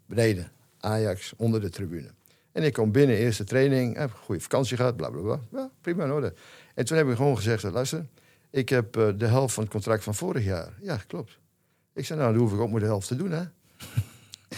[0.06, 0.50] Beneden,
[0.80, 2.10] Ajax, onder de tribune.
[2.52, 5.40] En ik kom binnen, eerste training, heb goede vakantie gehad, bla bla bla.
[5.50, 6.34] Ja, prima in orde.
[6.74, 8.06] En toen heb ik gewoon gezegd, luister,
[8.50, 10.72] ik heb eh, de helft van het contract van vorig jaar.
[10.80, 11.38] Ja, klopt.
[11.94, 13.42] Ik zei, nou, dan hoef ik ook maar de helft te doen, hè.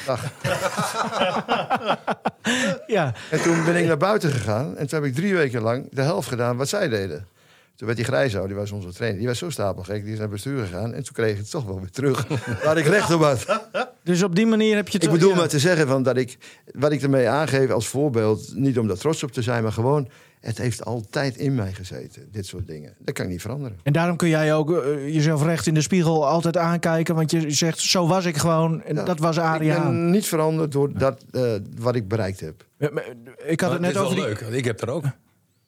[0.07, 0.33] Dag.
[2.87, 4.77] Ja, En toen ben ik naar buiten gegaan.
[4.77, 7.27] En toen heb ik drie weken lang de helft gedaan wat zij deden.
[7.77, 10.05] Toen werd die grijzo, die was onze trainer, die was zo stapelgek.
[10.05, 10.95] Die is naar bestuur gegaan.
[10.95, 12.27] En toen kreeg ik het toch wel weer terug.
[12.65, 13.61] Waar ik recht op had.
[14.03, 14.99] dus op die manier heb je...
[14.99, 15.37] Ik bedoel ja.
[15.37, 16.37] maar te zeggen van dat ik,
[16.73, 20.09] wat ik ermee aangeef als voorbeeld, niet om daar trots op te zijn, maar gewoon,
[20.41, 22.95] het heeft altijd in mij gezeten, dit soort dingen.
[22.99, 23.79] Dat kan ik niet veranderen.
[23.83, 27.15] En daarom kun jij ook eh, jezelf recht in de spiegel altijd aankijken.
[27.15, 28.83] Want je zegt, zo was ik gewoon.
[28.83, 29.83] En Ja, dat was Ik Adriaan.
[29.83, 32.67] ben niet veranderd door dat, eh, wat ik bereikt heb.
[32.79, 33.05] Ja, maar,
[33.47, 34.25] Ik had Maar het net is wel over die...
[34.25, 34.41] leuk.
[34.41, 35.05] want Ik heb er ook.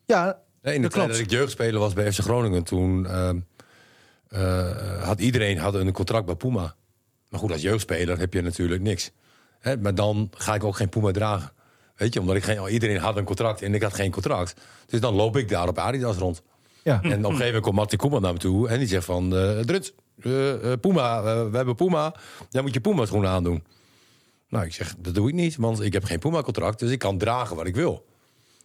[0.06, 1.20] Ja, Nee, in de Dat tijd klopt.
[1.22, 3.38] dat ik jeugdspeler was bij FC Groningen, toen ehm,
[4.28, 6.74] eh, had iedereen had een contract bij Puma.
[7.28, 9.10] Maar goed, als jeugdspeler heb je natuurlijk niks.
[9.58, 11.50] Hè, maar dan ga ik ook geen Puma dragen.
[11.98, 14.54] Weet je, omdat ik geen, iedereen had een contract en ik had geen contract.
[14.86, 16.42] Dus dan loop ik daar op Adidas rond.
[16.82, 17.02] ja.
[17.02, 19.30] En op een gegeven moment komt Martin Koeman naar me toe en die zegt van...
[19.64, 22.14] Drut, eh, Puma, we hebben Puma,
[22.50, 23.64] jij moet je Puma schoenen aandoen.
[24.48, 27.18] Nou, ik zeg, dat doe ik niet, want ik heb geen Puma-contract, dus ik kan
[27.18, 28.06] dragen wat ik wil.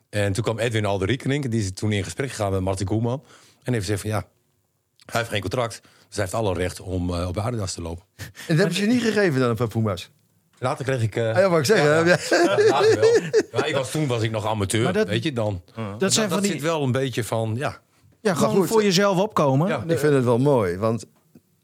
[0.10, 3.24] En toen kwam Edwin Alderiekening, die is toen in gesprek gegaan met Martin Koeman.
[3.64, 4.28] En heeft gezegd van ja,
[5.06, 8.06] hij heeft geen contract, dus hij heeft alle recht om op Adidas te lopen.
[8.16, 10.12] En dat hebben ze je niet gegeven dan een paar Puma's.
[10.64, 11.16] Later kreeg ik...
[11.16, 11.90] eh, Ah, ja, wat ik zeggen.
[12.06, 12.18] Ja,
[13.52, 13.66] wel.
[13.68, 15.62] Ik was, toen was ik nog amateur, dat- weet je dan.
[15.98, 16.52] dat zijn dat van die...
[16.52, 17.78] zit wel een beetje van, ja,
[18.22, 19.68] Ja, gewoon goed, voor jezelf opkomen.
[19.68, 19.84] Ja.
[19.88, 21.06] Ik vind het wel mooi, want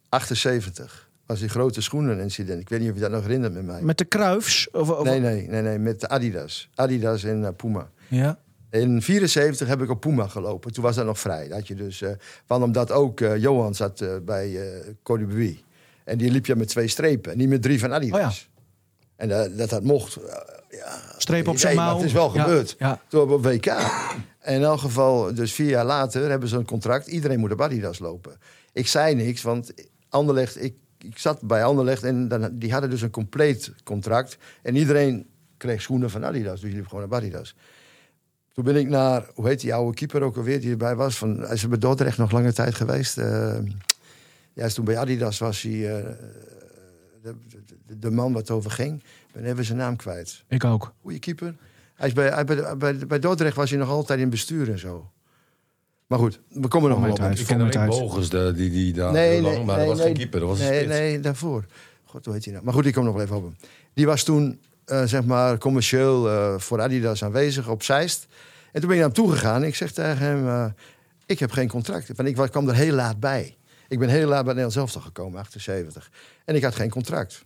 [0.10, 2.62] 78 was die grote schoenen-incident.
[2.62, 3.82] Ik weet niet of je dat nog herinnert met mij.
[3.82, 4.70] Met de kruifs.
[4.72, 6.70] Of, of- Nee, nee, nee, nee, met de Adidas.
[6.76, 7.90] Adidas en eh, Puma.
[8.08, 8.38] Ja.
[8.72, 10.74] In 74 heb ik op Puma gelopen.
[10.74, 11.48] Toen was dat nog vrij.
[11.48, 12.10] Dat had je dus, eh,
[12.48, 14.62] want omdat ook eh, Johan zat bij
[15.06, 15.64] eh Buie.
[16.04, 18.20] En die liep je met twee strepen, niet met drie van Adidas.
[18.20, 18.32] Oh ja.
[19.20, 20.16] En dat, dat mocht.
[20.16, 20.36] eh,
[20.70, 21.96] ja, Streep op zijn mouw.
[21.96, 22.76] Het is wel gebeurd.
[22.80, 23.02] ja.
[23.08, 23.66] Toen op WK.
[24.40, 27.08] En in elk geval, dus vier jaar later hebben ze een contract.
[27.08, 28.38] Iedereen moet op Adidas lopen.
[28.74, 29.74] Ik zei niks, want
[30.10, 34.38] Anderlecht, ik, ik zat bij Anderlecht en dan, die hadden dus een compleet contract.
[34.62, 37.56] En iedereen kreeg schoenen van Adidas, dus die liep gewoon op Adidas.
[38.54, 41.18] Toen ben ik naar, hoe heet die oude keeper ook alweer die erbij was?
[41.18, 43.18] Van, hij is bij Dordrecht nog lange tijd geweest.
[43.18, 43.58] Eh,
[44.54, 46.10] ja, toen bij Adidas was hij eh,
[48.00, 49.04] de, man wat over ging.
[49.04, 50.44] Ik ben even zijn naam kwijt.
[50.48, 50.94] Ik ook.
[51.02, 51.56] Goeie keeper.
[51.96, 54.80] Hij is bij, hij, bij, bij, bij Dordrecht was hij nog altijd in bestuur en
[54.80, 55.12] zo.
[56.08, 57.20] Maar goed, we komen nog wel op.
[57.38, 57.86] Ik ken alleen.
[57.86, 60.40] Bogus, de, die, die daar Nee, heel nee, lang, maar nee, dat was geen keeper,
[60.40, 61.66] dat was een nee, nee, daarvoor.
[62.04, 62.66] God, hoe heet hij nou?
[62.66, 63.56] Maar goed, ik kom nog wel even op hem.
[63.94, 68.28] Die was toen, eh, zeg maar, commercieel eh, voor Adidas aanwezig op Zeist.
[68.72, 69.64] En toen ben ik naar hem toegegaan.
[69.64, 70.66] Ik zeg tegen hem, eh,
[71.26, 72.12] ik heb geen contract.
[72.16, 73.58] Want ik was- kwam er heel laat bij.
[73.88, 76.10] Ik ben heel laat bij Nederland zelf gekomen, 78.
[76.46, 77.46] En ik had geen contract.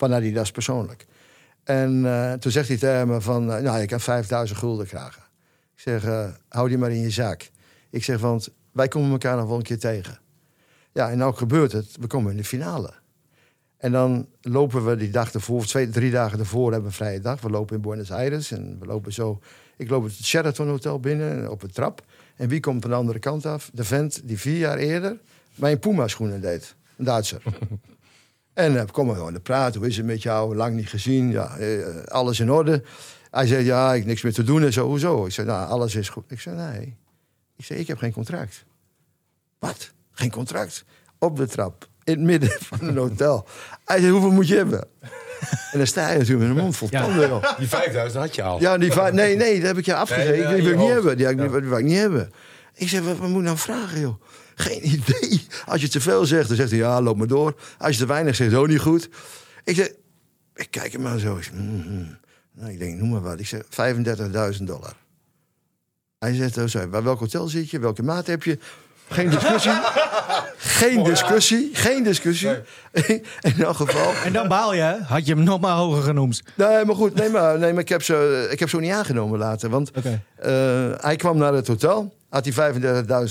[0.00, 1.06] Van Adidas persoonlijk.
[1.64, 5.16] En eh, toen zegt hij tegen me van, eh, nou, ik heb 5000 gulden graag.
[5.74, 7.50] Ik zeg, eh, hou die maar in je zaak.
[7.90, 10.18] Ik zeg, want wij komen elkaar nog wel een keer tegen.
[10.92, 11.96] Ja, en nou gebeurt het.
[12.00, 12.92] We komen in de finale.
[13.76, 17.20] En dan lopen we die dag ervoor, twee, drie dagen ervoor hebben we een vrije
[17.20, 17.40] dag.
[17.40, 19.40] We lopen in Buenos Aires en we lopen zo.
[19.76, 22.04] Ik loop het Sheraton Hotel binnen op een trap.
[22.36, 23.70] En wie komt van de andere kant af?
[23.72, 25.18] De vent die vier jaar eerder
[25.54, 26.74] mijn Puma-schoenen deed.
[26.96, 27.42] Een Duitser.
[28.54, 29.80] en dan komen we gewoon te praten.
[29.80, 30.56] Hoe is het met jou?
[30.56, 31.30] Lang niet gezien.
[31.30, 32.82] Ja, eh, alles in orde.
[33.30, 34.86] Hij zei, ja, ik heb niks meer te doen en zo.
[34.86, 35.26] Hoezo?
[35.26, 36.24] Ik zei, nou, alles is goed.
[36.28, 36.96] Ik zei, nee.
[37.56, 38.64] Ik zei, ik heb geen contract.
[39.58, 39.90] Wat?
[40.12, 40.84] Geen contract?
[41.18, 43.46] Op de trap, in het midden van een hotel.
[43.84, 44.88] Hij zei, hoeveel moet je hebben?
[45.72, 47.00] En dan sta je natuurlijk met een mond vol Ja.
[47.02, 47.28] tanden.
[47.28, 47.58] joh.
[47.58, 48.60] Die 5000 had je al.
[48.60, 50.04] Ja, die nee, nee, dat heb ik je.
[50.08, 51.16] Nee, nee, die wil ik niet hebben.
[51.16, 51.48] Die, Ja.
[51.50, 52.32] wil ik niet hebben.
[52.74, 54.22] Ik wat, wat moet ik nou vragen, joh?
[54.60, 55.46] Geen idee.
[55.66, 57.54] Als je te veel zegt, dan zegt hij, ja, loop maar door.
[57.78, 59.08] Als je te weinig zegt, ook niet goed.
[59.64, 59.92] Ik zeg,
[60.54, 61.36] ik kijk hem maar zo.
[61.36, 62.18] Ik, zeg, mm, mm.
[62.52, 63.40] nou, ik denk, noem maar wat.
[63.40, 63.62] Ik zeg,
[64.58, 64.96] 35.000 dollar.
[66.18, 67.78] Hij zegt, oh, sorry, bij welk hotel zit je?
[67.78, 68.58] Welke maat heb je?
[69.10, 69.72] Geen discussie.
[70.56, 71.70] geen discussie.
[71.72, 72.50] Geen discussie.
[73.40, 74.12] In elk geval.
[74.24, 74.96] En dan baal je, hè?
[74.98, 76.42] Had je hem nog maar hoger genoemd.
[76.54, 77.14] Nee, maar goed.
[77.14, 79.70] Nee, maar, nee, maar ik, heb ze, ik heb ze ook niet aangenomen later.
[79.70, 80.52] Want eh,
[80.96, 82.14] hij kwam naar het hotel.
[82.28, 82.74] Had hij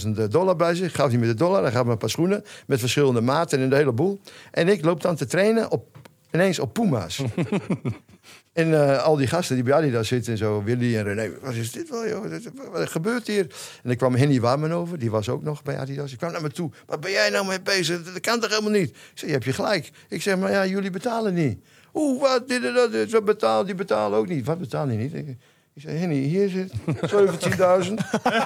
[0.03, 0.95] 35.000 dollar bij zich.
[0.95, 1.61] Gaf hij me de dollar.
[1.61, 2.43] Hij gaf me een paar schoenen.
[2.65, 4.19] Met verschillende maten en de hele boel.
[4.51, 5.97] En ik loop dan te trainen op,
[6.31, 7.21] ineens op Puma's.
[8.59, 10.63] en eh, al die gasten die bij Adidas zitten en zo.
[10.63, 11.31] Willy en René.
[11.41, 12.25] Wat is dit wel, joh?
[12.71, 13.47] Wat gebeurt hier?
[13.83, 14.99] En ik kwam Henny Warman over.
[14.99, 16.11] Die was ook nog bij Adidas.
[16.11, 16.71] Ik kwam naar me toe.
[16.85, 18.03] Wat ben jij nou mee bezig?
[18.03, 18.89] Dat kan toch helemaal niet?
[18.89, 19.91] Ik zeg, je hebt je gelijk.
[20.09, 21.59] Ik zeg, maar ja, jullie betalen niet.
[21.93, 24.45] Oeh, wat, dit en dat, dit, zo betaalt, die betalen ook niet.
[24.45, 25.13] Wat betalen die niet?
[25.13, 25.27] Ik,
[25.73, 27.93] ik zei, Henny, hier zit 17.000.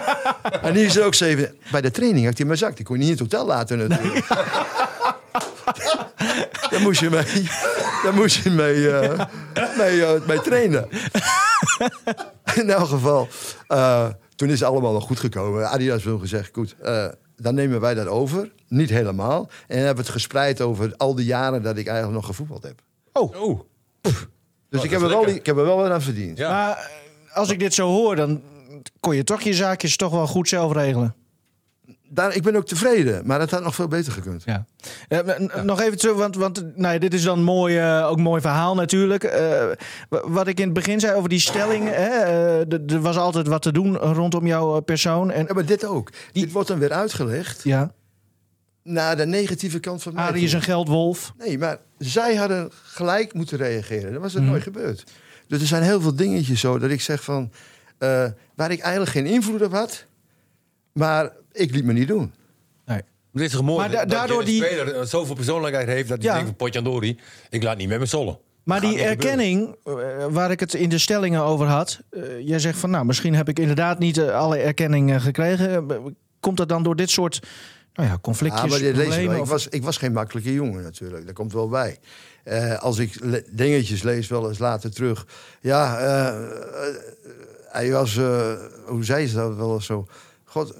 [0.67, 1.55] en hier zit ook 7.
[1.71, 2.75] Bij de training had hij mijn zak.
[2.75, 4.27] Die kon je niet in het hotel laten natuurlijk.
[6.69, 7.23] Daar moest je mee,
[8.03, 9.25] daar moest je mee, eh,
[9.77, 10.87] mee, mee trainen.
[12.61, 13.27] In elk geval,
[13.67, 15.69] eh, toen is het allemaal nog goed gekomen.
[15.69, 18.51] Adidas heeft gezegd, goed, eh, dan nemen wij dat over.
[18.67, 19.49] Niet helemaal.
[19.67, 22.81] En hebben we het gespreid over al die jaren dat ik eigenlijk nog gevoetbald heb.
[23.13, 23.59] Oh,
[24.01, 24.13] Dus
[24.69, 26.37] dat ik, heb er wel, ik heb er wel wat aan verdiend.
[26.37, 26.49] Ja.
[26.49, 26.89] Maar
[27.33, 28.41] als ik dit zo hoor, dan
[28.99, 31.15] kon je toch je zaakjes toch wel goed zelf regelen.
[32.13, 34.43] Daar, ik ben ook tevreden, maar het had nog veel beter gekund.
[34.45, 34.65] Ja.
[35.07, 35.19] Eh,
[35.63, 38.41] Nog even terug, want, want nou ja, dit is dan mooi, eh, ook een mooi
[38.41, 39.23] verhaal natuurlijk.
[39.23, 39.65] Eh,
[40.09, 41.89] wa- wat ik in het begin zei over die stelling.
[41.89, 45.31] Er was altijd wat te doen rondom jouw persoon.
[45.31, 46.09] En, Ja, maar dit ook.
[46.31, 47.91] Dit wordt dan weer uitgelegd ja,
[48.83, 50.23] naar de negatieve kant van mij.
[50.23, 51.33] Arie is een geldwolf.
[51.37, 54.11] Nee, maar zij hadden gelijk moeten reageren.
[54.13, 55.03] Dat was het nooit gebeurd.
[55.47, 57.51] Dus er zijn heel veel dingetjes zo dat ik zeg van...
[58.55, 60.05] waar ik eigenlijk geen invloed op had...
[60.93, 62.33] maar ik liet me niet doen.
[62.85, 63.01] Nee.
[63.31, 66.09] Dit is toch mooi Maar da- dat daardoor die- speler zoveel persoonlijkheid heeft...
[66.09, 66.33] dat hij Ja.
[66.33, 67.19] denkt van Potjandori,
[67.49, 68.37] ik laat niet met me sollen.
[68.63, 69.93] Maar Gaat die erkenning, eh,
[70.29, 71.99] waar ik het in de stellingen over had.
[72.09, 75.87] eh, jij zegt van, nou, misschien heb ik inderdaad niet eh, alle erkenning gekregen.
[76.39, 77.39] Komt dat dan door dit soort
[77.93, 79.17] nou ja, conflictjes, Ja, maar dit lees je wel.
[79.17, 79.43] problemen?
[79.45, 81.25] ik, was, ik was geen makkelijke jongen natuurlijk.
[81.25, 81.97] Dat komt wel bij.
[82.43, 85.25] Eh, als ik le- dingetjes lees wel eens later terug.
[85.61, 85.97] Ja,
[87.67, 88.17] hij was...
[88.17, 88.51] eh,
[88.85, 90.07] hoe zei ze dat wel eens zo?
[90.53, 90.73] God,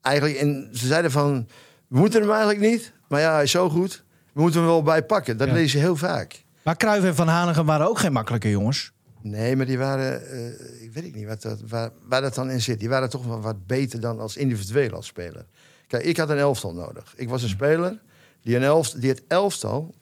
[0.00, 0.36] eigenlijk...
[0.36, 1.48] En ze zeiden van...
[1.88, 2.92] We moeten hem eigenlijk niet.
[3.08, 4.04] Maar ja, hij is zo goed.
[4.32, 5.36] We moeten hem wel bijpakken.
[5.36, 5.52] Dat Ja.
[5.54, 6.44] lees je heel vaak.
[6.62, 8.92] Maar Cruijff en Van Hanegem waren ook geen makkelijke jongens.
[9.22, 10.30] Nee, maar die waren...
[10.30, 12.78] eh, ik weet ik niet wat dat, waar, waar dat dan in zit.
[12.80, 15.46] Die waren toch wel wat beter dan als individueel als speler.
[15.86, 17.12] Kijk, ik had een elftal nodig.
[17.16, 18.00] Ik was een speler
[18.42, 19.94] die, een elft, die het elftal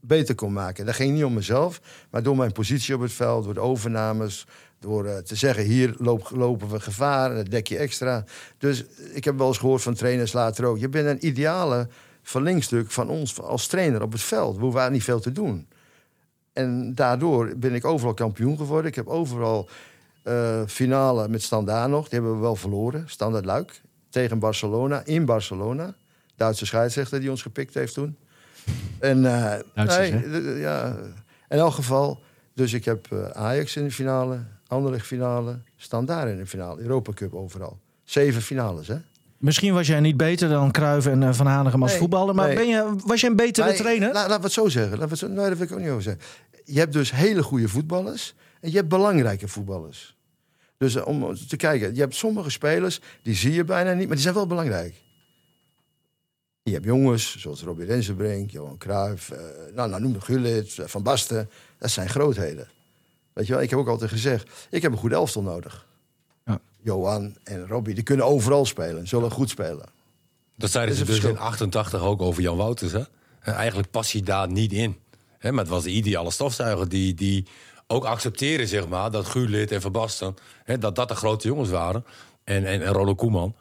[0.00, 0.86] beter kon maken.
[0.86, 1.80] Dat ging niet om mezelf,
[2.10, 4.46] maar door mijn positie op het veld, door de overnames,
[4.80, 8.24] door eh, te zeggen: hier loop- lopen we gevaar, dat dek je extra.
[8.58, 11.88] Dus ik heb wel eens gehoord van trainers later ook: je bent een ideale
[12.22, 14.58] verlengstuk van ons als trainer op het veld.
[14.58, 15.68] We waren niet veel te doen.
[16.52, 18.86] En daardoor ben ik overal kampioen geworden.
[18.90, 19.68] Ik heb overal
[20.22, 22.08] eh, finale met Standaard nog.
[22.08, 23.04] Die hebben we wel verloren.
[23.06, 23.80] Standaard Luik.
[24.10, 25.02] Tegen Barcelona.
[25.04, 25.94] In Barcelona.
[26.36, 28.16] Duitse scheidsrechter die ons gepikt heeft toen.
[28.98, 29.22] En
[29.74, 30.96] Duitsers, nee, d- ja,
[31.48, 32.20] in elk geval.
[32.54, 34.38] Dus ik heb Ajax in de finale.
[34.68, 35.58] Anderlecht finale.
[35.76, 36.80] Standaard in de finale.
[36.80, 37.78] Europa Cup overal.
[38.04, 38.96] Zeven finales, hè?
[39.38, 42.34] Misschien was jij niet beter dan Cruijff en eh, Van Hanegem als Nee, voetballer.
[42.34, 42.56] Maar nee.
[42.56, 44.12] ben je, was jij een betere Maar, trainer?
[44.12, 44.90] la- laten we het zo zeggen.
[44.98, 46.22] Laten we het zo, nee, dat wil ik ook niet over zeggen.
[46.64, 50.16] Je hebt dus hele goede voetballers en je hebt belangrijke voetballers.
[50.76, 54.14] Dus eh, om te kijken, je hebt sommige spelers, die zie je bijna niet, maar
[54.14, 54.94] die zijn wel belangrijk.
[56.62, 59.38] Je hebt jongens, zoals Robbie Rensenbrink, Johan Cruijff, eh,
[59.74, 61.50] nou, nou noem de Gullit, Van Basten.
[61.78, 62.68] Dat zijn grootheden.
[63.38, 65.86] Weet je wel, ik heb ook altijd gezegd, ik heb een goed elftal nodig.
[66.44, 66.60] Ja.
[66.82, 69.88] Johan en Robbie, die kunnen overal spelen, zullen goed spelen.
[70.56, 71.42] Dat zeiden ze dus in verschil.
[71.42, 72.92] 88 ook over Jan Wouters.
[72.92, 73.02] Hè?
[73.40, 74.96] En eigenlijk past hij daar niet in.
[75.38, 77.46] Hè, maar het was de ideale stofzuiger die, die
[77.86, 80.34] ook accepteerde zeg maar, dat Guurlid en Van Basten...
[80.64, 82.04] Hè, dat dat de grote jongens waren.
[82.44, 83.54] En, en, en Ronald Koeman.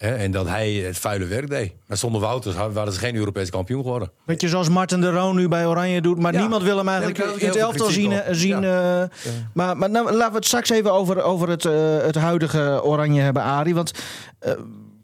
[0.00, 1.72] Hè, en dat hij het vuile werk deed.
[1.86, 4.10] Maar zonder Wouters waren ze geen Europees kampioen geworden.
[4.24, 6.18] Weet je, zoals Martin de Roon nu bij Oranje doet.
[6.18, 6.40] Maar Ja.
[6.40, 8.12] niemand wil hem eigenlijk in het elftal zien.
[8.12, 8.34] eh, op.
[8.34, 9.02] zien eh,
[9.54, 13.20] Maar, maar nou, laten we het straks even over, over het, eh, het huidige Oranje
[13.20, 13.74] hebben, Arie.
[13.74, 13.92] Want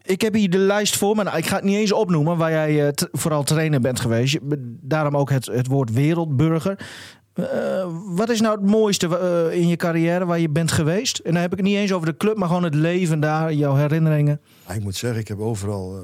[0.03, 1.23] ik heb hier de lijst voor me.
[1.23, 4.39] Nou, ik ga het niet eens opnoemen waar jij vooral trainer bent geweest.
[4.81, 6.79] Daarom ook het, het woord wereldburger.
[8.07, 9.09] Wat is nou het mooiste
[9.53, 11.19] in je carrière waar je bent geweest?
[11.19, 13.53] En dan heb ik het niet eens over de club, maar gewoon het leven daar,
[13.53, 14.41] jouw herinneringen.
[14.67, 16.03] Maar ik moet zeggen, ik heb overal eh,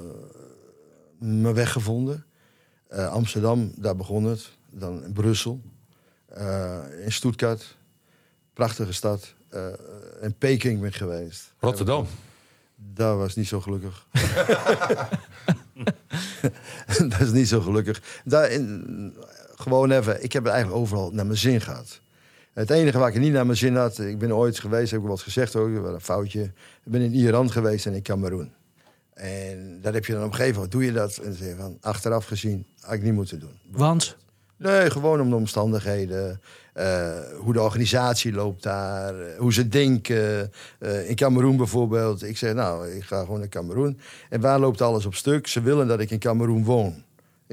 [1.19, 2.25] mijn weg gevonden.
[2.89, 4.51] Eh, Amsterdam, daar begon het.
[4.71, 5.63] Dan in Brussel.
[6.27, 7.77] Eh, in Stuttgart.
[8.53, 9.35] Prachtige stad.
[10.21, 11.55] In Peking ben ik geweest.
[11.59, 12.07] Rotterdam.
[12.75, 14.07] Daar was niet zo gelukkig.
[17.09, 18.23] dat is niet zo gelukkig.
[18.25, 19.17] Daar in,
[19.55, 22.01] gewoon even, ik heb het eigenlijk overal naar mijn zin gehad.
[22.53, 25.07] Het enige waar ik niet naar mijn zin had, ik ben ooit geweest, heb ik
[25.07, 26.43] wat gezegd ook, was een foutje.
[26.85, 28.53] Ik ben in Iran geweest en in Cameroen.
[29.15, 31.17] En dat heb je dan op een gegeven moment, doe je dat?
[31.17, 33.59] En zeg je van, achteraf gezien, had ik niet moeten doen.
[33.71, 34.17] Want?
[34.57, 36.41] Nee, gewoon om de omstandigheden.
[36.73, 39.21] eh, hoe de organisatie loopt daar.
[39.21, 40.53] eh, hoe ze denken.
[40.79, 42.23] Eh, in Cameroen bijvoorbeeld.
[42.23, 43.99] Ik zeg, nou, ik ga gewoon naar Cameroen.
[44.31, 45.47] En waar loopt alles op stuk?
[45.47, 47.03] Ze willen dat ik in Cameroen woon.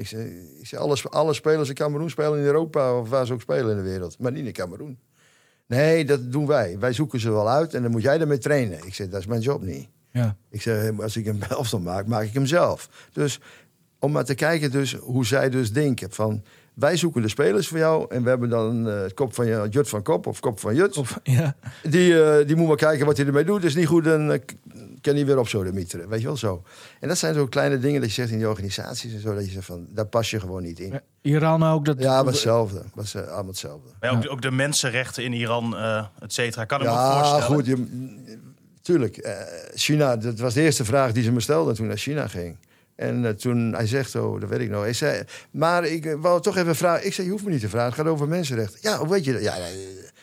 [0.00, 0.26] Ik zeg,
[0.60, 2.98] ik zeg alle, alle spelers in Cameroen spelen in Europa...
[2.98, 4.18] of waar ze ook spelen in de wereld.
[4.18, 4.98] Maar niet in Cameroen.
[5.66, 6.78] Nee, dat doen wij.
[6.78, 8.86] Wij zoeken ze wel uit en dan moet jij ermee trainen.
[8.86, 9.88] Ik zeg, dat is mijn job niet.
[10.10, 10.36] Ja.
[10.50, 13.08] Ik zeg, als ik een elftal maak, maak ik hem zelf.
[13.12, 13.40] Dus
[13.98, 16.10] om maar te kijken dus hoe zij dus denken.
[16.10, 16.42] Van,
[16.80, 18.06] wij zoeken de spelers voor jou.
[18.14, 20.74] En we hebben dan eh, het kop van je, Jut van Kop of Kop van
[20.74, 20.96] Jut.
[20.96, 21.54] Of, ja.
[21.82, 23.64] Die, eh, die moet maar kijken wat hij ermee doet.
[23.64, 24.38] Is niet goed, dan eh,
[25.00, 26.08] kan hij weer op zo de mieteren.
[26.08, 26.62] Weet je wel zo.
[27.00, 29.34] En dat zijn zo kleine dingen dat je zegt in die organisaties en zo.
[29.34, 31.00] Dat je zegt van, daar pas je gewoon niet in.
[31.22, 31.84] Iran ook.
[31.84, 32.82] Dat, Ja, was hetzelfde.
[32.94, 33.88] Was allemaal hetzelfde.
[34.00, 36.64] Maar ook, ook de mensenrechten in Iran, eh et cetera.
[36.64, 37.44] Kan ik me ook Ja, voorstellen.
[37.56, 37.66] goed.
[37.66, 37.86] Je,
[38.82, 39.16] tuurlijk.
[39.16, 39.32] eh,
[39.74, 42.56] China, dat was de eerste vraag die ze me stelden toen ik naar China ging.
[43.00, 44.82] En eh, toen hij zegt, oh, dat weet ik nog.
[44.82, 47.06] Hij zei, maar ik eh, wou toch even vragen.
[47.06, 47.88] Ik zei, je hoeft me niet te vragen.
[47.88, 48.78] Het gaat over mensenrechten.
[48.82, 49.32] Ja, hoe weet je?
[49.32, 49.66] Ja, ja,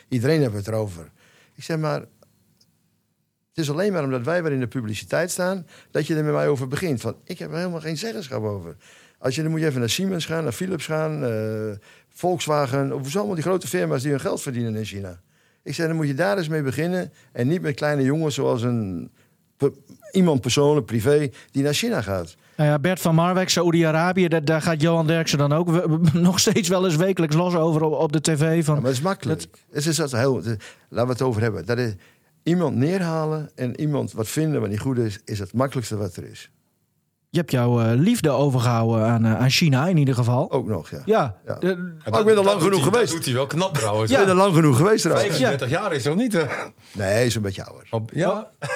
[0.08, 1.10] iedereen heeft het erover.
[1.54, 2.00] Ik zeg, maar
[3.48, 5.66] het is alleen maar omdat wij weer in de publiciteit staan...
[5.90, 7.00] dat je er met mij over begint.
[7.00, 8.76] Van, ik heb er helemaal geen zeggenschap over.
[9.18, 11.24] Als je, dan moet je even naar Siemens gaan, naar Philips gaan...
[11.24, 11.76] eh,
[12.08, 15.20] Volkswagen, of allemaal die grote firma's die hun geld verdienen in China.
[15.62, 17.12] Ik zei, dan moet je daar eens mee beginnen.
[17.32, 19.10] En niet met kleine jongens zoals een,
[20.12, 22.36] iemand persoonlijk, privé, die naar China gaat.
[22.58, 26.38] Nou ja, Bert van Marwijk, Saoedi-Arabië, daar, daar gaat Johan Derksen dan ook we- nog
[26.40, 28.64] steeds wel eens wekelijks los over op, op de tv.
[28.64, 29.46] Van, Ja, maar het is makkelijk.
[29.70, 30.46] Het is dat heel, het-
[30.88, 31.66] laten we het over hebben.
[31.66, 31.92] Dat is,
[32.42, 36.24] iemand neerhalen en iemand wat vinden wat niet goed is, is het makkelijkste wat er
[36.30, 36.50] is.
[37.30, 40.50] Je hebt jouw eh, liefde overgehouden aan, eh, aan China in ieder geval.
[40.50, 41.02] Ook nog, ja.
[41.04, 41.54] Ja, Ja.
[41.54, 43.06] de- Oh, ik ben er lang genoeg hij- geweest.
[43.06, 44.10] Dat doet hij wel knap trouwens.
[44.10, 45.28] Ik ben er lang genoeg geweest trouwens.
[45.36, 46.32] 35 jaar is nog niet.
[46.32, 46.44] hè?
[46.92, 47.86] Nee, is een beetje ouder.
[47.90, 48.66] Op- Ja, v-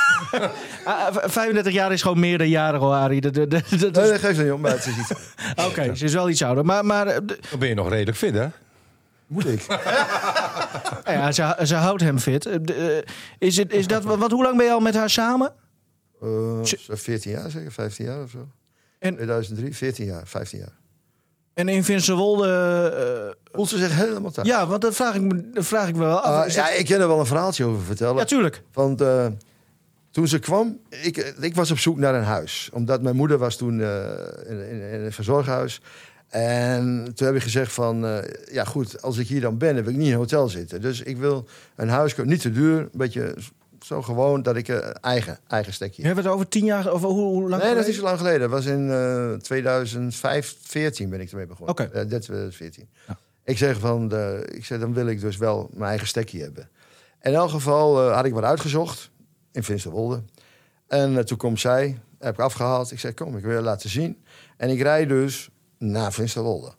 [1.29, 3.21] 35 jaar is gewoon meerderjarig hoor, Arie.
[3.21, 5.11] Dat- dat- dat- dat Nee, is- dat geeft niet om, maar het is iets.
[5.67, 6.65] Oké, ze is wel iets ouder.
[6.65, 7.17] Maar, maar eh,
[7.49, 8.47] dan ben je nog redelijk fit, hè?
[9.27, 9.65] Moet ik?
[11.05, 12.45] ja, ze, ze houdt hem fit.
[12.45, 13.03] Eh, eh,
[13.37, 15.53] Is, het, is dat, want hoe lang ben je al met haar samen?
[16.21, 18.47] Eh, zo 14 jaar zeker, 15 jaar of zo.
[18.99, 20.79] En- 2003, 14 jaar, 15 jaar.
[21.53, 22.47] En in Vinsenwolde...
[23.35, 24.47] eh Voelt ze zich helemaal thuis.
[24.47, 26.45] ja, want dat vraag ik me, dat vraag ik me wel af.
[26.45, 28.15] Ah, ja, dat- ik kan er wel een verhaaltje over vertellen.
[28.15, 28.63] ja, tuurlijk.
[28.73, 29.25] Want eh,
[30.11, 32.69] toen ze kwam, ik, ik was op zoek naar een huis.
[32.73, 34.03] Omdat mijn moeder was toen eh,
[34.45, 35.81] in, in, in een verzorghuis.
[36.27, 38.17] En toen heb ik gezegd van, eh,
[38.51, 40.81] ja goed, als ik hier dan ben, dan wil ik niet in een hotel zitten.
[40.81, 43.35] Dus ik wil een huis, niet te duur, een beetje
[43.81, 46.03] zo gewoon, dat ik eh, eigen, eigen stekje.
[46.03, 46.93] Hebben we het over tien jaar?
[46.93, 47.63] Of hoe, hoe lang?
[47.63, 48.39] Nee, dat is zo lang geleden.
[48.39, 51.69] Dat was in eh 2005, 14 ben ik ermee begonnen.
[51.79, 52.05] Oké.
[52.05, 52.89] Dit 2014.
[53.07, 53.17] Ja.
[53.43, 56.69] Ik zeg van, de, ik zeg, dan wil ik dus wel mijn eigen stekje hebben.
[57.21, 59.11] In elk geval had ik wat uitgezocht
[59.51, 60.23] in Finsterwolde.
[60.87, 62.91] En eh, toen komt zij, heb ik afgehaald.
[62.91, 64.23] Ik zeg, kom, ik wil je laten zien.
[64.57, 66.73] En ik rijd dus naar Finsterwolde.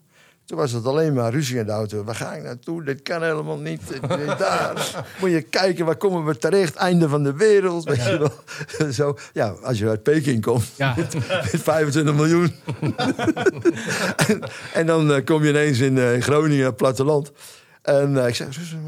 [0.45, 2.03] Toen was het alleen maar ruzie in de auto.
[2.03, 2.83] Waar ga ik naartoe?
[2.83, 3.81] Dit kan helemaal niet.
[4.37, 6.75] Daar moet je kijken, waar komen we terecht?
[6.75, 7.83] Einde van de wereld.
[7.83, 8.91] Weet je wel.
[8.91, 10.95] Zo, ja, als je uit Peking komt, Ja.
[10.97, 11.15] met
[11.51, 12.53] 25 miljoen.
[14.27, 14.43] en,
[14.73, 17.31] en dan eh, kom je ineens in eh, Groningen, platteland.
[17.81, 18.79] En eh, ik zeg, zus, zus,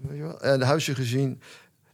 [0.00, 1.40] weet je wel, en het huisje gezien.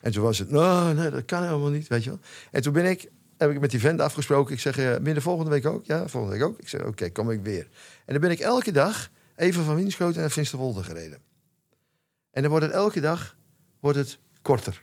[0.00, 2.18] En toen was het, nou, nee, dat kan helemaal niet, weet je wel.
[2.50, 4.54] En toen ben ik, heb ik met die vent afgesproken.
[4.54, 5.84] Ik zeg, eh binnen volgende week ook?
[5.84, 6.58] Ja, volgende week ook.
[6.58, 7.68] Ik zeg, oké, kom ik weer.
[8.04, 11.18] En dan ben ik elke dag even van Winschoten naar Finsterwolde gereden.
[12.30, 13.36] En dan wordt het elke dag
[13.80, 14.82] wordt het korter.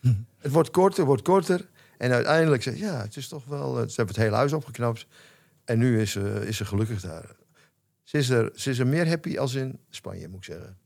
[0.38, 1.68] Het wordt korter, wordt korter.
[1.98, 3.68] En uiteindelijk zeg ik, ja, het is toch wel...
[3.80, 5.06] eh, Ze hebben het hele huis opgeknapt.
[5.64, 7.36] En nu is, ze is ze gelukkig daar.
[8.02, 10.78] Ze is, er, ze is er meer happy als in Spanje, moet ik zeggen.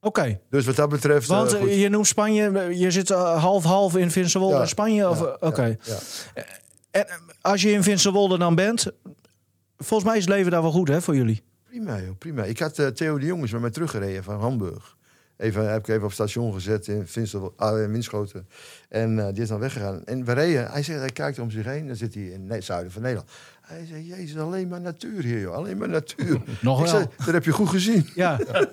[0.00, 0.40] Oké.
[0.50, 1.30] Dus wat dat betreft...
[1.30, 1.68] eh, Want goed.
[1.68, 4.60] eh, je noemt Spanje, eh, je zit eh, half-half in Vinsenwolde Ja.
[4.60, 5.08] en Spanje?
[5.08, 5.62] Of, Ja, eh, Oké.
[5.82, 5.98] ja,
[6.34, 6.44] ja.
[6.90, 8.86] En eh, als je in Vinsenwolde dan bent,
[9.76, 11.42] volgens mij is het leven daar wel goed hè, voor jullie.
[11.68, 12.44] Prima, joh, prima.
[12.44, 14.96] Ik had eh, Theo de Jongens met mij teruggereden van Hamburg.
[15.36, 18.48] Even, heb ik even op station gezet in, Vinsel, ah, in Winschoten.
[18.88, 20.04] En eh, die is dan weggegaan.
[20.04, 20.70] En we reden.
[20.70, 21.86] Hij zegt, hij kijkt om zich heen.
[21.86, 23.30] Dan zit hij in het zuiden van Nederland.
[23.60, 25.54] Hij zegt, jezus, alleen maar natuur hier, joh.
[25.54, 26.40] Alleen maar natuur.
[26.60, 26.96] Nog ik wel.
[27.00, 28.08] zeg, dat heb je goed gezien.
[28.14, 28.38] Ja.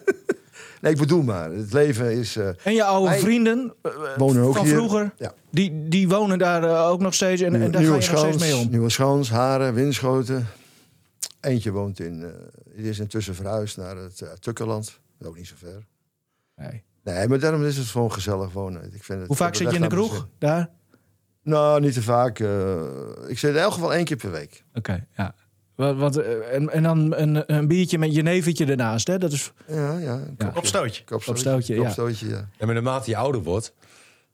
[0.81, 1.51] Nee, ik bedoel maar.
[1.51, 2.35] Het leven is...
[2.35, 4.75] eh, En je oude Wij vrienden eh, wonen ook van hier.
[4.75, 5.33] vroeger, Ja.
[5.51, 8.37] die, die wonen daar eh, ook nog steeds en, en daar ga je nog steeds
[8.37, 8.69] mee om.
[8.69, 10.47] Nieuwe Schans, Haren, Winschoten.
[11.41, 12.23] Eentje woont in...
[12.23, 12.29] eh
[12.75, 14.85] die is intussen verhuisd naar het uh, Tukkerland.
[14.85, 15.85] Dat is ook niet zo ver.
[16.55, 16.83] Nee.
[17.03, 18.93] Nee, maar daarom is het gewoon gezellig wonen.
[18.93, 20.27] Ik vind het, Hoe vaak zit je in de kroeg?
[20.39, 20.69] Daar?
[21.43, 22.39] Nou, niet te vaak.
[23.27, 24.63] ik zit in elk geval één keer per week.
[24.73, 25.35] Oké, ja.
[25.75, 29.17] Wat, wat, eh, en, en dan een, een biertje met je neventje ernaast, hè?
[29.17, 30.13] Dat is Ja, ja.
[30.13, 30.51] een Ja.
[30.55, 31.03] Opstootje.
[31.03, 31.81] Kopstootje, Kopstootje, ja.
[31.81, 32.47] kopstootje, ja.
[32.57, 33.73] En met naarmate je ouder wordt,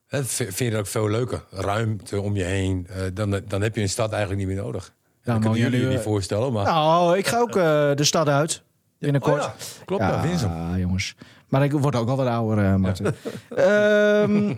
[0.06, 1.44] hè, vind je dat ook veel leuker.
[1.50, 2.86] Ruimte om je heen.
[2.90, 4.92] eh, dan, dan heb je een stad eigenlijk niet meer nodig.
[5.22, 6.52] Ja, dat kunnen jullie je niet eh, voorstellen.
[6.52, 6.64] Maar...
[6.64, 8.62] Nou, ik ga ook eh, de stad uit.
[8.98, 9.42] Binnenkort.
[9.44, 10.76] Oh ja, klopt, ja, Winsum.
[10.78, 11.14] jongens.
[11.48, 13.06] Maar ik word ook al wat ouder, eh Martin.
[13.56, 14.54] Ehm,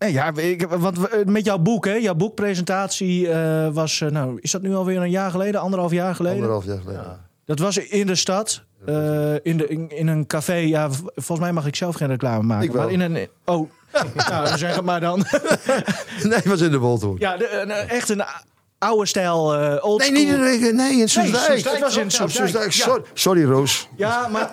[0.00, 1.92] nee, ja, ik, want we- met jouw boek, hè?
[1.94, 5.60] Jouw boekpresentatie eh, was, eh, nou, is dat nu alweer een jaar geleden?
[5.60, 6.36] Anderhalf jaar geleden?
[6.36, 7.28] Anderhalf jaar geleden.
[7.44, 8.62] Dat was in de stad.
[8.86, 10.54] eh, in, de, in, in een café.
[10.54, 12.64] Ja, volgens mij mag ik zelf geen reclame maken.
[12.66, 12.82] Ik wel.
[12.82, 13.28] Maar in een.
[13.44, 13.70] Oh,
[14.28, 15.24] nou, zeg het maar dan.
[16.22, 17.16] Nee, het was in de Wolthoorn.
[17.18, 18.22] ja, de, een- echt een
[18.80, 20.20] oude stijl, eh old Nee, school.
[20.20, 21.44] niet in, nee, nee, in Soesdijk.
[21.44, 22.72] Soesdijk, het was in Soesdijk, Soesdijk.
[22.72, 22.82] ja.
[22.84, 23.88] Sorry, sorry, Roos.
[23.96, 24.50] Ja, maar.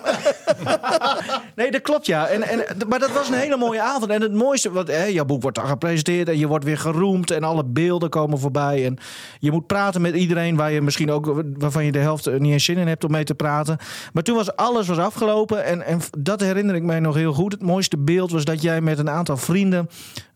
[1.56, 2.26] nee, dat klopt ja.
[2.26, 4.10] En, en, maar dat was een hele mooie avond.
[4.10, 7.30] En het mooiste, want hè, jouw boek wordt dan gepresenteerd en je wordt weer geroemd
[7.30, 8.84] en alle beelden komen voorbij.
[8.86, 8.98] En
[9.38, 12.64] je moet praten met iedereen waar je misschien ook waarvan je de helft niet eens
[12.64, 13.78] zin in hebt om mee te praten.
[14.12, 17.52] Maar toen was alles was afgelopen en, en dat herinner ik mij nog heel goed.
[17.52, 19.88] Het mooiste beeld was dat jij met een aantal vrienden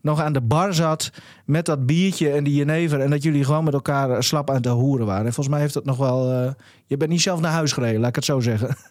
[0.03, 1.09] nog aan de bar zat
[1.45, 4.55] met dat biertje en die jenever en dat jullie gewoon met elkaar eh, slap aan
[4.55, 5.25] het hoeren waren.
[5.25, 6.31] En volgens mij heeft dat nog wel.
[6.31, 6.51] eh,
[6.85, 8.75] je bent niet zelf naar huis gereden, laat ik het zo zeggen.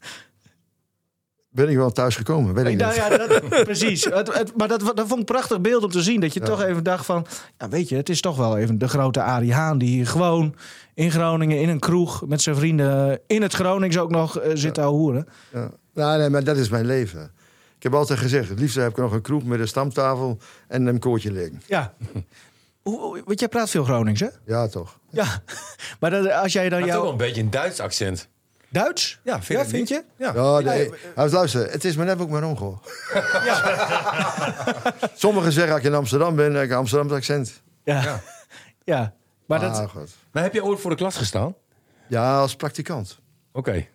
[1.54, 2.54] Ben ik wel thuis gekomen?
[2.54, 2.96] Weet ik Nou niet.
[3.02, 4.04] ja, dat, precies.
[4.04, 6.20] Het, het- maar dat, dat vond ik een prachtig beeld om te zien.
[6.20, 6.46] Dat je Ja.
[6.46, 7.26] toch even dacht van...
[7.58, 9.78] Ja, weet je, het is toch wel even de grote Arie Haan...
[9.78, 10.54] die hier gewoon
[10.94, 12.26] in Groningen, in een kroeg...
[12.26, 15.26] met zijn vrienden in het Gronings ook nog eh, zit te hoeren.
[15.52, 15.70] Ja.
[15.94, 17.30] Nou, nee, maar dat is mijn leven.
[17.82, 20.86] Ik heb altijd gezegd, het liefst heb ik nog een kroeg met een stamtafel en
[20.86, 21.62] een koortje liggen.
[21.66, 21.94] Ja.
[22.82, 24.26] Hoe- Want jij praat veel Gronings, hè?
[24.46, 24.98] Ja, toch.
[25.10, 25.42] Ja.
[26.00, 27.12] Maar dat, als jij dan Maar toch wel jouw...
[27.12, 28.28] een beetje een Duits accent.
[28.68, 29.20] Duits?
[29.24, 29.88] Ja, vind, Ja, ik vind niet.
[29.88, 30.04] je?
[30.16, 30.32] Ja.
[30.34, 30.90] Ja, nee.
[31.14, 32.80] Nou, luister, het is maar net ook maar ongehoor.
[35.14, 37.62] Sommigen zeggen dat ik in Amsterdam ben, heb ik een Amsterdamse accent.
[37.84, 38.20] Ja.
[38.84, 39.14] Ja.
[39.46, 39.78] Maar dat...
[39.78, 40.10] Ah, goed.
[40.32, 41.54] Maar heb je ooit voor de klas gestaan?
[42.06, 43.18] Ja, als praktikant.
[43.52, 43.86] Oké.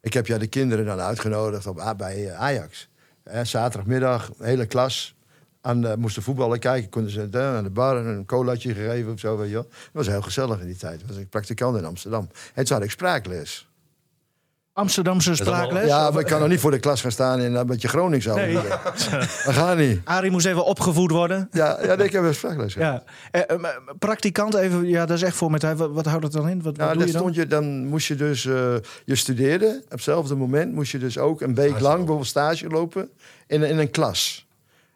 [0.00, 2.88] Ik heb ja de kinderen dan uitgenodigd op, bij eh, Ajax.
[3.24, 5.14] Eh, zaterdagmiddag, hele klas.
[5.60, 9.18] Aan de, moesten voetballen kijken, konden ze eh, aan de bar een colaatje gegeven of
[9.18, 9.36] zo.
[9.36, 9.54] Weet je.
[9.54, 10.98] Dat was heel gezellig in die tijd.
[10.98, 12.28] Toen was ik praktikant in Amsterdam.
[12.54, 13.68] En toen had ik spraakles.
[14.74, 15.86] Amsterdamse spraakles?
[15.86, 17.88] Ja, maar ik kan nog niet voor de klas gaan staan en dan met je
[17.88, 18.46] Gronings over.
[18.46, 18.54] Nee.
[19.44, 20.00] Dat gaat niet.
[20.04, 21.48] Arie moest even opgevoed worden.
[21.52, 22.74] Ja, ja nee, ik heb een spraakles.
[22.74, 23.02] Ja.
[23.30, 23.64] Eh, eh,
[23.98, 25.76] praktikant even, ja, dat is echt voor met hij.
[25.76, 26.62] Wat, wat houdt dat dan in?
[26.62, 27.22] Wat, wat Nou, doe dan je dan?
[27.22, 29.80] stond je, dan moest je dus, eh, je studeerde.
[29.84, 33.08] Op hetzelfde moment moest je dus ook een week lang bijvoorbeeld stage lopen
[33.46, 34.43] in, in een klas.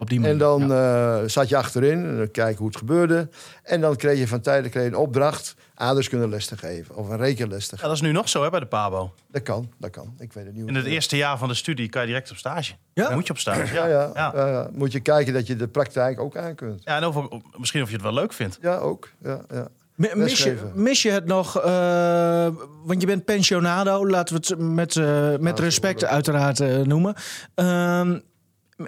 [0.00, 0.32] Op die manier.
[0.34, 3.28] En dan eh, zat je achterin en dan kijken hoe het gebeurde.
[3.62, 6.96] En dan kreeg je van tijd kreeg je een opdracht aardrijkskundeles te geven.
[6.96, 7.88] Of een rekenles te Ja, geven.
[7.88, 9.12] dat is nu nog zo hè, bij de PABO.
[9.30, 10.14] Dat kan, dat kan.
[10.18, 10.66] Ik weet het niet.
[10.68, 12.72] In het het- eerste jaar van de studie kan je direct op stage.
[12.94, 13.14] Ja?
[13.14, 13.74] Moet je op stage.
[13.74, 14.68] Ja, ja, Ja.
[14.72, 16.80] Moet je kijken dat je de praktijk ook aan kunt.
[16.84, 17.16] Ja, en of,
[17.58, 18.58] misschien of je het wel leuk vindt.
[18.60, 19.08] Ja, ook.
[19.22, 19.68] Ja, ja.
[19.94, 21.60] Mi- Mis je, mis je het nog?
[21.60, 22.48] eh,
[22.84, 27.14] want je bent pensionado, laten we het met, eh, met respect uiteraard eh, noemen.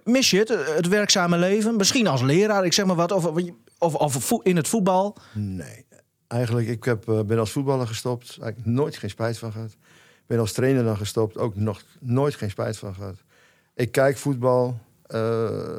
[0.05, 1.77] Mis je het, het werkzame leven?
[1.77, 3.13] Misschien als leraar, ik zeg maar wat.
[3.13, 3.27] Of,
[3.79, 5.17] of, of in het voetbal.
[5.33, 5.87] Nee.
[6.27, 8.39] Eigenlijk, ik heb, eh, ben als voetballer gestopt.
[8.41, 9.77] Eigenlijk nooit geen spijt van gehad.
[10.27, 11.39] Ben als trainer dan gestopt.
[11.39, 13.17] Ook nog nooit geen spijt van gehad.
[13.75, 14.79] Ik kijk voetbal.
[15.07, 15.79] eh,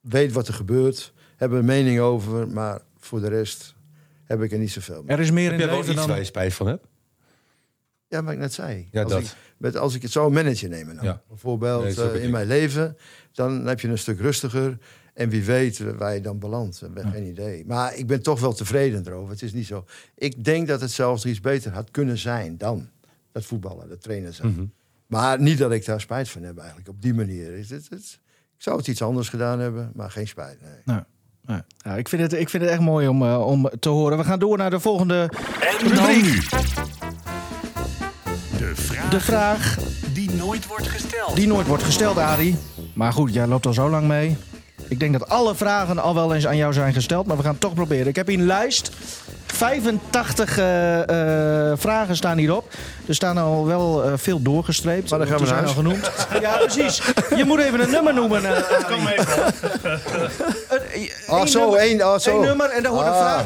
[0.00, 1.12] weet wat er gebeurt.
[1.36, 2.48] Heb er een mening over.
[2.48, 3.74] Maar voor de rest
[4.24, 5.16] heb ik er niet zoveel mee.
[5.16, 6.08] Er is meer Heb in wel leven iets dan...
[6.08, 6.86] waar je spijt van hebt?
[8.08, 8.88] Ja, wat ik net zei.
[8.90, 9.22] Ja, als, dat.
[9.22, 11.22] Ik, met, als ik het zo een manager neem, nou, Ja.
[11.28, 12.96] bijvoorbeeld Nee, eh, ik in mijn leven,
[13.32, 14.78] dan heb je een stuk rustiger.
[15.14, 16.82] En wie weet waar je dan belandt.
[16.82, 17.64] Ik heb geen idee.
[17.66, 19.30] Maar ik ben toch wel tevreden erover.
[19.30, 19.84] Het is niet zo.
[20.14, 22.88] Ik denk dat het zelfs iets beter had kunnen zijn dan
[23.32, 24.52] dat voetballen, dat trainen zijn.
[24.52, 24.64] Mhm.
[25.06, 26.88] Maar niet dat ik daar spijt van heb eigenlijk.
[26.88, 27.52] Op die manier.
[27.52, 28.20] Is het, het-
[28.56, 30.60] ik zou het iets anders gedaan hebben, maar geen spijt.
[30.60, 30.70] Nee.
[30.84, 31.02] Nou,
[31.46, 34.18] nou, ja, ik, vind het, ik vind het echt mooi om, eh, om te horen.
[34.18, 35.30] We gaan door naar de volgende
[35.80, 36.38] En dan nu.
[39.12, 39.76] De vraag
[40.12, 41.36] die nooit wordt gesteld.
[41.36, 42.56] die nooit wordt gesteld, Arie.
[42.94, 44.36] Maar goed, jij loopt al zo lang mee.
[44.88, 47.52] Ik denk dat alle vragen al wel eens aan jou zijn gesteld, maar we gaan
[47.52, 48.06] het toch proberen.
[48.06, 48.90] Ik heb hier een lijst.
[49.46, 52.72] 85 eh, eh, vragen staan hierop.
[53.06, 55.10] Er staan al wel eh, veel doorgestreept.
[55.10, 56.10] Maar dan gaan we zijn al genoemd.
[56.40, 57.02] Ja, precies.
[57.36, 58.42] Je moet even een nummer noemen.
[58.88, 59.42] Kom even.
[61.26, 62.00] Ah, Eén zo, één.
[62.00, 62.40] Ah, zo.
[62.40, 63.38] nummer en daar hoort een Ah.
[63.40, 63.44] vraag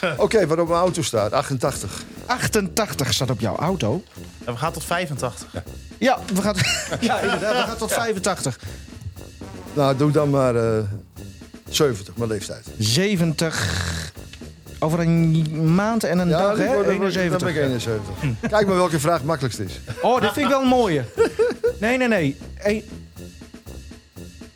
[0.00, 0.14] bij.
[0.16, 2.02] Oké, wat op mijn auto staat, 88.
[2.30, 4.02] 88 staat op jouw auto.
[4.46, 5.46] Ja, we gaan tot 85.
[5.98, 6.54] Ja, we gaan,
[7.00, 8.58] ja inderdaad, we gaan tot 85.
[9.74, 10.82] Nou, doe dan maar eh
[11.68, 12.66] 70, mijn leeftijd.
[12.78, 14.12] 70.
[14.78, 16.66] Over een maand en een dag, hè?
[16.66, 17.38] worden- 71.
[17.38, 18.14] Dan ben ik 71.
[18.50, 19.80] Kijk maar welke vraag het makkelijkst is.
[20.02, 21.04] Oh, dit vind ik wel een mooie.
[21.80, 22.36] Nee, nee, nee.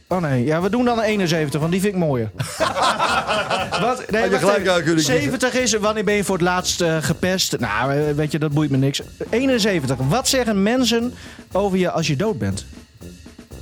[0.09, 2.31] Oh nee, ja, we doen dan een 71, want die vind ik mooier.
[3.81, 4.11] Wat?
[4.11, 4.73] Nee, wacht gelijk even.
[4.73, 5.23] aan kunnen kiezen.
[5.23, 7.59] 70 is, wanneer ben je voor het laatst eh, gepest?
[7.59, 9.03] Nou, eh, weet je, dat boeit me niks.
[9.31, 9.97] 71.
[10.09, 11.15] Wat zeggen mensen
[11.53, 12.67] over je als je dood bent?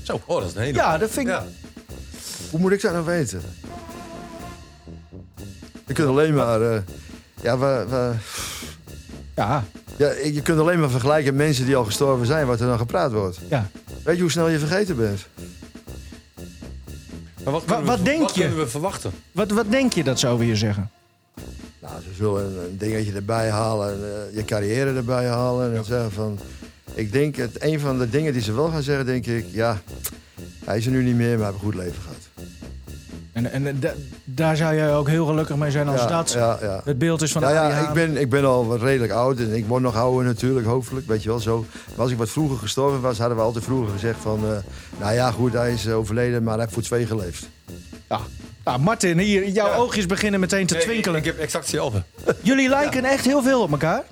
[0.02, 0.74] Zo, oh, dat is een hele.
[0.78, 1.32] Ja, dat vind ik...
[1.32, 1.44] Ja.
[2.50, 3.40] Hoe moet ik dat nou weten?
[5.86, 6.62] Je kunt alleen maar...
[6.62, 6.78] eh,
[7.42, 8.12] ja, we, we-
[9.36, 9.64] Ja,
[9.96, 12.46] ja, je kunt alleen maar vergelijken met mensen die al gestorven zijn...
[12.46, 13.38] wat er dan gepraat wordt.
[13.48, 13.68] ja.
[14.04, 15.26] Weet je hoe snel je vergeten bent?
[17.44, 18.40] Maar wat, kunnen wat we- denk wat je?
[18.40, 19.10] kunnen we verwachten?
[19.32, 20.90] Wat, wat denk je dat zou weer zeggen?
[21.80, 23.98] Nou, ze zullen een, een dingetje erbij halen, en,
[24.30, 25.76] eh, je carrière erbij halen.
[25.76, 26.38] En zeggen van,
[26.94, 29.80] ik denk, het, een van de dingen die ze wel gaan zeggen, denk ik, ja,
[30.64, 32.48] hij is er nu niet meer, maar hij heeft een goed leven gehad.
[33.32, 36.58] En, en da- daar zou jij ook heel gelukkig mee zijn als ja, dat ja,
[36.62, 36.80] ja.
[36.84, 37.84] het beeld is van Nou ja, Haan.
[37.88, 41.06] ik ben, ik ben al wat redelijk oud en ik word nog ouder natuurlijk, hopelijk,
[41.06, 41.64] weet je wel zo.
[41.88, 44.38] Maar als ik wat vroeger gestorven was, hadden we altijd vroeger gezegd van...
[44.44, 44.56] eh,
[45.00, 47.48] nou ja, goed, hij is eh, overleden, maar hij heeft voor twee geleefd.
[48.08, 48.20] Ja.
[48.64, 51.18] Nou, Martin, hier, jouw oogjes beginnen meteen te Nee, twinkelen.
[51.18, 52.02] Ik, ik heb exact hetzelfde.
[52.42, 54.02] Jullie lijken echt heel veel op elkaar.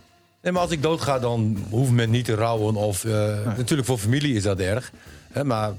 [0.42, 2.74] Nee, maar als ik doodga, dan hoeft men niet te rouwen.
[2.74, 3.12] Of, eh,
[3.56, 4.92] Natuurlijk, voor familie is dat erg.
[5.32, 5.72] Hè, maar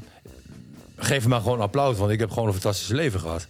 [1.04, 3.48] geef me maar gewoon applaus, want ik heb gewoon een fantastisch leven gehad.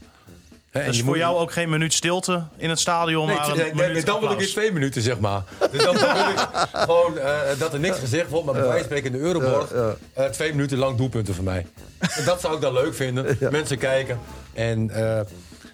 [0.71, 3.35] Hè, en Dus je voor moet- jou ook geen minuut stilte in het stadion, Nee,
[3.35, 5.41] maar een nee, nee, minuut nee, dan wil ik in twee minuten, zeg maar.
[5.71, 8.77] Dus dan, dan wil ik gewoon eh, dat er niks gezegd wordt, maar bij wijze
[8.77, 9.71] van spreken in de Euroborg.
[10.13, 11.65] Eh, twee minuten lang doelpunten voor mij.
[11.99, 13.37] En dat zou ik dan leuk vinden.
[13.51, 14.19] Mensen kijken.
[14.53, 15.01] En, eh,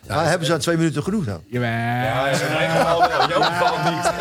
[0.08, 1.44] ja, Maar hebben ze aan twee minuten genoeg dan?
[1.48, 1.70] Jawel.
[1.70, 3.22] ja, in mijn geval wel.
[3.22, 4.12] In jouw geval niet.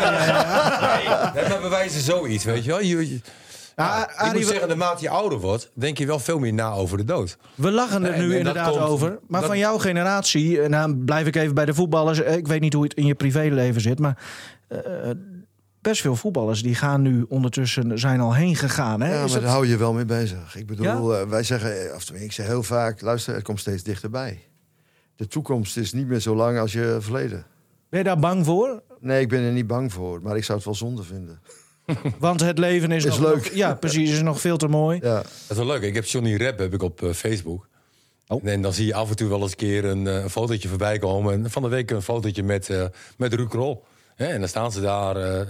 [1.33, 2.81] Nee, maar zoiets, weet je wel.
[2.81, 3.19] Je, je,
[3.77, 6.71] Ja, ik Arie, moet zeggen, naarmate je ouder wordt, denk je wel veel meer na
[6.71, 7.37] over de dood.
[7.55, 9.19] We lachen er En- nu en inderdaad komt- over.
[9.27, 12.21] Maar dat- van jouw generatie, eh, nou blijf ik even bij de voetballers.
[12.21, 14.17] Eh, Ik weet niet hoe het in je privéleven zit, maar
[14.67, 14.79] eh,
[15.81, 19.01] best veel voetballers die gaan nu ondertussen zijn al heen gegaan.
[19.01, 19.07] Hè?
[19.07, 20.55] Ja, Is maar dat- daar hou je wel mee bezig.
[20.55, 24.47] Ik bedoel, wij zeggen, of ik zeg heel vaak, luister, het komt steeds dichterbij.
[25.15, 27.45] De toekomst is niet meer zo lang als je verleden.
[27.89, 28.81] Ben je daar bang voor?
[28.99, 31.39] Nee, ik ben er niet bang voor, maar ik zou het wel zonde vinden.
[32.19, 33.43] Want het leven is, Is nog, leuk.
[33.43, 34.99] nog- ja, precies, is nog veel te mooi.
[35.01, 35.15] Ja.
[35.15, 35.81] Dat is wel leuk.
[35.81, 37.67] Ik heb Johnny Rep heb ik op eh, Facebook.
[38.27, 38.47] Oh.
[38.47, 40.67] En dan zie je af en toe wel eens een keer een, eh, een fotootje
[40.69, 41.33] voorbij komen.
[41.33, 42.85] En van de week een fotootje met, eh
[43.17, 43.83] met Ruud Krol.
[44.15, 45.45] Hè, en dan staan ze daar,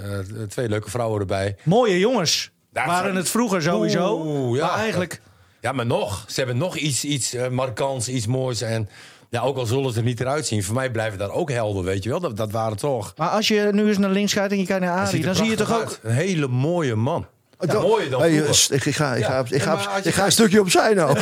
[0.48, 1.56] twee leuke vrouwen erbij.
[1.64, 2.52] Mooie jongens.
[2.72, 4.22] Daar waren zijn- het vroeger sowieso.
[4.26, 4.66] Oeh, ja.
[4.68, 5.22] Maar eigenlijk,
[5.62, 6.26] Ja, maar nog.
[6.28, 8.62] Ze hebben nog iets, iets eh, markants, iets moois.
[8.62, 8.90] En
[9.30, 10.64] ja, ook al zullen ze er niet eruit zien.
[10.64, 12.20] Voor mij blijven daar ook helden, weet je wel.
[12.20, 13.14] Dat, dat waren toch...
[13.18, 15.50] maar als je nu eens naar links gaat en je kijkt naar Arie, dan zie
[15.50, 15.98] je toch ook...
[16.02, 17.26] Een hele mooie man.
[17.60, 18.32] Ja, mooier dan Hey,
[18.70, 19.28] ik, ik ga, ik Ja.
[19.28, 21.14] ga, ik Ja, ga, ik ga een stukje opzij nou.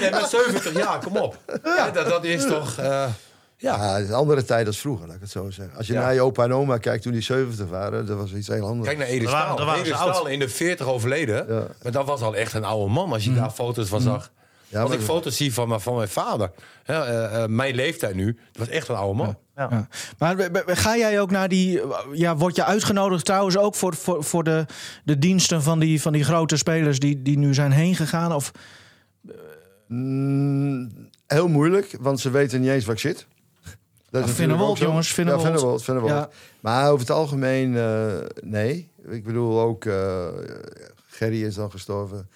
[0.00, 1.36] Nee, met 70 jaar, kom op.
[1.64, 2.78] Ja, dat, dat is toch...
[2.78, 3.76] eh, ja.
[3.76, 5.76] Ja, het is een andere tijd als vroeger, laat ik het zo zeggen.
[5.76, 6.00] Als je Ja.
[6.00, 8.86] naar je opa en oma kijkt toen die 70 waren, dat was iets heel anders.
[8.88, 9.74] Kijk naar Edith Staal.
[9.76, 9.94] Edith.
[9.96, 11.46] Staal in de 40 overleden.
[11.48, 11.62] Ja.
[11.82, 14.30] Maar dat was al echt een oude man als je daar foto's van zag.
[14.72, 16.50] Ja, als maar- ik foto's zie van, mijn- van mijn vader.
[16.82, 18.26] hè, eh, eh, mijn leeftijd nu.
[18.52, 19.36] Dat was echt een oude man.
[19.56, 19.66] Ja.
[19.70, 19.88] Ja.
[20.18, 21.80] Maar we- we- ga jij ook naar die...
[22.12, 24.66] Ja, word je uitgenodigd trouwens ook voor, voor, voor de,
[25.04, 28.32] de diensten van die, van die grote spelers die, die nu zijn heen gegaan?
[28.34, 28.52] Of,
[29.88, 30.90] Mm,
[31.26, 33.16] heel moeilijk, want ze weten niet eens waar ik zit.
[33.16, 33.24] Dat
[33.64, 33.70] is
[34.10, 35.42] natuurlijk Vinnewold, ook jongens, Vinnewold.
[35.42, 36.12] Ja, Vinnewold, Vinnewold.
[36.12, 36.28] Ja.
[36.60, 38.12] Maar over het algemeen, eh,
[38.42, 38.88] nee.
[39.08, 40.26] Ik bedoel ook, eh,
[41.06, 42.28] Gerry is dan gestorven.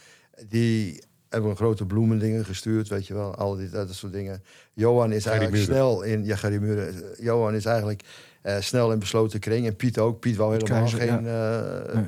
[0.48, 1.02] Die
[1.36, 3.34] hebben een grote bloemendingen gestuurd, weet je wel.
[3.34, 4.42] Al die, dat soort dingen.
[4.72, 5.74] Johan is eigenlijk Muren.
[5.74, 6.24] snel in...
[6.24, 6.88] Ja, Gerry Muren.
[6.88, 8.02] Eh, Johan is eigenlijk
[8.42, 9.66] eh, snel in besloten kring.
[9.66, 10.20] En Piet ook.
[10.20, 11.26] Piet wou helemaal Keizer, geen...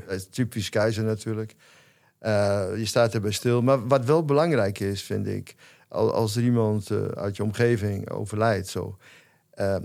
[0.08, 1.54] eh, typisch keizer natuurlijk.
[2.18, 3.62] Eh, je staat erbij stil.
[3.62, 5.54] Maar wat wel belangrijk is, vind ik...
[5.88, 8.96] al- Als er iemand uit je omgeving overlijdt, zo...
[9.50, 9.76] eh,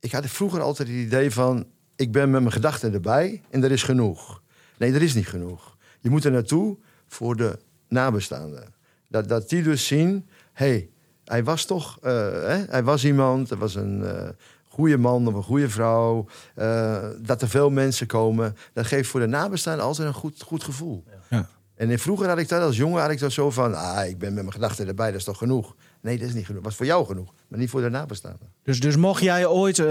[0.00, 1.66] ik had vroeger altijd het idee van...
[1.96, 4.42] ik ben met mijn gedachten erbij en er is genoeg.
[4.78, 5.76] Nee, er is niet genoeg.
[6.00, 7.58] Je moet er naartoe voor de
[7.88, 8.74] nabestaanden.
[9.08, 10.28] Dat, dat die dus zien...
[10.52, 10.90] hey,
[11.24, 11.98] hij was toch...
[12.02, 12.64] eh, hè?
[12.68, 14.28] Hij was iemand, er was een eh
[14.68, 16.26] goede man of een goede vrouw.
[16.54, 18.56] eh, dat er veel mensen komen.
[18.72, 21.04] Dat geeft voor de nabestaanden altijd een goed, goed gevoel.
[21.30, 21.48] Ja.
[21.74, 23.74] En in vroeger had ik dat als jongen had ik dat zo van...
[23.74, 25.74] ah, ik ben met mijn gedachten erbij, dat is toch genoeg?
[26.00, 26.62] Nee, dat is niet genoeg.
[26.62, 28.52] Dat was voor jou genoeg, maar niet voor de nabestaanden.
[28.62, 29.86] dus, dus mocht jij ooit eh,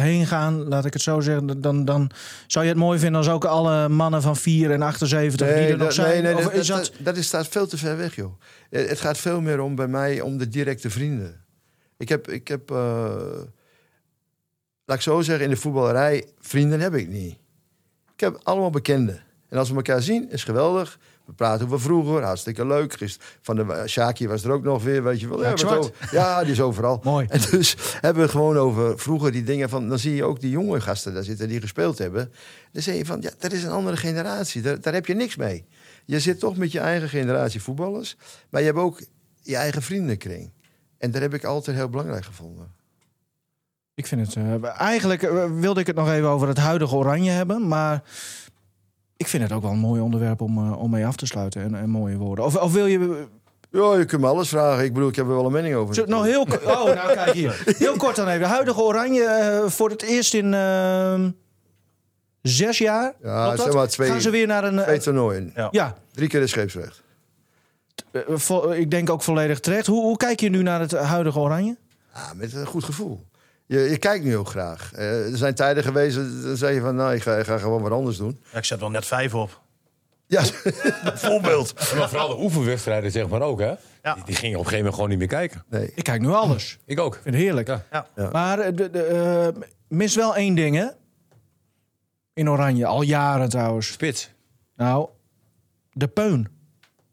[0.00, 1.60] heen gaan, laat ik het zo zeggen...
[1.60, 2.10] Dan, dan
[2.46, 5.76] zou je het mooi vinden als ook alle mannen van 4 en 78 die er
[5.76, 6.22] nog zijn?
[6.22, 7.16] nee, dat, is dat, dat...
[7.16, 8.40] is, staat veel te ver weg, joh.
[8.70, 11.44] Eh, Het gaat veel meer om bij mij om de directe vrienden.
[11.96, 12.70] Ik heb, ik heb
[14.86, 17.36] laat ik zo zeggen, in de voetballerij, vrienden heb ik niet.
[18.12, 19.22] Ik heb allemaal bekenden.
[19.48, 20.98] En als we elkaar zien, is geweldig.
[21.26, 22.92] We praten over vroeger, hartstikke leuk.
[22.96, 25.42] Gisteren van de Shaki was er ook nog weer, weet je wel.
[25.42, 27.00] Ja, over- ja, die is overal.
[27.04, 27.26] Mooi.
[27.28, 29.88] En dus hebben we gewoon over vroeger die dingen van...
[29.88, 32.32] Dan zie je ook die jonge gasten daar zitten die gespeeld hebben.
[32.72, 34.62] Dan zeg je van, ja, dat is een andere generatie.
[34.62, 35.64] Daar, daar heb je niks mee.
[36.04, 38.16] Je zit toch met je eigen generatie voetballers.
[38.50, 39.02] Maar je hebt ook
[39.42, 40.52] je eigen vriendenkring.
[40.98, 42.74] En dat heb ik altijd heel belangrijk gevonden.
[43.94, 44.36] Ik vind het...
[44.36, 48.02] eh, eigenlijk eh, wilde ik het nog even over het huidige Oranje hebben, maar...
[49.16, 51.62] Ik vind het ook wel een mooi onderwerp om, eh, om mee af te sluiten
[51.62, 52.44] en, en mooie woorden.
[52.44, 53.26] Of, of wil je...
[53.70, 54.84] Ja, je kunt me alles vragen.
[54.84, 55.94] Ik bedoel, ik heb er wel een mening over.
[55.94, 57.62] Zo, nou, heel, oh, nou kijk hier.
[57.78, 58.40] Heel kort dan even.
[58.40, 61.30] De huidige Oranje eh, voor het eerst in ehm,
[62.42, 63.14] zes jaar.
[63.22, 64.82] Ja, zeg maar twee- Gaan ze weer naar een...
[64.82, 65.52] Twee toernooien.
[65.54, 65.68] Ja.
[65.70, 67.02] ja, Drie keer de scheepsrecht.
[68.12, 69.86] eh, ik denk ook volledig terecht.
[69.86, 71.76] Hoe, hoe kijk je nu naar het huidige Oranje?
[72.14, 73.24] Ja, met een goed gevoel.
[73.66, 74.92] Je, je kijkt nu ook graag.
[74.92, 77.82] Eh, er zijn tijden geweest, dan zeg je van, nou, ik ga, ik ga gewoon
[77.82, 78.40] wat anders doen.
[78.52, 79.64] Ja, ik zet wel net vijf op.
[80.26, 80.42] Ja,
[81.04, 81.74] bijvoorbeeld.
[81.96, 83.74] Maar vooral de oefenwedstrijden zeg maar ook, hè?
[84.02, 84.14] Ja.
[84.14, 85.64] Die, die gingen op een gegeven moment gewoon niet meer kijken.
[85.68, 85.92] Nee.
[85.94, 86.78] Ik kijk nu alles.
[86.86, 87.14] Ik ook.
[87.14, 87.68] Ik vind het heerlijk.
[87.68, 88.06] Ja.
[88.16, 88.30] Ja.
[88.32, 90.86] Maar eh, de, de, eh, mis wel één ding, hè?
[92.34, 93.92] In Oranje, al jaren trouwens.
[93.92, 94.30] Spits.
[94.76, 95.08] Nou,
[95.92, 96.48] de peun.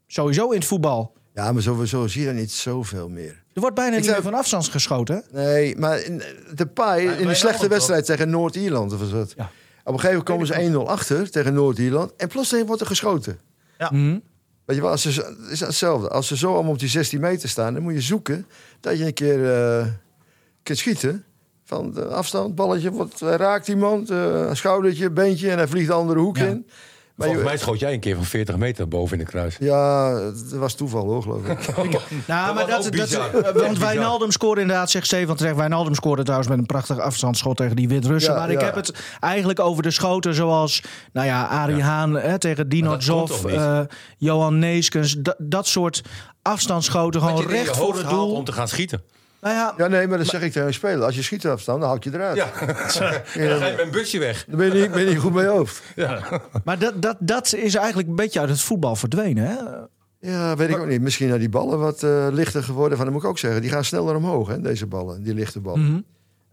[0.07, 1.13] Sowieso in het voetbal.
[1.33, 3.42] Ja, maar sowieso zie je er niet zoveel meer.
[3.53, 5.23] Er wordt bijna Ik niet zou- meer van afstand geschoten.
[5.31, 5.99] Nee, maar
[6.55, 8.99] de paai in een slechte wedstrijd tegen Noord-Ierland of.
[9.01, 9.13] Ja.
[9.13, 13.39] Op een gegeven moment komen ze 1-0 achter tegen Noord-Ierland en plotseling wordt er geschoten.
[13.77, 14.19] Mhm.
[14.65, 16.09] Weet je wel, als ze, is hetzelfde.
[16.09, 18.45] Als ze zo allemaal op die 16 meter staan, dan moet je zoeken
[18.79, 19.85] dat je een keer eh,
[20.63, 21.23] kunt schieten.
[21.63, 25.87] Van de afstand, balletje, wat eh, raakt iemand, eh, een schoudertje, beentje en hij vliegt
[25.87, 26.45] de andere hoek Ja.
[26.45, 26.67] in.
[27.15, 29.57] Maar Volgens mij schoot jij een keer van 40 meter boven in de kruis.
[29.59, 31.59] Ja, het was toeval hoor, geloof ik.
[32.27, 33.77] Nou, maar dat, dat, Dat want.
[33.77, 35.55] Wijnaldum scoorde inderdaad, zegt Steven terecht.
[35.55, 38.33] Wijnaldum scoorde trouwens met een prachtig afstandsschot tegen die Wit-Russen.
[38.33, 42.39] Ja, maar ik heb het eigenlijk over de schoten zoals, nou ja, Arie Haan hè,
[42.39, 43.79] tegen Dino dat Zoff, eh,
[44.17, 45.15] Johan Neeskens.
[45.19, 46.01] Dat, dat soort
[46.41, 48.31] afstandsschoten, gewoon recht voor het doel.
[48.31, 49.01] om te gaan schieten.
[49.43, 51.05] Nou ja, Ja, nee, maar dat zeg ik tegen een speler.
[51.05, 52.35] Als je schiet afstand, dan houd je eruit.
[52.35, 52.51] Ja.
[52.65, 54.45] Dan ga je met een busje weg.
[54.47, 55.81] Dan ben je niet, ben je niet goed bij je hoofd.
[56.65, 59.47] maar dat, dat, dat is eigenlijk een beetje uit het voetbal verdwenen.
[59.47, 59.55] Hè?
[60.31, 61.01] Ja, weet ik ook niet.
[61.01, 62.97] Misschien zijn die ballen wat eh, lichter geworden.
[62.97, 63.61] Van, dat moet ik ook zeggen.
[63.61, 65.23] Die gaan sneller omhoog, hè, deze ballen.
[65.23, 65.85] Die lichte ballen.
[65.85, 65.99] Mhm.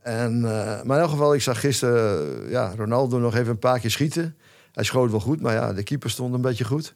[0.03, 3.79] En, eh, maar in elk geval, ik zag gisteren ja, Ronaldo nog even een paar
[3.79, 4.37] keer schieten.
[4.73, 6.95] Hij schoot wel goed, maar ja, de keeper stond een beetje goed.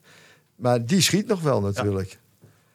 [0.56, 2.18] Maar die schiet nog wel natuurlijk.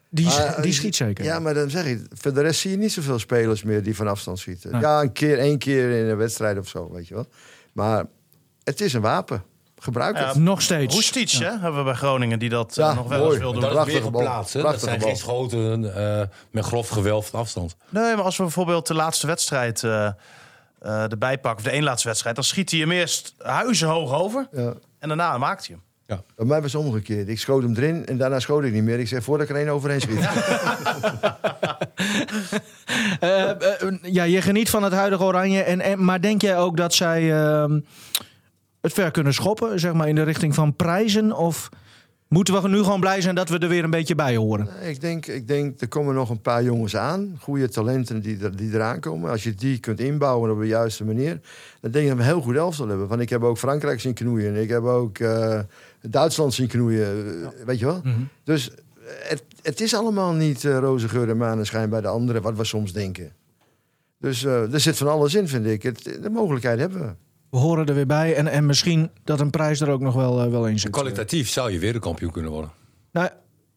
[0.09, 1.23] Die, die eh, schiet zeker.
[1.25, 3.95] Ja, maar dan zeg ik, voor de rest zie je niet zoveel spelers meer die
[3.95, 4.71] van afstand schieten.
[4.71, 4.81] Nee.
[4.81, 7.27] Ja, een keer, één keer in een wedstrijd of zo, weet je wel.
[7.73, 8.05] Maar
[8.63, 9.43] het is een wapen.
[9.81, 10.33] Gebruik het.
[10.35, 10.93] Ja, Nog steeds.
[10.95, 13.29] Roestic, hè, hebben we bij Groningen die dat eh, nog wel mooi.
[13.31, 13.61] eens wil doen.
[13.61, 14.53] Dat is weer geplaatst.
[14.53, 14.61] hè.
[14.61, 15.07] Dat zijn bal.
[15.07, 17.75] geen schoten eh, met grof geweld van afstand.
[17.89, 20.09] Nee, maar als we bijvoorbeeld de laatste wedstrijd eh
[20.79, 24.47] eh, erbij pakken, of de één laatste wedstrijd, dan schiet hij hem eerst huizenhoog over
[24.51, 24.73] Ja.
[24.99, 25.85] en daarna maakt hij hem.
[26.35, 27.29] Bij mij was het omgekeerd.
[27.29, 28.99] Ik schoot hem erin en daarna schoot ik niet meer.
[28.99, 30.29] Ik zei, voordat ik er één overheen schiet.
[33.19, 35.61] Eh, eh, ja, je geniet van het huidige Oranje.
[35.61, 37.79] En, en, maar denk jij ook dat zij ehm,
[38.81, 39.79] het ver kunnen schoppen?
[39.79, 41.33] Zeg maar in de richting van prijzen?
[41.33, 41.69] Of
[42.27, 44.67] moeten we nu gewoon blij zijn dat we er weer een beetje bij horen?
[44.81, 47.37] ik, denk, ik denk, er komen nog een paar jongens aan.
[47.39, 49.31] Goede talenten die, er, die eraan komen.
[49.31, 51.39] Als je die kunt inbouwen op de juiste manier.
[51.81, 53.07] Dan denk ik dat we een heel goed elftal hebben.
[53.07, 54.55] Want ik heb ook Frankrijk zien knoeien.
[54.55, 55.59] Ik heb ook eh,
[56.01, 57.07] Duitsland zien knoeien.
[57.43, 58.01] eh, Weet je wel?
[58.43, 58.71] Dus
[59.05, 62.41] het, het is allemaal niet eh, roze geur en maneschijn bij de anderen.
[62.41, 63.31] Wat we soms denken.
[64.19, 65.83] Dus eh, er zit van alles in, vind ik.
[65.83, 67.13] Het, de mogelijkheid hebben we.
[67.49, 68.35] We horen er weer bij.
[68.35, 70.91] En, en misschien dat een prijs er ook nog wel, eh, wel in zit.
[70.91, 72.71] Kwalitatief zou je wereldkampioen kunnen worden.
[73.11, 73.29] Nou,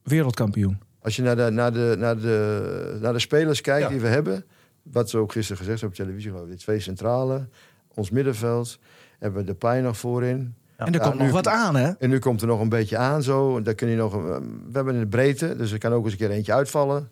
[0.03, 0.79] wereldkampioen.
[1.01, 3.89] Als je naar de, naar de, naar de, naar de spelers kijkt Ja.
[3.89, 4.45] die we hebben.
[4.83, 6.31] Wat ze ook gisteren gezegd hebben op televisie.
[6.31, 6.53] geloof ik.
[6.53, 7.47] De twee centrale.
[7.95, 8.79] Ons middenveld.
[9.19, 10.55] Hebben we de pijn nog voorin.
[10.87, 11.91] En er Ja, komt nu- nog wat aan, hè?
[11.99, 13.63] En nu komt er nog een beetje aan zo.
[13.63, 15.57] Daar kun je nog, een- we hebben een breedte.
[15.57, 17.09] Dus er kan ook eens een keer eentje uitvallen.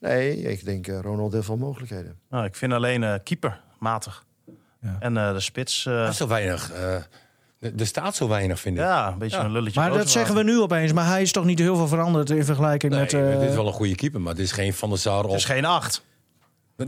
[0.00, 2.18] Nee, ik denk eh, Ronald heeft wel mogelijkheden.
[2.30, 4.24] Nou, ik vind alleen eh, keeper matig.
[4.80, 4.96] Ja.
[5.00, 6.72] En eh, de spits, eh, Er is zo weinig.
[6.72, 6.94] eh,
[7.80, 8.82] er- staat zo weinig, vind ik.
[8.82, 9.44] ja, een beetje Ja.
[9.44, 9.80] een lulletje.
[9.80, 10.92] Maar dat zeggen we nu opeens.
[10.92, 13.12] Maar hij is toch niet heel veel veranderd in vergelijking Nee, met...
[13.12, 15.26] eh, dit is wel een goede keeper, maar het is geen Van der Sar Het
[15.30, 15.36] of...
[15.36, 16.04] is geen acht.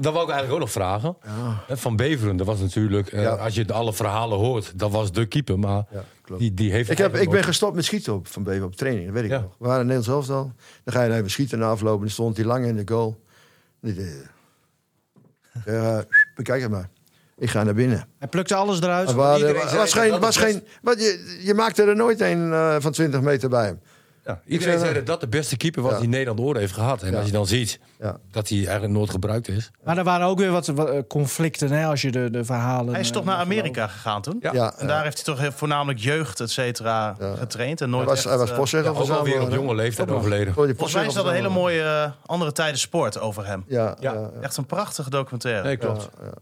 [0.01, 1.17] Dat wou ik eigenlijk ook nog vragen.
[1.67, 3.09] Hè, Van Beveren, dat was natuurlijk...
[3.09, 3.31] eh, Ja.
[3.31, 5.59] Als je alle verhalen hoort, dat was de keeper.
[5.59, 6.41] Maar Ja, klopt.
[6.41, 9.05] die, die heeft Ik, heb, ik ben gestopt met schieten op Van Bever op training.
[9.07, 9.41] Dat weet ik Ja.
[9.41, 9.55] nog.
[9.59, 10.53] We waren in Nederlands elftal.
[10.85, 12.01] Dan ga je even schieten na aflopen.
[12.01, 13.21] Dan stond hij lang in de goal.
[13.81, 13.93] Eh,
[15.65, 16.89] ja, bekijk het maar.
[17.39, 18.07] Ik ga naar binnen.
[18.19, 19.09] Hij plukte alles eruit.
[19.11, 19.17] Er
[19.77, 23.49] was geen, was geen, wat je, je maakte er nooit een eh, van 20 meter
[23.49, 23.81] bij hem.
[24.27, 25.99] Ja, iedereen zei dat dat de beste keeper was Ja.
[25.99, 27.03] die Nederland ooit heeft gehad.
[27.03, 27.17] En Ja.
[27.17, 28.17] als je dan ziet Ja.
[28.31, 29.71] dat hij eigenlijk nooit gebruikt is.
[29.85, 32.93] Maar er waren ook weer wat, wat, eh, conflicten, hè, als je de, de verhalen...
[32.93, 34.37] Hij is eh, toch naar mag Amerika gegaan toen?
[34.41, 34.53] Ja.
[34.53, 37.35] Ja, En daar heeft hij toch voornamelijk jeugd, et cetera, Ja.
[37.35, 37.81] getraind.
[37.81, 40.55] En hij nooit was, echt, hij was eh, Ja, ook alweer op jonge leeftijd overleden.
[40.55, 43.65] Volgens mij is dat een hele mooie eh, andere tijden sport over hem.
[43.67, 44.13] Ja, Ja.
[44.13, 44.21] ja.
[44.21, 44.31] ja.
[44.41, 45.63] Echt een prachtige documentaire.
[45.63, 46.09] Nee, klopt.
[46.19, 46.33] Ja, ja.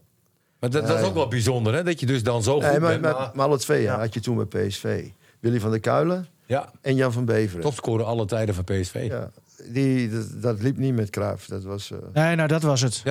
[0.61, 1.83] Maar dat, dat is ook wel bijzonder, hè?
[1.83, 3.35] Dat je dus dan zo goed Nee, maar, bent.
[3.35, 3.99] maar, alle twee Ja.
[3.99, 5.09] had je toen bij PSV.
[5.41, 7.62] Willy van der Kuilen ja, en Jan van Beveren.
[7.62, 9.07] topscorer alle tijden van PSV.
[9.09, 9.16] Ja.
[9.16, 9.30] Ja,
[9.72, 11.47] die, dat, dat liep niet met Cruijff.
[11.47, 13.03] Dat was, eh, Nee, nou dat was het.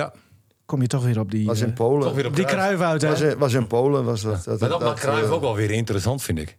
[0.66, 2.02] Kom je toch weer op die, was in eh, Polen.
[2.02, 2.76] Toch weer op die Cruijff.
[2.76, 3.08] kruif uit, hè?
[3.08, 4.04] was, in, was in Polen.
[4.04, 6.58] Was dat, dat, Maar dat maakt Cruijff eh, ook wel weer interessant, vind ik.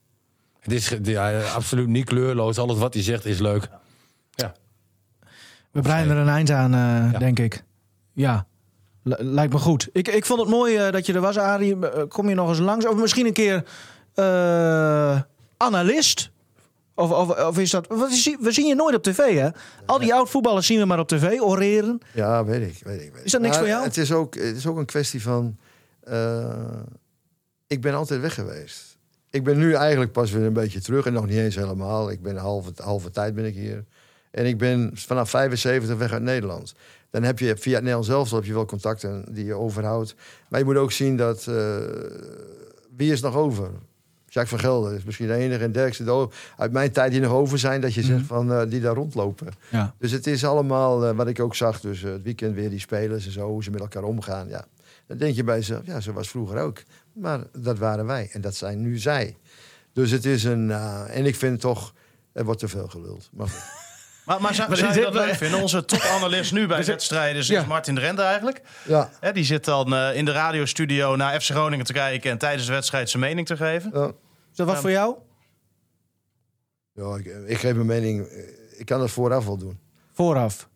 [0.59, 2.57] Het is ja, absoluut niet kleurloos.
[2.57, 3.69] Alles wat hij zegt is leuk.
[4.31, 4.53] Ja.
[5.71, 6.73] We breien er een eind aan,
[7.13, 7.63] eh, denk ik.
[8.13, 8.45] Ja,
[9.03, 9.89] L- lijkt me goed.
[9.91, 11.77] Ik, ik vond het mooi eh, dat je er was, Arie.
[12.07, 12.87] Kom je nog eens langs?
[12.87, 13.63] Of misschien een keer
[14.13, 15.21] eh,
[15.57, 16.31] analist?
[16.95, 17.87] Of, of, of is dat...
[17.87, 19.49] Wat is, we zien je nooit op tv, hè?
[19.85, 21.99] Al die oud-voetballers zien we maar op tv, oreren.
[22.13, 22.83] Ja, weet ik.
[22.83, 23.25] Weet ik weet.
[23.25, 23.83] Is dat niks Maar voor jou?
[23.83, 25.57] Het is ook, het is ook een kwestie van...
[26.03, 26.79] eh,
[27.67, 28.97] ik ben altijd weg geweest.
[29.29, 31.05] Ik ben nu eigenlijk pas weer een beetje terug.
[31.05, 32.11] En nog niet eens helemaal.
[32.11, 33.85] Ik ben halve, halve tijd ben ik hier.
[34.31, 36.73] En ik ben vanaf 75 weg uit Nederland.
[37.09, 40.15] Dan heb je via het Nederlands zelf heb je wel contacten die je overhoudt.
[40.49, 41.47] Maar je moet ook zien dat...
[41.47, 41.77] eh,
[42.95, 43.69] wie is nog over?
[44.33, 47.59] Jacques van Gelder is misschien de enige en dergste uit mijn tijd die nog over
[47.59, 47.81] zijn.
[47.81, 49.47] Dat je zegt van eh, die daar rondlopen.
[49.69, 49.93] Ja.
[49.99, 51.79] Dus het is allemaal eh, wat ik ook zag.
[51.79, 54.47] Dus eh, het weekend weer die spelers en zo, hoe ze met elkaar omgaan.
[54.47, 54.65] Ja.
[55.07, 56.83] Dan denk je bij jezelf, ja, zo was vroeger ook.
[57.13, 59.37] Maar dat waren wij en dat zijn nu zij.
[59.93, 60.71] Dus het is een.
[60.71, 61.93] eh, en ik vind toch,
[62.33, 63.29] er wordt te veel geluld.
[63.33, 63.61] Maar goed.
[64.25, 65.61] Maar, maar zou, Maar zou je dat leuk vinden?
[65.61, 67.65] Onze topanalist nu bij wedstrijden is Ja.
[67.65, 68.61] Martin Drenthe eigenlijk.
[68.87, 72.31] ja, Hè, die zit dan eh, in de radiostudio naar FC Groningen te kijken...
[72.31, 73.91] en tijdens de wedstrijd zijn mening te geven.
[73.93, 74.11] ja,
[74.53, 75.15] Is dat wat voor jou?
[76.93, 78.27] ja ik, ik geef mijn mening.
[78.27, 79.79] eh, Ik kan dat vooraf wel doen.
[80.11, 80.69] Vooraf.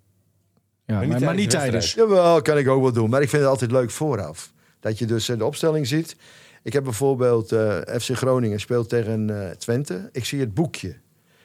[0.85, 2.15] Ja, maar, niet maar niet tijdens de tijdens.
[2.15, 3.09] Jawel, kan ik ook wel doen.
[3.09, 4.53] Maar ik vind het altijd leuk vooraf.
[4.79, 6.15] Dat je dus de opstelling ziet.
[6.63, 10.09] Ik heb bijvoorbeeld eh, FC Groningen speelt tegen eh, Twente.
[10.11, 10.95] Ik zie het boekje.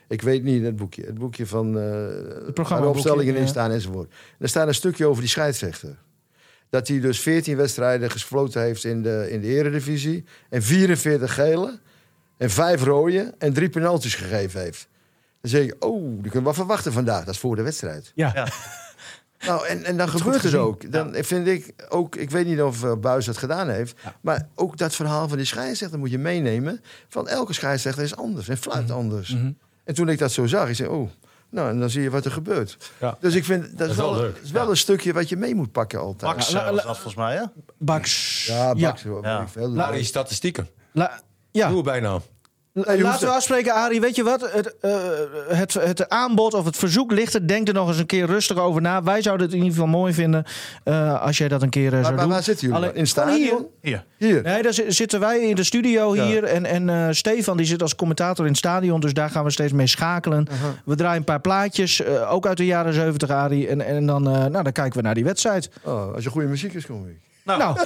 [0.09, 1.05] Ik weet niet het boekje.
[1.05, 1.83] Het boekje van eh
[2.55, 3.47] waar de opstellingen in ja.
[3.47, 4.13] staan enzovoort.
[4.39, 5.99] Er staat een stukje over die scheidsrechter.
[6.71, 10.25] Dat hij dus 14 wedstrijden gefloten heeft in de, in de eredivisie.
[10.49, 11.79] En 44 gele.
[12.43, 13.35] En 5 rode.
[13.39, 14.89] En drie penalties gegeven heeft.
[15.41, 17.25] Dan zeg je, oh, die kunnen we wel verwachten vandaag.
[17.25, 18.13] Dat is voor de wedstrijd.
[18.15, 18.31] Ja.
[18.35, 18.47] Ja.
[19.47, 20.93] Nou, en, en dan gebeurt het ook.
[20.93, 24.77] Dan vind ik ook, ik weet niet of uh, Buis dat gedaan heeft, maar ook
[24.77, 26.81] dat verhaal van die scheidsrechter moet je meenemen.
[27.09, 29.37] Van elke scheidsrechter is anders en fluit anders.
[29.85, 31.11] En toen ik dat zo zag, ik zei, oh,
[31.51, 32.77] nou, en dan zie je wat er gebeurt.
[33.01, 33.17] Ja.
[33.21, 36.01] Dus ik vind dat, is wel, is wel een stukje wat je mee moet pakken
[36.01, 36.33] altijd.
[36.33, 37.45] Max Ja, eh, was la- dat volgens mij, hè?
[37.79, 38.45] Baks.
[38.47, 38.75] Ja,
[39.05, 39.47] hoor, Ja.
[39.55, 40.69] Nou, die statistieken.
[40.93, 41.21] La-
[41.51, 41.67] ja.
[41.69, 42.21] Nieuwe bijnaam.
[42.75, 44.01] Laten we er- afspreken, Arie.
[44.01, 44.53] Weet je wat?
[44.53, 44.99] Het, eh,
[45.49, 47.47] het, het aanbod of het verzoek ligt er.
[47.49, 49.03] Denk er nog eens een keer rustig over na.
[49.03, 50.45] Wij zouden het in ieder geval mooi vinden
[50.85, 52.33] eh, als jij dat een keer eh, Maar, zou maar doen.
[52.33, 52.83] waar zitten jullie?
[52.83, 53.25] Alleen- in het hier.
[53.25, 53.67] stadion?
[53.81, 54.05] Hier.
[54.19, 54.43] Hier.
[54.43, 56.25] Nee, daar zi- zitten wij in de studio Ja.
[56.27, 56.45] hier.
[56.45, 59.01] En, en eh, Stefan die zit als commentator in het stadion.
[59.01, 60.47] Dus daar gaan we steeds mee schakelen.
[60.85, 62.03] We draaien een paar plaatjes.
[62.03, 63.69] eh, ook uit de jaren 70, Arie.
[63.69, 65.71] En, en dan, eh, nou, dan kijken we naar die wedstrijd.
[65.85, 67.17] Oh, als je goede muziek is, kom ik.
[67.45, 67.77] Nou,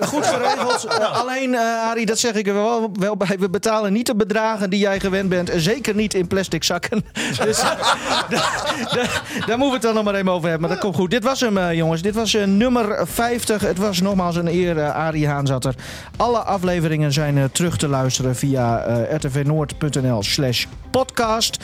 [0.00, 0.88] goed geregeld.
[1.12, 1.60] Alleen, eh
[1.90, 3.36] Arie, dat zeg ik er wel, wel bij.
[3.38, 5.50] We betalen niet de bedragen die jij gewend bent.
[5.50, 7.04] En zeker niet in plastic zakken.
[7.44, 10.60] Dus daar, daar- daar moeten we het dan nog maar even over hebben.
[10.60, 11.10] Maar dat komt goed.
[11.10, 12.02] Dit was hem, eh, jongens.
[12.02, 13.60] Dit was eh, nummer 50.
[13.62, 14.90] Het was nogmaals een eer.
[14.92, 15.74] Arie Haan zat er.
[16.16, 18.84] Alle afleveringen zijn terug te luisteren via
[19.16, 21.56] rtvnoord.nl slash podcast.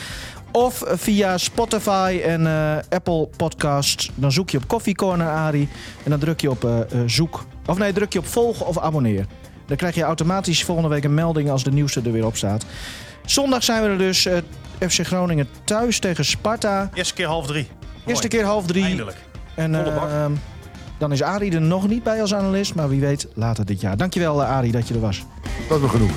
[0.53, 4.11] Of via Spotify en eh, Apple Podcasts.
[4.15, 5.69] Dan zoek je op Coffee Corner Ari.
[6.05, 7.45] En dan druk je op eh, eh, zoek.
[7.67, 9.27] Of nee, druk je op volgen of abonneer.
[9.67, 12.65] Dan krijg je automatisch volgende week een melding als de nieuwste er weer op staat.
[13.25, 14.27] Zondag zijn we er dus.
[14.27, 14.37] eh,
[14.89, 16.91] FC Groningen thuis tegen Sparta.
[16.95, 17.69] Eerste keer half drie.
[18.07, 18.29] Eerste Mooi.
[18.29, 18.85] keer half drie.
[18.85, 19.17] Eindelijk.
[19.55, 20.09] En Volle bak.
[20.09, 20.25] eh,
[20.99, 22.75] dan is Arie er nog niet bij als analist.
[22.75, 23.97] Maar wie weet later dit jaar.
[23.97, 25.25] Dankjewel Arie dat je er was.
[25.69, 26.11] Dat me genoeg.